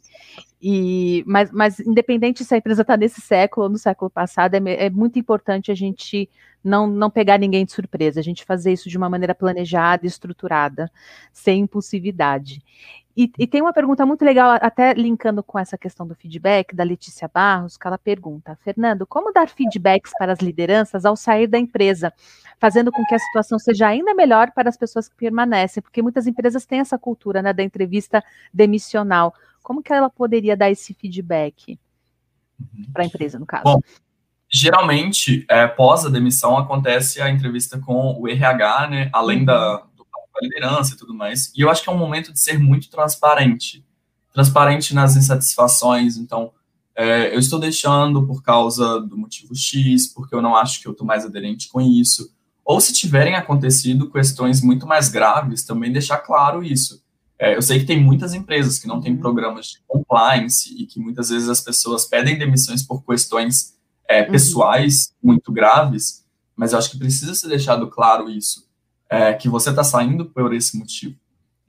E, 0.62 1.23
mas, 1.25 1.52
mas 1.52 1.80
independente 1.80 2.43
se 2.43 2.54
a 2.54 2.58
empresa 2.58 2.82
está 2.82 2.97
nesse 2.97 3.21
século 3.21 3.65
ou 3.65 3.71
no 3.71 3.78
século 3.78 4.10
passado, 4.10 4.56
é, 4.56 4.86
é, 4.86 4.89
muito 4.89 5.17
importante 5.17 5.71
a 5.71 5.75
gente 5.75 6.30
não, 6.63 6.86
não 6.88 7.10
pegar 7.10 7.38
ninguém 7.38 7.63
de 7.63 7.71
surpresa, 7.71 8.19
a 8.19 8.23
gente 8.23 8.43
fazer 8.43 8.73
isso 8.73 8.89
de 8.89 8.97
uma 8.97 9.10
maneira 9.10 9.34
planejada, 9.34 10.06
estruturada, 10.06 10.91
sem 11.32 11.62
impulsividade. 11.62 12.62
E, 13.19 13.29
e, 13.38 13.45
tem 13.45 13.62
uma 13.62 13.73
pergunta 13.73 14.05
muito 14.05 14.23
legal, 14.23 14.58
até 14.62 14.93
linkando 14.93 15.43
com 15.43 15.60
essa 15.60 15.77
questão 15.77 16.08
do 16.08 16.15
feedback, 16.15 16.73
da 16.73 16.86
Letícia 16.86 17.27
Barros, 17.27 17.75
que 17.75 17.86
ela 17.86 17.97
pergunta: 17.97 18.58
Fernando, 18.63 19.05
como 19.05 19.34
dar 19.34 19.49
feedbacks 19.49 20.13
para 20.17 20.32
as 20.32 20.39
lideranças 20.39 21.03
ao 21.03 21.17
sair 21.17 21.45
da 21.45 21.60
empresa, 21.60 22.13
fazendo 22.58 22.93
com 22.93 23.03
que 23.03 23.13
a 23.13 23.19
situação 23.19 23.60
seja 23.60 23.88
ainda 23.88 24.13
melhor 24.13 24.51
para 24.51 24.69
as 24.69 24.77
pessoas 24.77 25.10
que 25.10 25.17
permanecem? 25.17 25.84
Porque 25.84 26.01
muitas 26.01 26.27
empresas 26.27 26.65
têm 26.65 26.79
essa 26.79 26.97
cultura 26.97 27.41
né, 27.41 27.51
da 27.51 27.62
entrevista 27.62 28.23
demissional. 28.53 29.34
Como 29.62 29.84
que 29.84 29.91
ela 29.91 30.10
poderia 30.10 30.55
dar 30.55 30.71
esse 30.71 30.93
feedback 30.93 31.77
para 32.93 33.03
a 33.03 33.05
empresa, 33.05 33.38
no 33.38 33.45
caso? 33.45 33.65
Bom, 33.65 33.82
geralmente, 34.49 35.45
é, 35.49 35.67
pós 35.67 36.05
a 36.05 36.10
demissão, 36.10 36.58
acontece 36.58 37.21
a 37.21 37.29
entrevista 37.29 37.77
com 37.79 38.17
o 38.17 38.29
RH, 38.29 38.88
né? 38.88 39.10
Além 39.12 39.39
uhum. 39.39 39.45
da, 39.45 39.84
a 40.36 40.44
liderança 40.44 40.94
e 40.94 40.98
tudo 40.98 41.13
mais. 41.13 41.52
E 41.56 41.62
eu 41.62 41.70
acho 41.70 41.84
que 41.84 41.89
é 41.89 41.92
um 41.92 41.98
momento 41.98 42.32
de 42.32 42.39
ser 42.39 42.60
muito 42.60 42.89
transparente. 42.89 43.86
Transparente 44.34 44.94
nas 44.94 45.15
insatisfações. 45.15 46.18
Então, 46.18 46.52
é, 46.96 47.34
eu 47.34 47.39
estou 47.39 47.60
deixando 47.60 48.26
por 48.26 48.44
causa 48.44 49.00
do 49.00 49.18
motivo 49.18 49.56
X, 49.56 50.08
porque 50.08 50.36
eu 50.36 50.42
não 50.42 50.56
acho 50.56 50.82
que 50.82 50.88
eu 50.88 50.92
estou 50.92 51.06
mais 51.06 51.26
aderente 51.26 51.70
com 51.70 51.82
isso. 51.82 52.32
Ou 52.63 52.80
se 52.80 52.94
tiverem 52.94 53.36
acontecido 53.36 54.12
questões 54.12 54.62
muito 54.62 54.86
mais 54.86 55.10
graves, 55.10 55.63
também 55.63 55.92
deixar 55.92 56.20
claro 56.20 56.63
isso. 56.63 57.02
É, 57.38 57.56
eu 57.56 57.62
sei 57.62 57.80
que 57.80 57.86
tem 57.86 58.04
muitas 58.04 58.34
empresas 58.34 58.78
que 58.78 58.88
não 58.88 59.00
têm 59.00 59.13
uhum. 59.13 59.20
programas 59.20 59.68
de 59.68 59.80
compliance 59.88 60.76
e 60.78 60.86
que 60.86 61.00
muitas 61.00 61.30
vezes 61.30 61.48
as 61.48 61.62
pessoas 61.62 62.06
pedem 62.06 62.38
demissões 62.38 62.84
por 62.84 63.04
questões 63.04 63.76
é, 64.08 64.24
uhum. 64.24 64.32
pessoais 64.32 65.13
uhum. 65.24 65.32
muito 65.32 65.52
graves, 65.52 66.26
mas 66.56 66.74
eu 66.74 66.80
acho 66.80 66.92
que 66.92 67.00
precisa 67.00 67.34
ser 67.34 67.48
deixado 67.48 67.88
claro 67.88 68.30
isso 68.30 68.68
é, 69.10 69.34
que 69.34 69.50
você 69.50 69.72
está 69.72 69.84
saindo 69.84 70.26
por 70.26 70.54
esse 70.54 70.78
motivo. 70.78 71.15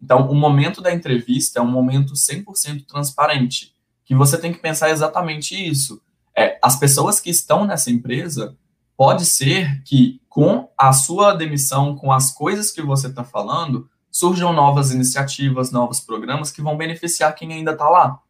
Então, 0.03 0.31
o 0.31 0.35
momento 0.35 0.81
da 0.81 0.93
entrevista 0.93 1.59
é 1.59 1.63
um 1.63 1.71
momento 1.71 2.15
100% 2.15 2.87
transparente, 2.87 3.75
que 4.05 4.15
você 4.15 4.39
tem 4.39 4.53
que 4.53 4.59
pensar 4.59 4.91
exatamente 4.91 5.55
isso. 5.55 6.01
É, 6.37 6.59
as 6.63 6.77
pessoas 6.77 7.21
que 7.21 7.31
estão 7.31 7.65
nessa 7.65 7.91
empresa, 7.91 8.57
pode 8.97 9.25
ser 9.25 9.83
que 9.83 10.21
com 10.29 10.69
a 10.77 10.93
sua 10.93 11.33
demissão, 11.33 11.97
com 11.97 12.13
as 12.13 12.31
coisas 12.31 12.71
que 12.71 12.83
você 12.83 13.07
está 13.07 13.25
falando, 13.25 13.89
surjam 14.11 14.53
novas 14.53 14.91
iniciativas, 14.91 15.73
novos 15.73 16.01
programas 16.01 16.53
que 16.53 16.61
vão 16.61 16.77
beneficiar 16.77 17.35
quem 17.35 17.53
ainda 17.53 17.73
está 17.73 17.89
lá. 17.89 18.21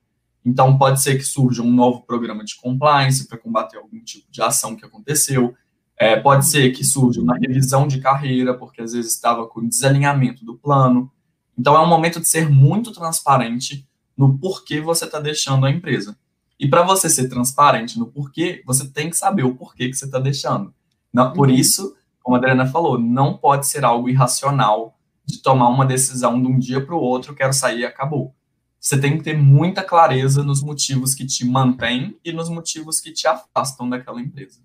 Então, 0.44 0.78
pode 0.78 1.02
ser 1.02 1.16
que 1.16 1.24
surja 1.24 1.60
um 1.60 1.72
novo 1.72 2.02
programa 2.02 2.44
de 2.44 2.54
compliance 2.56 3.26
para 3.26 3.36
combater 3.36 3.78
algum 3.78 3.98
tipo 3.98 4.30
de 4.30 4.40
ação 4.40 4.76
que 4.76 4.84
aconteceu. 4.84 5.54
É, 6.00 6.16
pode 6.16 6.46
ser 6.46 6.70
que 6.70 6.82
surja 6.82 7.20
uma 7.20 7.36
revisão 7.36 7.86
de 7.86 8.00
carreira, 8.00 8.54
porque 8.54 8.80
às 8.80 8.94
vezes 8.94 9.12
estava 9.12 9.46
com 9.46 9.68
desalinhamento 9.68 10.46
do 10.46 10.56
plano. 10.56 11.12
Então, 11.58 11.76
é 11.76 11.80
um 11.80 11.86
momento 11.86 12.18
de 12.18 12.26
ser 12.26 12.48
muito 12.48 12.90
transparente 12.90 13.86
no 14.16 14.38
porquê 14.38 14.80
você 14.80 15.04
está 15.04 15.20
deixando 15.20 15.66
a 15.66 15.70
empresa. 15.70 16.16
E 16.58 16.66
para 16.66 16.82
você 16.82 17.10
ser 17.10 17.28
transparente 17.28 17.98
no 17.98 18.06
porquê, 18.06 18.62
você 18.64 18.88
tem 18.88 19.10
que 19.10 19.16
saber 19.16 19.42
o 19.42 19.54
porquê 19.54 19.90
que 19.90 19.94
você 19.94 20.06
está 20.06 20.18
deixando. 20.18 20.72
Não, 21.12 21.34
por 21.34 21.48
uhum. 21.48 21.54
isso, 21.54 21.94
como 22.22 22.34
a 22.34 22.38
Adriana 22.38 22.66
falou, 22.66 22.98
não 22.98 23.36
pode 23.36 23.66
ser 23.66 23.84
algo 23.84 24.08
irracional 24.08 24.98
de 25.26 25.42
tomar 25.42 25.68
uma 25.68 25.84
decisão 25.84 26.40
de 26.40 26.48
um 26.48 26.58
dia 26.58 26.82
para 26.82 26.94
o 26.94 26.98
outro, 26.98 27.34
quero 27.34 27.52
sair 27.52 27.80
e 27.80 27.84
acabou. 27.84 28.34
Você 28.80 28.98
tem 28.98 29.18
que 29.18 29.24
ter 29.24 29.36
muita 29.36 29.82
clareza 29.82 30.42
nos 30.42 30.62
motivos 30.62 31.14
que 31.14 31.26
te 31.26 31.44
mantêm 31.44 32.18
e 32.24 32.32
nos 32.32 32.48
motivos 32.48 33.02
que 33.02 33.12
te 33.12 33.26
afastam 33.26 33.86
daquela 33.86 34.18
empresa. 34.18 34.60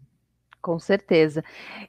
Com 0.66 0.80
certeza. 0.80 1.44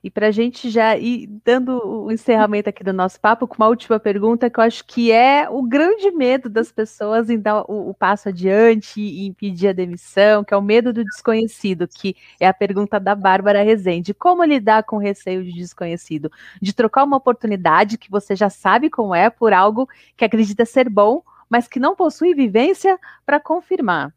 E 0.04 0.10
para 0.10 0.26
a 0.26 0.30
gente 0.30 0.68
já 0.68 0.98
ir 0.98 1.28
dando 1.42 1.80
o 1.82 2.12
encerramento 2.12 2.68
aqui 2.68 2.84
do 2.84 2.92
nosso 2.92 3.18
papo, 3.18 3.48
com 3.48 3.54
uma 3.56 3.68
última 3.68 3.98
pergunta, 3.98 4.50
que 4.50 4.60
eu 4.60 4.64
acho 4.64 4.84
que 4.84 5.10
é 5.10 5.48
o 5.48 5.62
grande 5.62 6.10
medo 6.10 6.50
das 6.50 6.70
pessoas 6.70 7.30
em 7.30 7.38
dar 7.38 7.62
o, 7.70 7.88
o 7.88 7.94
passo 7.94 8.28
adiante 8.28 9.00
e 9.00 9.26
impedir 9.26 9.68
a 9.68 9.72
demissão, 9.72 10.44
que 10.44 10.52
é 10.52 10.56
o 10.58 10.60
medo 10.60 10.92
do 10.92 11.02
desconhecido, 11.02 11.88
que 11.88 12.14
é 12.38 12.46
a 12.46 12.52
pergunta 12.52 13.00
da 13.00 13.14
Bárbara 13.14 13.62
Rezende. 13.62 14.12
Como 14.12 14.44
lidar 14.44 14.82
com 14.82 14.96
o 14.96 15.00
receio 15.00 15.42
de 15.42 15.54
desconhecido? 15.54 16.30
De 16.60 16.74
trocar 16.74 17.04
uma 17.04 17.16
oportunidade 17.16 17.96
que 17.96 18.10
você 18.10 18.36
já 18.36 18.50
sabe 18.50 18.90
como 18.90 19.14
é 19.14 19.30
por 19.30 19.54
algo 19.54 19.88
que 20.14 20.24
acredita 20.26 20.66
ser 20.66 20.90
bom, 20.90 21.22
mas 21.48 21.66
que 21.66 21.80
não 21.80 21.96
possui 21.96 22.34
vivência 22.34 22.98
para 23.24 23.40
confirmar. 23.40 24.12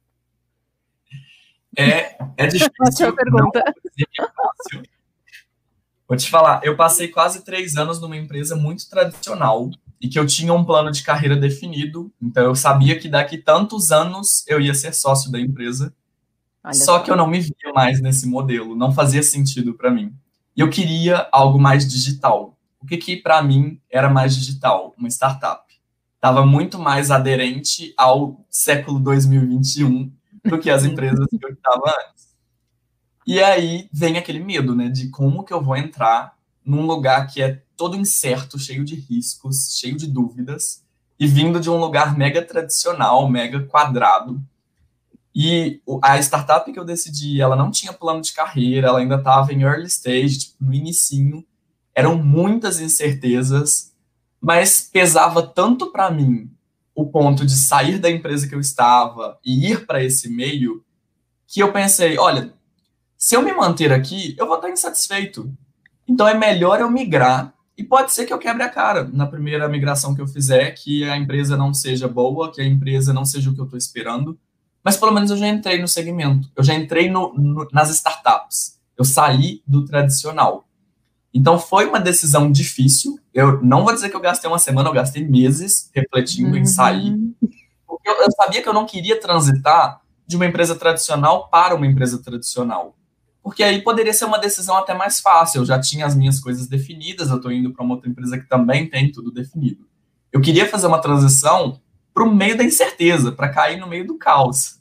É, 1.78 2.18
é 2.38 2.48
difícil. 2.48 3.16
pergunta. 3.16 3.64
Não, 4.18 4.84
Vou 6.08 6.18
te 6.18 6.28
falar, 6.28 6.62
eu 6.64 6.76
passei 6.76 7.08
quase 7.08 7.44
três 7.44 7.76
anos 7.76 8.02
numa 8.02 8.18
empresa 8.18 8.56
muito 8.56 8.90
tradicional 8.90 9.70
e 10.02 10.08
que 10.08 10.18
eu 10.18 10.26
tinha 10.26 10.52
um 10.52 10.66
plano 10.66 10.92
de 10.92 11.04
carreira 11.04 11.36
definido. 11.36 12.12
Então 12.20 12.44
eu 12.46 12.56
sabia 12.56 13.00
que 13.00 13.08
daqui 13.08 13.38
tantos 13.38 13.92
anos 13.92 14.44
eu 14.48 14.60
ia 14.60 14.74
ser 14.74 14.92
sócio 14.94 15.32
da 15.32 15.40
empresa. 15.40 15.94
Olha 16.64 16.74
só 16.74 17.00
que 17.00 17.12
eu 17.12 17.16
não 17.16 17.28
me 17.28 17.40
via 17.40 17.74
mais 17.76 18.02
nesse 18.02 18.28
modelo, 18.28 18.76
não 18.76 18.92
fazia 18.92 19.22
sentido 19.22 19.76
para 19.76 19.92
mim. 19.92 20.12
E 20.56 20.62
eu 20.62 20.70
queria 20.70 21.28
algo 21.32 21.60
mais 21.60 21.88
digital. 21.88 22.58
O 22.82 22.88
que 22.88 22.98
que 22.98 23.18
para 23.18 23.44
mim 23.44 23.80
era 23.92 24.10
mais 24.10 24.36
digital? 24.36 24.96
Uma 24.98 25.10
startup. 25.10 25.64
Estava 26.16 26.44
muito 26.44 26.80
mais 26.80 27.12
aderente 27.12 27.94
ao 27.96 28.44
século 28.50 29.00
2021 29.00 30.12
do 30.46 30.60
que 30.60 30.70
as 30.70 30.84
empresas 30.84 31.26
que 31.30 31.44
eu 31.44 31.52
estava 31.52 31.90
antes. 32.10 32.30
E 33.26 33.42
aí 33.42 33.90
vem 33.92 34.18
aquele 34.18 34.40
medo, 34.40 34.76
né, 34.76 34.90
de 34.90 35.10
como 35.10 35.44
que 35.44 35.54
eu 35.54 35.62
vou 35.62 35.76
entrar 35.76 36.38
num 36.66 36.86
lugar 36.86 37.28
que 37.28 37.42
é 37.42 37.62
todo 37.76 37.96
incerto, 37.96 38.60
cheio 38.60 38.84
de 38.84 38.96
riscos, 38.96 39.78
cheio 39.80 39.96
de 39.96 40.08
dúvidas, 40.08 40.84
e 41.20 41.28
vindo 41.28 41.60
de 41.60 41.70
um 41.70 41.78
lugar 41.78 42.18
mega 42.18 42.42
tradicional, 42.42 43.30
mega 43.30 43.64
quadrado. 43.64 44.42
E 45.34 45.82
a 46.02 46.18
startup 46.20 46.72
que 46.72 46.80
eu 46.80 46.86
decidi, 46.86 47.42
ela 47.42 47.56
não 47.56 47.72
tinha 47.72 47.94
plano 47.94 48.22
de 48.22 48.34
carreira, 48.34 48.88
ela 48.88 49.00
ainda 49.00 49.16
estava 49.16 49.54
em 49.54 49.62
early 49.62 49.88
stage, 49.88 50.40
tipo, 50.40 50.56
no 50.64 50.74
inicinho. 50.74 51.46
Eram 51.94 52.18
muitas 52.18 52.80
incertezas, 52.80 53.94
mas 54.42 54.82
pesava 54.82 55.46
tanto 55.46 55.92
para 55.92 56.10
mim 56.10 56.50
o 57.00 57.08
ponto 57.08 57.46
de 57.46 57.56
sair 57.56 57.98
da 57.98 58.12
empresa 58.12 58.46
que 58.46 58.54
eu 58.54 58.60
estava 58.60 59.40
e 59.46 59.72
ir 59.72 59.86
para 59.86 60.04
esse 60.04 60.30
meio, 60.30 60.84
que 61.48 61.62
eu 61.62 61.72
pensei, 61.72 62.18
olha, 62.18 62.54
se 63.18 63.36
eu 63.36 63.42
me 63.42 63.54
manter 63.54 63.94
aqui, 63.94 64.36
eu 64.38 64.46
vou 64.46 64.58
estar 64.58 64.70
insatisfeito. 64.70 65.50
Então 66.06 66.28
é 66.28 66.34
melhor 66.34 66.82
eu 66.82 66.92
migrar 66.92 67.54
e 67.78 67.84
pode 67.86 68.12
ser 68.12 68.26
que 68.26 68.34
eu 68.34 68.38
quebre 68.38 68.64
a 68.64 68.70
cara 68.70 69.10
na 69.14 69.26
primeira 69.26 69.70
migração 69.70 70.14
que 70.14 70.22
eu 70.22 70.28
fizer, 70.28 70.72
que 70.72 71.06
a 71.06 71.16
empresa 71.16 71.56
não 71.56 71.74
seja 71.74 72.06
boa, 72.06 72.52
que 72.52 72.60
a 72.60 72.66
empresa 72.66 73.14
não 73.14 73.24
seja 73.24 73.50
o 73.50 73.54
que 73.54 73.62
eu 73.62 73.66
estou 73.66 73.78
esperando, 73.78 74.38
mas 74.84 74.98
pelo 74.98 75.14
menos 75.14 75.32
eu 75.32 75.38
já 75.38 75.48
entrei 75.48 75.80
no 75.80 75.88
segmento, 75.88 76.52
eu 76.54 76.64
já 76.64 76.74
entrei 76.74 77.10
no, 77.10 77.34
no, 77.34 77.66
nas 77.72 77.90
startups, 77.90 78.78
eu 78.98 79.06
saí 79.06 79.62
do 79.66 79.86
tradicional. 79.86 80.66
Então 81.34 81.60
foi 81.60 81.86
uma 81.86 82.00
decisão 82.00 82.52
difícil. 82.52 83.20
Eu 83.34 83.62
não 83.62 83.84
vou 83.84 83.94
dizer 83.94 84.10
que 84.10 84.16
eu 84.16 84.22
gastei 84.22 84.50
uma 84.50 84.60
semana, 84.60 84.90
eu 84.90 84.94
gastei 84.94 85.28
meses 85.28 85.90
refletindo 85.94 86.50
uhum. 86.50 86.58
em 86.58 86.66
sair. 86.66 87.16
Porque 87.88 88.10
eu, 88.10 88.16
eu, 88.22 88.32
sabia 88.32 88.62
que 88.62 88.70
eu 88.70 88.74
não 88.74 88.86
queria 88.86 89.20
transitar 89.20 90.02
de 90.26 90.36
uma 90.36 90.46
empresa 90.46 90.76
tradicional 90.76 91.48
para 91.50 91.76
uma 91.76 91.86
empresa 91.86 92.22
tradicional. 92.22 92.96
Porque 93.42 93.64
aí 93.64 93.82
poderia 93.82 94.14
ser 94.14 94.26
uma 94.26 94.40
decisão 94.40 94.76
até 94.76 94.94
mais 94.94 95.20
fácil. 95.20 95.62
Eu 95.62 95.66
já 95.66 95.80
tinha 95.80 96.06
as 96.06 96.16
minhas 96.16 96.40
coisas 96.40 96.68
definidas, 96.68 97.30
eu 97.30 97.38
estou 97.38 97.52
indo 97.52 97.72
para 97.72 97.84
uma 97.84 97.96
outra 97.96 98.10
empresa 98.10 98.38
que 98.38 98.48
também 98.48 98.90
tem 98.90 99.12
tudo 99.12 99.32
definido. 99.32 99.88
Eu 100.32 100.42
queria 100.42 100.68
fazer 100.68 100.88
uma 100.88 101.02
transição 101.02 101.80
para 102.14 102.24
o 102.24 102.34
meio 102.34 102.58
da 102.58 102.64
incerteza, 102.64 103.32
para 103.32 103.50
cair 103.50 103.80
no 103.80 103.88
meio 103.88 104.06
do 104.06 104.18
caos. 104.18 104.80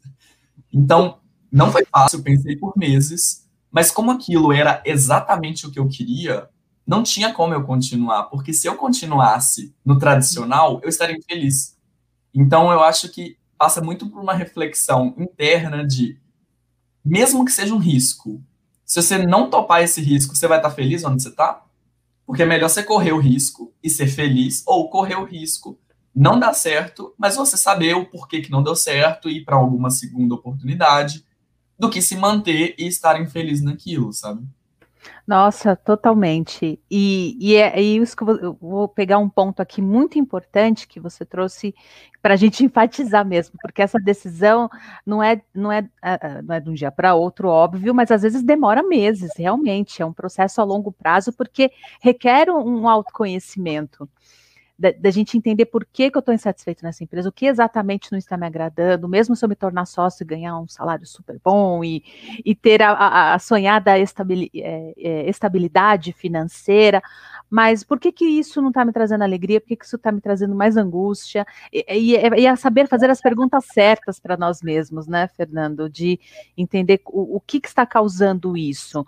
Então, 0.73 1.19
não 1.51 1.71
foi 1.71 1.85
fácil, 1.85 2.23
pensei 2.23 2.57
por 2.57 2.77
meses 2.77 3.48
mas 3.71 3.91
como 3.91 4.11
aquilo 4.11 4.53
era 4.53 4.83
exatamente 4.85 5.67
o 5.67 5.71
que 5.71 5.79
eu 5.79 5.89
queria, 5.89 6.49
não 6.87 7.03
tinha 7.03 7.33
como 7.33 7.53
eu 7.53 7.65
continuar, 7.65 8.25
porque 8.25 8.53
se 8.53 8.67
eu 8.67 8.77
continuasse 8.77 9.75
no 9.85 9.99
tradicional, 9.99 10.81
eu 10.83 10.89
estaria 10.89 11.17
infeliz. 11.17 11.77
Então 12.35 12.73
eu 12.73 12.83
acho 12.83 13.11
que 13.11 13.37
passa 13.59 13.83
muito 13.83 14.09
por 14.09 14.23
uma 14.23 14.33
reflexão 14.33 15.15
interna 15.19 15.87
de 15.87 16.19
mesmo 17.05 17.45
que 17.45 17.53
seja 17.53 17.75
um 17.75 17.79
risco, 17.79 18.43
se 18.85 19.03
você 19.03 19.19
não 19.19 19.51
topar 19.51 19.83
esse 19.83 20.01
risco, 20.01 20.35
você 20.35 20.49
vai 20.49 20.59
estar 20.59 20.71
feliz 20.71 21.05
onde 21.05 21.23
você 21.23 21.29
está? 21.29 21.63
Porque 22.27 22.43
é 22.43 22.47
melhor 22.47 22.71
você 22.71 22.83
correr 22.83 23.13
o 23.13 23.21
risco 23.21 23.75
e 23.83 23.91
ser 23.91 24.07
feliz, 24.07 24.63
ou 24.67 24.89
correr 24.89 25.17
o 25.17 25.25
risco, 25.25 25.79
não 26.15 26.39
dar 26.39 26.55
certo, 26.55 27.15
mas 27.19 27.37
você 27.37 27.57
saber 27.57 27.95
o 27.95 28.07
porquê 28.07 28.41
que 28.41 28.51
não 28.51 28.63
deu 28.63 28.75
certo 28.75 29.29
e 29.29 29.39
ir 29.39 29.45
para 29.45 29.57
alguma 29.57 29.91
segunda 29.91 30.35
oportunidade 30.35 31.25
do 31.79 31.89
que 31.89 32.03
se 32.03 32.17
manter 32.17 32.75
e 32.79 32.87
estar 32.87 33.21
infeliz 33.21 33.63
naquilo, 33.63 34.13
sabe? 34.13 34.45
Nossa, 35.27 35.77
totalmente. 35.77 36.81
E, 36.91 37.37
e 37.39 37.55
é, 37.55 37.79
é 37.79 37.83
isso 37.83 38.17
que 38.17 38.23
eu 38.23 38.57
vou, 38.61 38.89
pegar 38.89 39.19
um 39.19 39.29
ponto 39.29 39.61
aqui 39.61 39.83
muito 39.83 40.19
importante 40.19 40.89
que 40.89 40.99
você 40.99 41.25
trouxe 41.25 41.75
para 42.23 42.35
a 42.35 42.37
gente 42.37 42.65
enfatizar 42.65 43.27
mesmo, 43.27 43.57
porque 43.61 43.83
essa 43.83 43.99
decisão 43.99 44.69
não 45.05 45.23
é, 45.23 45.43
não 45.55 45.71
é, 45.71 45.89
não 46.43 46.55
é 46.55 46.61
de 46.61 46.71
um 46.71 46.75
dia 46.75 46.91
para 46.91 47.15
outro, 47.15 47.49
óbvio, 47.49 47.95
mas 47.95 48.11
às 48.11 48.23
vezes 48.23 48.43
demora 48.43 48.83
meses, 48.83 49.31
realmente. 49.37 50.03
É 50.03 50.07
um 50.07 50.13
processo 50.13 50.61
a 50.61 50.65
longo 50.65 50.91
prazo, 50.91 51.33
porque 51.33 51.71
requer 52.01 52.51
um 52.51 52.89
autoconhecimento. 52.89 54.09
Da, 54.79 54.93
da 54.93 55.11
gente 55.11 55.37
entender 55.37 55.67
por 55.67 55.85
que, 55.85 56.11
que 56.11 56.17
eu 56.17 56.21
estou 56.21 56.33
insatisfeito 56.33 56.85
nessa 56.85 57.03
empresa, 57.03 57.29
o 57.29 57.33
que 57.33 57.47
exatamente 57.47 58.13
não 58.13 58.19
está 58.19 58.37
me 58.37 58.47
agradando, 58.47 59.09
mesmo 59.09 59.35
se 59.35 59.45
eu 59.45 59.49
me 59.49 59.57
tornar 59.57 59.87
sócio 59.87 60.23
e 60.23 60.27
ganhar 60.27 60.57
um 60.59 60.69
salário 60.69 61.05
super 61.05 61.41
bom 61.43 61.83
e, 61.83 62.05
e 62.45 62.55
ter 62.55 62.81
a, 62.83 62.93
a, 62.93 63.35
a 63.35 63.39
sonhada 63.41 63.99
estabil, 63.99 64.49
é, 64.55 64.95
é, 64.97 65.29
estabilidade 65.29 66.13
financeira, 66.13 67.03
mas 67.51 67.83
por 67.83 67.99
que 67.99 68.13
que 68.13 68.25
isso 68.25 68.61
não 68.61 68.69
está 68.69 68.85
me 68.85 68.93
trazendo 68.93 69.25
alegria? 69.25 69.61
Por 69.61 69.69
que, 69.69 69.77
que 69.77 69.85
isso 69.85 69.97
está 69.97 70.13
me 70.13 70.21
trazendo 70.21 70.55
mais 70.55 70.77
angústia? 70.77 71.47
E, 71.73 71.85
e, 71.89 72.47
e, 72.47 72.57
saber 72.57 72.87
fazer 72.87 73.11
as 73.11 73.21
perguntas 73.21 73.65
certas 73.73 74.21
para 74.21 74.37
nós 74.37 74.63
mesmos, 74.63 75.07
né, 75.07 75.29
Fernando? 75.29 75.89
De 75.89 76.21
entender 76.57 77.01
o, 77.07 77.37
o 77.37 77.41
que, 77.41 77.59
que 77.59 77.69
está 77.69 77.87
causando 77.87 78.57
isso, 78.57 79.05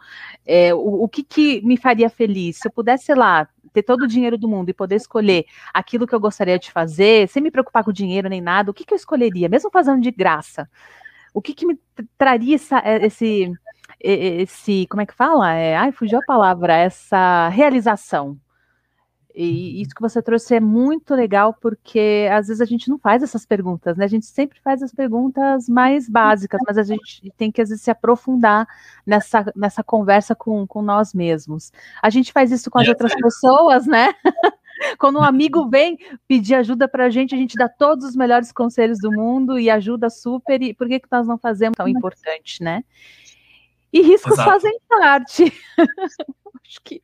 é, 0.47 0.75
o, 0.75 1.05
o 1.05 1.09
que, 1.09 1.23
que 1.23 1.61
me 1.63 1.77
faria 1.77 2.09
feliz. 2.09 2.57
Se 2.57 2.69
eu 2.69 2.73
pudesse, 2.73 3.05
sei 3.05 3.15
lá, 3.15 3.47
ter 3.73 3.83
todo 3.83 4.03
o 4.03 4.07
dinheiro 4.07 4.37
do 4.37 4.49
mundo 4.49 4.69
e 4.69 4.75
poder 4.75 4.97
escolher 4.97 5.45
aquilo 5.73 6.07
que 6.07 6.15
eu 6.15 6.21
gostaria 6.21 6.59
de 6.59 6.71
fazer, 6.71 7.29
sem 7.29 7.43
me 7.43 7.51
preocupar 7.51 7.85
com 7.85 7.93
dinheiro 7.93 8.29
nem 8.29 8.41
nada, 8.41 8.71
o 8.71 8.75
que, 8.75 8.85
que 8.85 8.93
eu 8.93 8.97
escolheria, 8.97 9.49
mesmo 9.49 9.71
fazendo 9.71 10.01
de 10.01 10.11
graça? 10.11 10.69
O 11.33 11.41
que, 11.41 11.55
que 11.55 11.67
me 11.67 11.79
traria 12.19 12.57
essa, 12.57 12.79
é, 12.79 13.07
esse 13.07 13.53
esse, 14.01 14.87
como 14.89 15.03
é 15.03 15.07
que 15.07 15.15
fala? 15.15 15.53
É, 15.53 15.77
ai, 15.77 15.93
fugiu 15.93 16.19
a 16.19 16.25
palavra, 16.25 16.75
essa 16.75 17.49
realização. 17.49 18.39
E 19.35 19.81
isso 19.81 19.95
que 19.95 20.01
você 20.01 20.21
trouxe 20.21 20.55
é 20.55 20.61
muito 20.61 21.15
legal, 21.15 21.55
porque 21.55 22.29
às 22.33 22.49
vezes 22.49 22.61
a 22.61 22.65
gente 22.65 22.89
não 22.89 22.99
faz 22.99 23.23
essas 23.23 23.47
perguntas, 23.47 23.97
né? 23.97 24.05
A 24.05 24.09
gente 24.09 24.27
sempre 24.27 24.61
faz 24.61 24.83
as 24.83 24.93
perguntas 24.93 25.69
mais 25.69 26.09
básicas, 26.09 26.61
mas 26.67 26.77
a 26.77 26.83
gente 26.83 27.33
tem 27.37 27.51
que, 27.51 27.61
às 27.61 27.69
vezes, 27.69 27.83
se 27.83 27.91
aprofundar 27.91 28.67
nessa, 29.07 29.53
nessa 29.55 29.83
conversa 29.85 30.35
com, 30.35 30.67
com 30.67 30.83
nós 30.83 31.15
mesmos. 31.15 31.73
A 32.03 32.11
gente 32.11 32.33
faz 32.33 32.51
isso 32.51 32.71
com 32.71 32.79
as 32.79 32.89
outras 32.89 33.15
pessoas, 33.15 33.87
né? 33.87 34.09
Quando 34.99 35.19
um 35.19 35.23
amigo 35.23 35.69
vem 35.69 35.99
pedir 36.27 36.55
ajuda 36.55 36.89
para 36.89 37.07
a 37.07 37.11
gente, 37.11 37.35
a 37.35 37.39
gente 37.39 37.57
dá 37.57 37.69
todos 37.69 38.05
os 38.05 38.17
melhores 38.17 38.51
conselhos 38.51 38.99
do 38.99 39.13
mundo 39.13 39.59
e 39.59 39.69
ajuda 39.69 40.09
super. 40.09 40.63
E 40.63 40.75
por 40.75 40.89
que, 40.89 41.01
que 41.01 41.09
nós 41.11 41.27
não 41.27 41.39
fazemos 41.39 41.77
tão 41.77 41.87
importante, 41.87 42.63
né? 42.63 42.83
E 43.93 44.03
riscos 44.03 44.33
Exato. 44.33 44.51
fazem 44.51 44.79
parte. 44.89 45.53
Acho 46.65 46.81
que. 46.85 47.01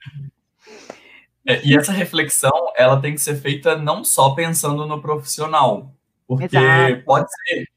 É, 1.47 1.65
e 1.65 1.77
essa 1.77 1.93
reflexão, 1.93 2.73
ela 2.77 3.01
tem 3.01 3.15
que 3.15 3.21
ser 3.21 3.37
feita 3.37 3.77
não 3.77 4.03
só 4.03 4.31
pensando 4.31 4.87
no 4.87 5.01
profissional, 5.01 5.95
porque 6.27 6.57
Exato. 6.57 7.05
pode 7.05 7.29
ser 7.31 7.69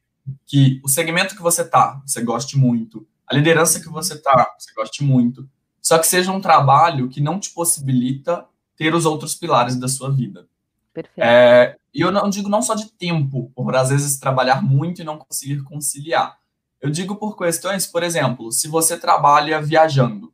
que 0.45 0.81
o 0.83 0.87
segmento 0.87 1.35
que 1.35 1.41
você 1.41 1.63
tá, 1.63 2.01
você 2.05 2.21
goste 2.21 2.57
muito, 2.57 3.05
a 3.27 3.35
liderança 3.35 3.79
que 3.79 3.89
você 3.89 4.17
tá, 4.17 4.55
você 4.57 4.73
goste 4.73 5.03
muito, 5.03 5.47
só 5.81 5.99
que 5.99 6.07
seja 6.07 6.31
um 6.31 6.41
trabalho 6.41 7.09
que 7.09 7.21
não 7.21 7.39
te 7.39 7.51
possibilita 7.51 8.45
ter 8.75 8.93
os 8.95 9.05
outros 9.05 9.35
pilares 9.35 9.75
da 9.75 9.87
sua 9.87 10.11
vida. 10.11 10.47
Perfeito. 10.93 11.23
É, 11.23 11.75
e 11.93 12.01
eu 12.01 12.11
não 12.11 12.29
digo 12.29 12.49
não 12.49 12.61
só 12.61 12.73
de 12.73 12.91
tempo, 12.91 13.51
por 13.55 13.75
às 13.75 13.89
vezes 13.89 14.17
trabalhar 14.17 14.63
muito 14.63 15.01
e 15.01 15.05
não 15.05 15.17
conseguir 15.17 15.61
conciliar, 15.63 16.37
eu 16.81 16.89
digo 16.89 17.15
por 17.15 17.37
questões, 17.37 17.85
por 17.85 18.03
exemplo, 18.03 18.51
se 18.51 18.67
você 18.67 18.97
trabalha 18.97 19.61
viajando, 19.61 20.33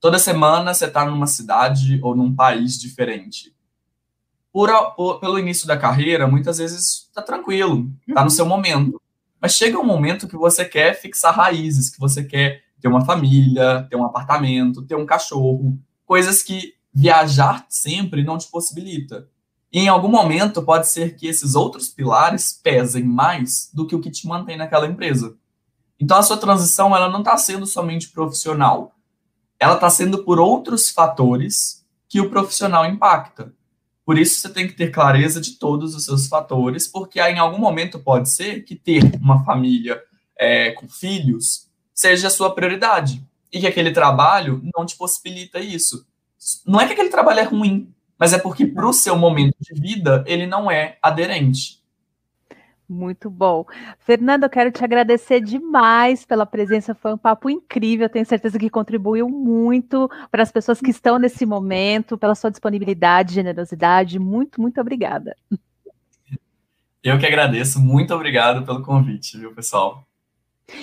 toda 0.00 0.18
semana 0.18 0.72
você 0.72 0.86
está 0.86 1.04
numa 1.04 1.26
cidade 1.26 2.00
ou 2.02 2.14
num 2.14 2.34
país 2.34 2.78
diferente. 2.78 3.54
Por, 4.52 4.70
por, 4.94 5.20
pelo 5.20 5.38
início 5.38 5.66
da 5.66 5.76
carreira, 5.76 6.26
muitas 6.26 6.58
vezes 6.58 7.06
está 7.08 7.20
tranquilo, 7.20 7.90
está 8.08 8.24
no 8.24 8.30
seu 8.30 8.46
momento. 8.46 9.00
Mas 9.40 9.52
chega 9.52 9.78
um 9.78 9.84
momento 9.84 10.26
que 10.26 10.36
você 10.36 10.64
quer 10.64 10.94
fixar 10.94 11.34
raízes, 11.34 11.90
que 11.90 12.00
você 12.00 12.24
quer 12.24 12.62
ter 12.80 12.88
uma 12.88 13.04
família, 13.04 13.86
ter 13.90 13.96
um 13.96 14.04
apartamento, 14.04 14.82
ter 14.82 14.96
um 14.96 15.04
cachorro, 15.04 15.78
coisas 16.06 16.42
que 16.42 16.74
viajar 16.92 17.66
sempre 17.68 18.24
não 18.24 18.38
te 18.38 18.48
possibilita. 18.50 19.28
E 19.70 19.80
em 19.80 19.88
algum 19.88 20.08
momento 20.08 20.62
pode 20.62 20.88
ser 20.88 21.16
que 21.16 21.26
esses 21.26 21.54
outros 21.54 21.88
pilares 21.88 22.58
pesem 22.62 23.04
mais 23.04 23.70
do 23.74 23.86
que 23.86 23.94
o 23.94 24.00
que 24.00 24.10
te 24.10 24.26
mantém 24.26 24.56
naquela 24.56 24.86
empresa. 24.86 25.36
Então 26.00 26.16
a 26.16 26.22
sua 26.22 26.38
transição 26.38 26.96
ela 26.96 27.10
não 27.10 27.18
está 27.18 27.36
sendo 27.36 27.66
somente 27.66 28.08
profissional, 28.08 28.95
ela 29.58 29.74
está 29.74 29.88
sendo 29.90 30.24
por 30.24 30.38
outros 30.38 30.90
fatores 30.90 31.84
que 32.08 32.20
o 32.20 32.30
profissional 32.30 32.86
impacta. 32.86 33.52
Por 34.04 34.16
isso 34.16 34.40
você 34.40 34.48
tem 34.48 34.66
que 34.68 34.74
ter 34.74 34.90
clareza 34.90 35.40
de 35.40 35.58
todos 35.58 35.94
os 35.94 36.04
seus 36.04 36.28
fatores, 36.28 36.86
porque 36.86 37.20
em 37.20 37.38
algum 37.38 37.58
momento 37.58 37.98
pode 37.98 38.30
ser 38.30 38.62
que 38.62 38.76
ter 38.76 39.02
uma 39.20 39.44
família 39.44 40.00
é, 40.38 40.70
com 40.72 40.88
filhos 40.88 41.66
seja 41.92 42.28
a 42.28 42.30
sua 42.30 42.54
prioridade 42.54 43.24
e 43.52 43.58
que 43.58 43.66
aquele 43.66 43.90
trabalho 43.90 44.62
não 44.76 44.84
te 44.84 44.96
possibilita 44.96 45.58
isso. 45.58 46.06
Não 46.64 46.80
é 46.80 46.86
que 46.86 46.92
aquele 46.92 47.08
trabalho 47.08 47.40
é 47.40 47.44
ruim, 47.44 47.92
mas 48.18 48.32
é 48.32 48.38
porque 48.38 48.66
para 48.66 48.86
o 48.86 48.92
seu 48.92 49.16
momento 49.16 49.56
de 49.60 49.80
vida 49.80 50.22
ele 50.26 50.46
não 50.46 50.70
é 50.70 50.98
aderente. 51.02 51.82
Muito 52.88 53.28
bom. 53.28 53.64
Fernando, 53.98 54.44
eu 54.44 54.50
quero 54.50 54.70
te 54.70 54.84
agradecer 54.84 55.40
demais 55.40 56.24
pela 56.24 56.46
presença. 56.46 56.94
Foi 56.94 57.14
um 57.14 57.18
papo 57.18 57.50
incrível. 57.50 58.08
Tenho 58.08 58.24
certeza 58.24 58.58
que 58.58 58.70
contribuiu 58.70 59.28
muito 59.28 60.08
para 60.30 60.42
as 60.42 60.52
pessoas 60.52 60.80
que 60.80 60.90
estão 60.90 61.18
nesse 61.18 61.44
momento, 61.44 62.16
pela 62.16 62.34
sua 62.34 62.50
disponibilidade, 62.50 63.34
generosidade. 63.34 64.18
Muito, 64.18 64.60
muito 64.60 64.80
obrigada. 64.80 65.36
Eu 67.02 67.18
que 67.18 67.26
agradeço. 67.26 67.80
Muito 67.80 68.14
obrigado 68.14 68.64
pelo 68.64 68.82
convite, 68.82 69.36
viu, 69.36 69.52
pessoal? 69.52 70.06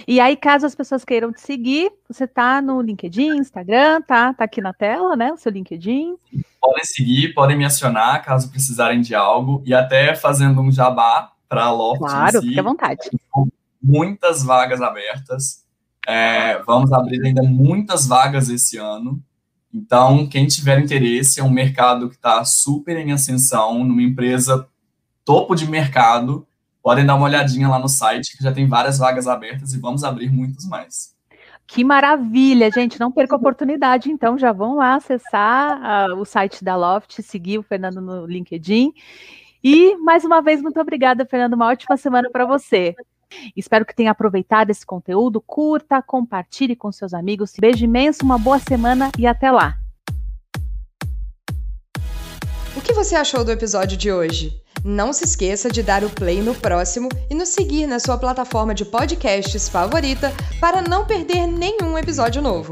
E 0.08 0.20
aí, 0.20 0.36
caso 0.38 0.66
as 0.66 0.76
pessoas 0.76 1.04
queiram 1.04 1.32
te 1.32 1.42
seguir, 1.42 1.92
você 2.08 2.26
tá 2.26 2.62
no 2.62 2.82
LinkedIn, 2.82 3.38
Instagram, 3.38 4.02
tá? 4.02 4.34
Tá 4.34 4.46
aqui 4.46 4.62
na 4.62 4.74
tela, 4.74 5.16
né? 5.16 5.34
O 5.34 5.38
seu 5.38 5.52
LinkedIn. 5.52 6.16
Podem 6.62 6.86
seguir, 6.86 7.34
podem 7.34 7.58
me 7.58 7.66
acionar 7.66 8.24
caso 8.24 8.50
precisarem 8.50 9.02
de 9.02 9.14
algo 9.14 9.62
e 9.66 9.74
até 9.74 10.16
fazendo 10.16 10.62
um 10.62 10.72
jabá 10.72 11.34
para 11.54 11.66
a 11.66 11.72
Loft. 11.72 12.00
Claro, 12.00 12.42
si, 12.42 12.48
fique 12.48 12.60
à 12.60 12.64
vontade. 12.64 13.00
Muitas 13.82 14.44
vagas 14.44 14.82
abertas. 14.82 15.64
É, 16.08 16.58
vamos 16.64 16.92
abrir 16.92 17.24
ainda 17.24 17.44
muitas 17.44 18.08
vagas 18.08 18.50
esse 18.50 18.78
ano. 18.78 19.22
Então, 19.72 20.28
quem 20.28 20.48
tiver 20.48 20.80
interesse, 20.80 21.40
é 21.40 21.44
um 21.44 21.50
mercado 21.50 22.10
que 22.10 22.16
está 22.16 22.44
super 22.44 22.98
em 22.98 23.12
ascensão, 23.12 23.84
numa 23.84 24.02
empresa 24.02 24.68
topo 25.24 25.56
de 25.56 25.70
mercado. 25.70 26.48
Podem 26.82 27.06
dar 27.06 27.16
uma 27.16 27.26
olhadinha 27.26 27.70
lá 27.70 27.78
no 27.78 27.88
site, 27.88 28.36
que 28.36 28.44
já 28.44 28.52
tem 28.52 28.68
várias 28.68 28.98
vagas 28.98 29.28
abertas 29.28 29.74
e 29.74 29.80
vamos 29.80 30.04
abrir 30.04 30.32
muitas 30.32 30.66
mais. 30.66 31.14
Que 31.68 31.84
maravilha, 31.84 32.70
gente. 32.72 33.00
Não 33.00 33.12
perca 33.12 33.36
a 33.36 33.38
oportunidade, 33.38 34.12
então 34.12 34.38
já 34.38 34.52
vão 34.52 34.76
lá 34.76 34.96
acessar 34.96 36.10
uh, 36.12 36.20
o 36.20 36.26
site 36.26 36.64
da 36.64 36.76
Loft, 36.76 37.22
seguir 37.22 37.60
o 37.60 37.64
Fernando 37.64 38.02
no 38.02 38.26
LinkedIn 38.26 38.94
e, 39.64 39.96
mais 39.98 40.26
uma 40.26 40.42
vez, 40.42 40.62
muito 40.62 40.80
obrigada, 40.80 41.26
Fernando. 41.26 41.54
Uma 41.54 41.68
ótima 41.68 41.96
semana 41.98 42.30
para 42.30 42.46
você. 42.46 42.96
Espero 43.56 43.86
que 43.86 43.96
tenha 43.96 44.12
aproveitado 44.12 44.70
esse 44.70 44.86
conteúdo. 44.86 45.42
Curta, 45.42 46.02
compartilhe 46.02 46.76
com 46.76 46.92
seus 46.92 47.14
amigos. 47.14 47.54
Beijo 47.60 47.86
imenso, 47.86 48.24
uma 48.24 48.38
boa 48.38 48.60
semana 48.60 49.12
e 49.18 49.26
até 49.26 49.50
lá. 49.52 49.78
O 52.76 52.82
que 52.82 52.94
você 52.94 53.16
achou 53.16 53.44
do 53.44 53.52
episódio 53.52 53.98
de 53.98 54.12
hoje? 54.12 54.62
Não 54.84 55.14
se 55.14 55.24
esqueça 55.24 55.70
de 55.70 55.82
dar 55.82 56.04
o 56.04 56.10
play 56.10 56.42
no 56.42 56.54
próximo 56.54 57.08
e 57.30 57.34
nos 57.34 57.50
seguir 57.50 57.88
na 57.88 58.00
sua 58.00 58.18
plataforma 58.18 58.74
de 58.74 58.84
podcasts 58.84 59.70
favorita 59.70 60.34
para 60.60 60.82
não 60.82 61.06
perder 61.06 61.48
nenhum 61.48 61.98
episódio 61.98 62.42
novo. 62.42 62.72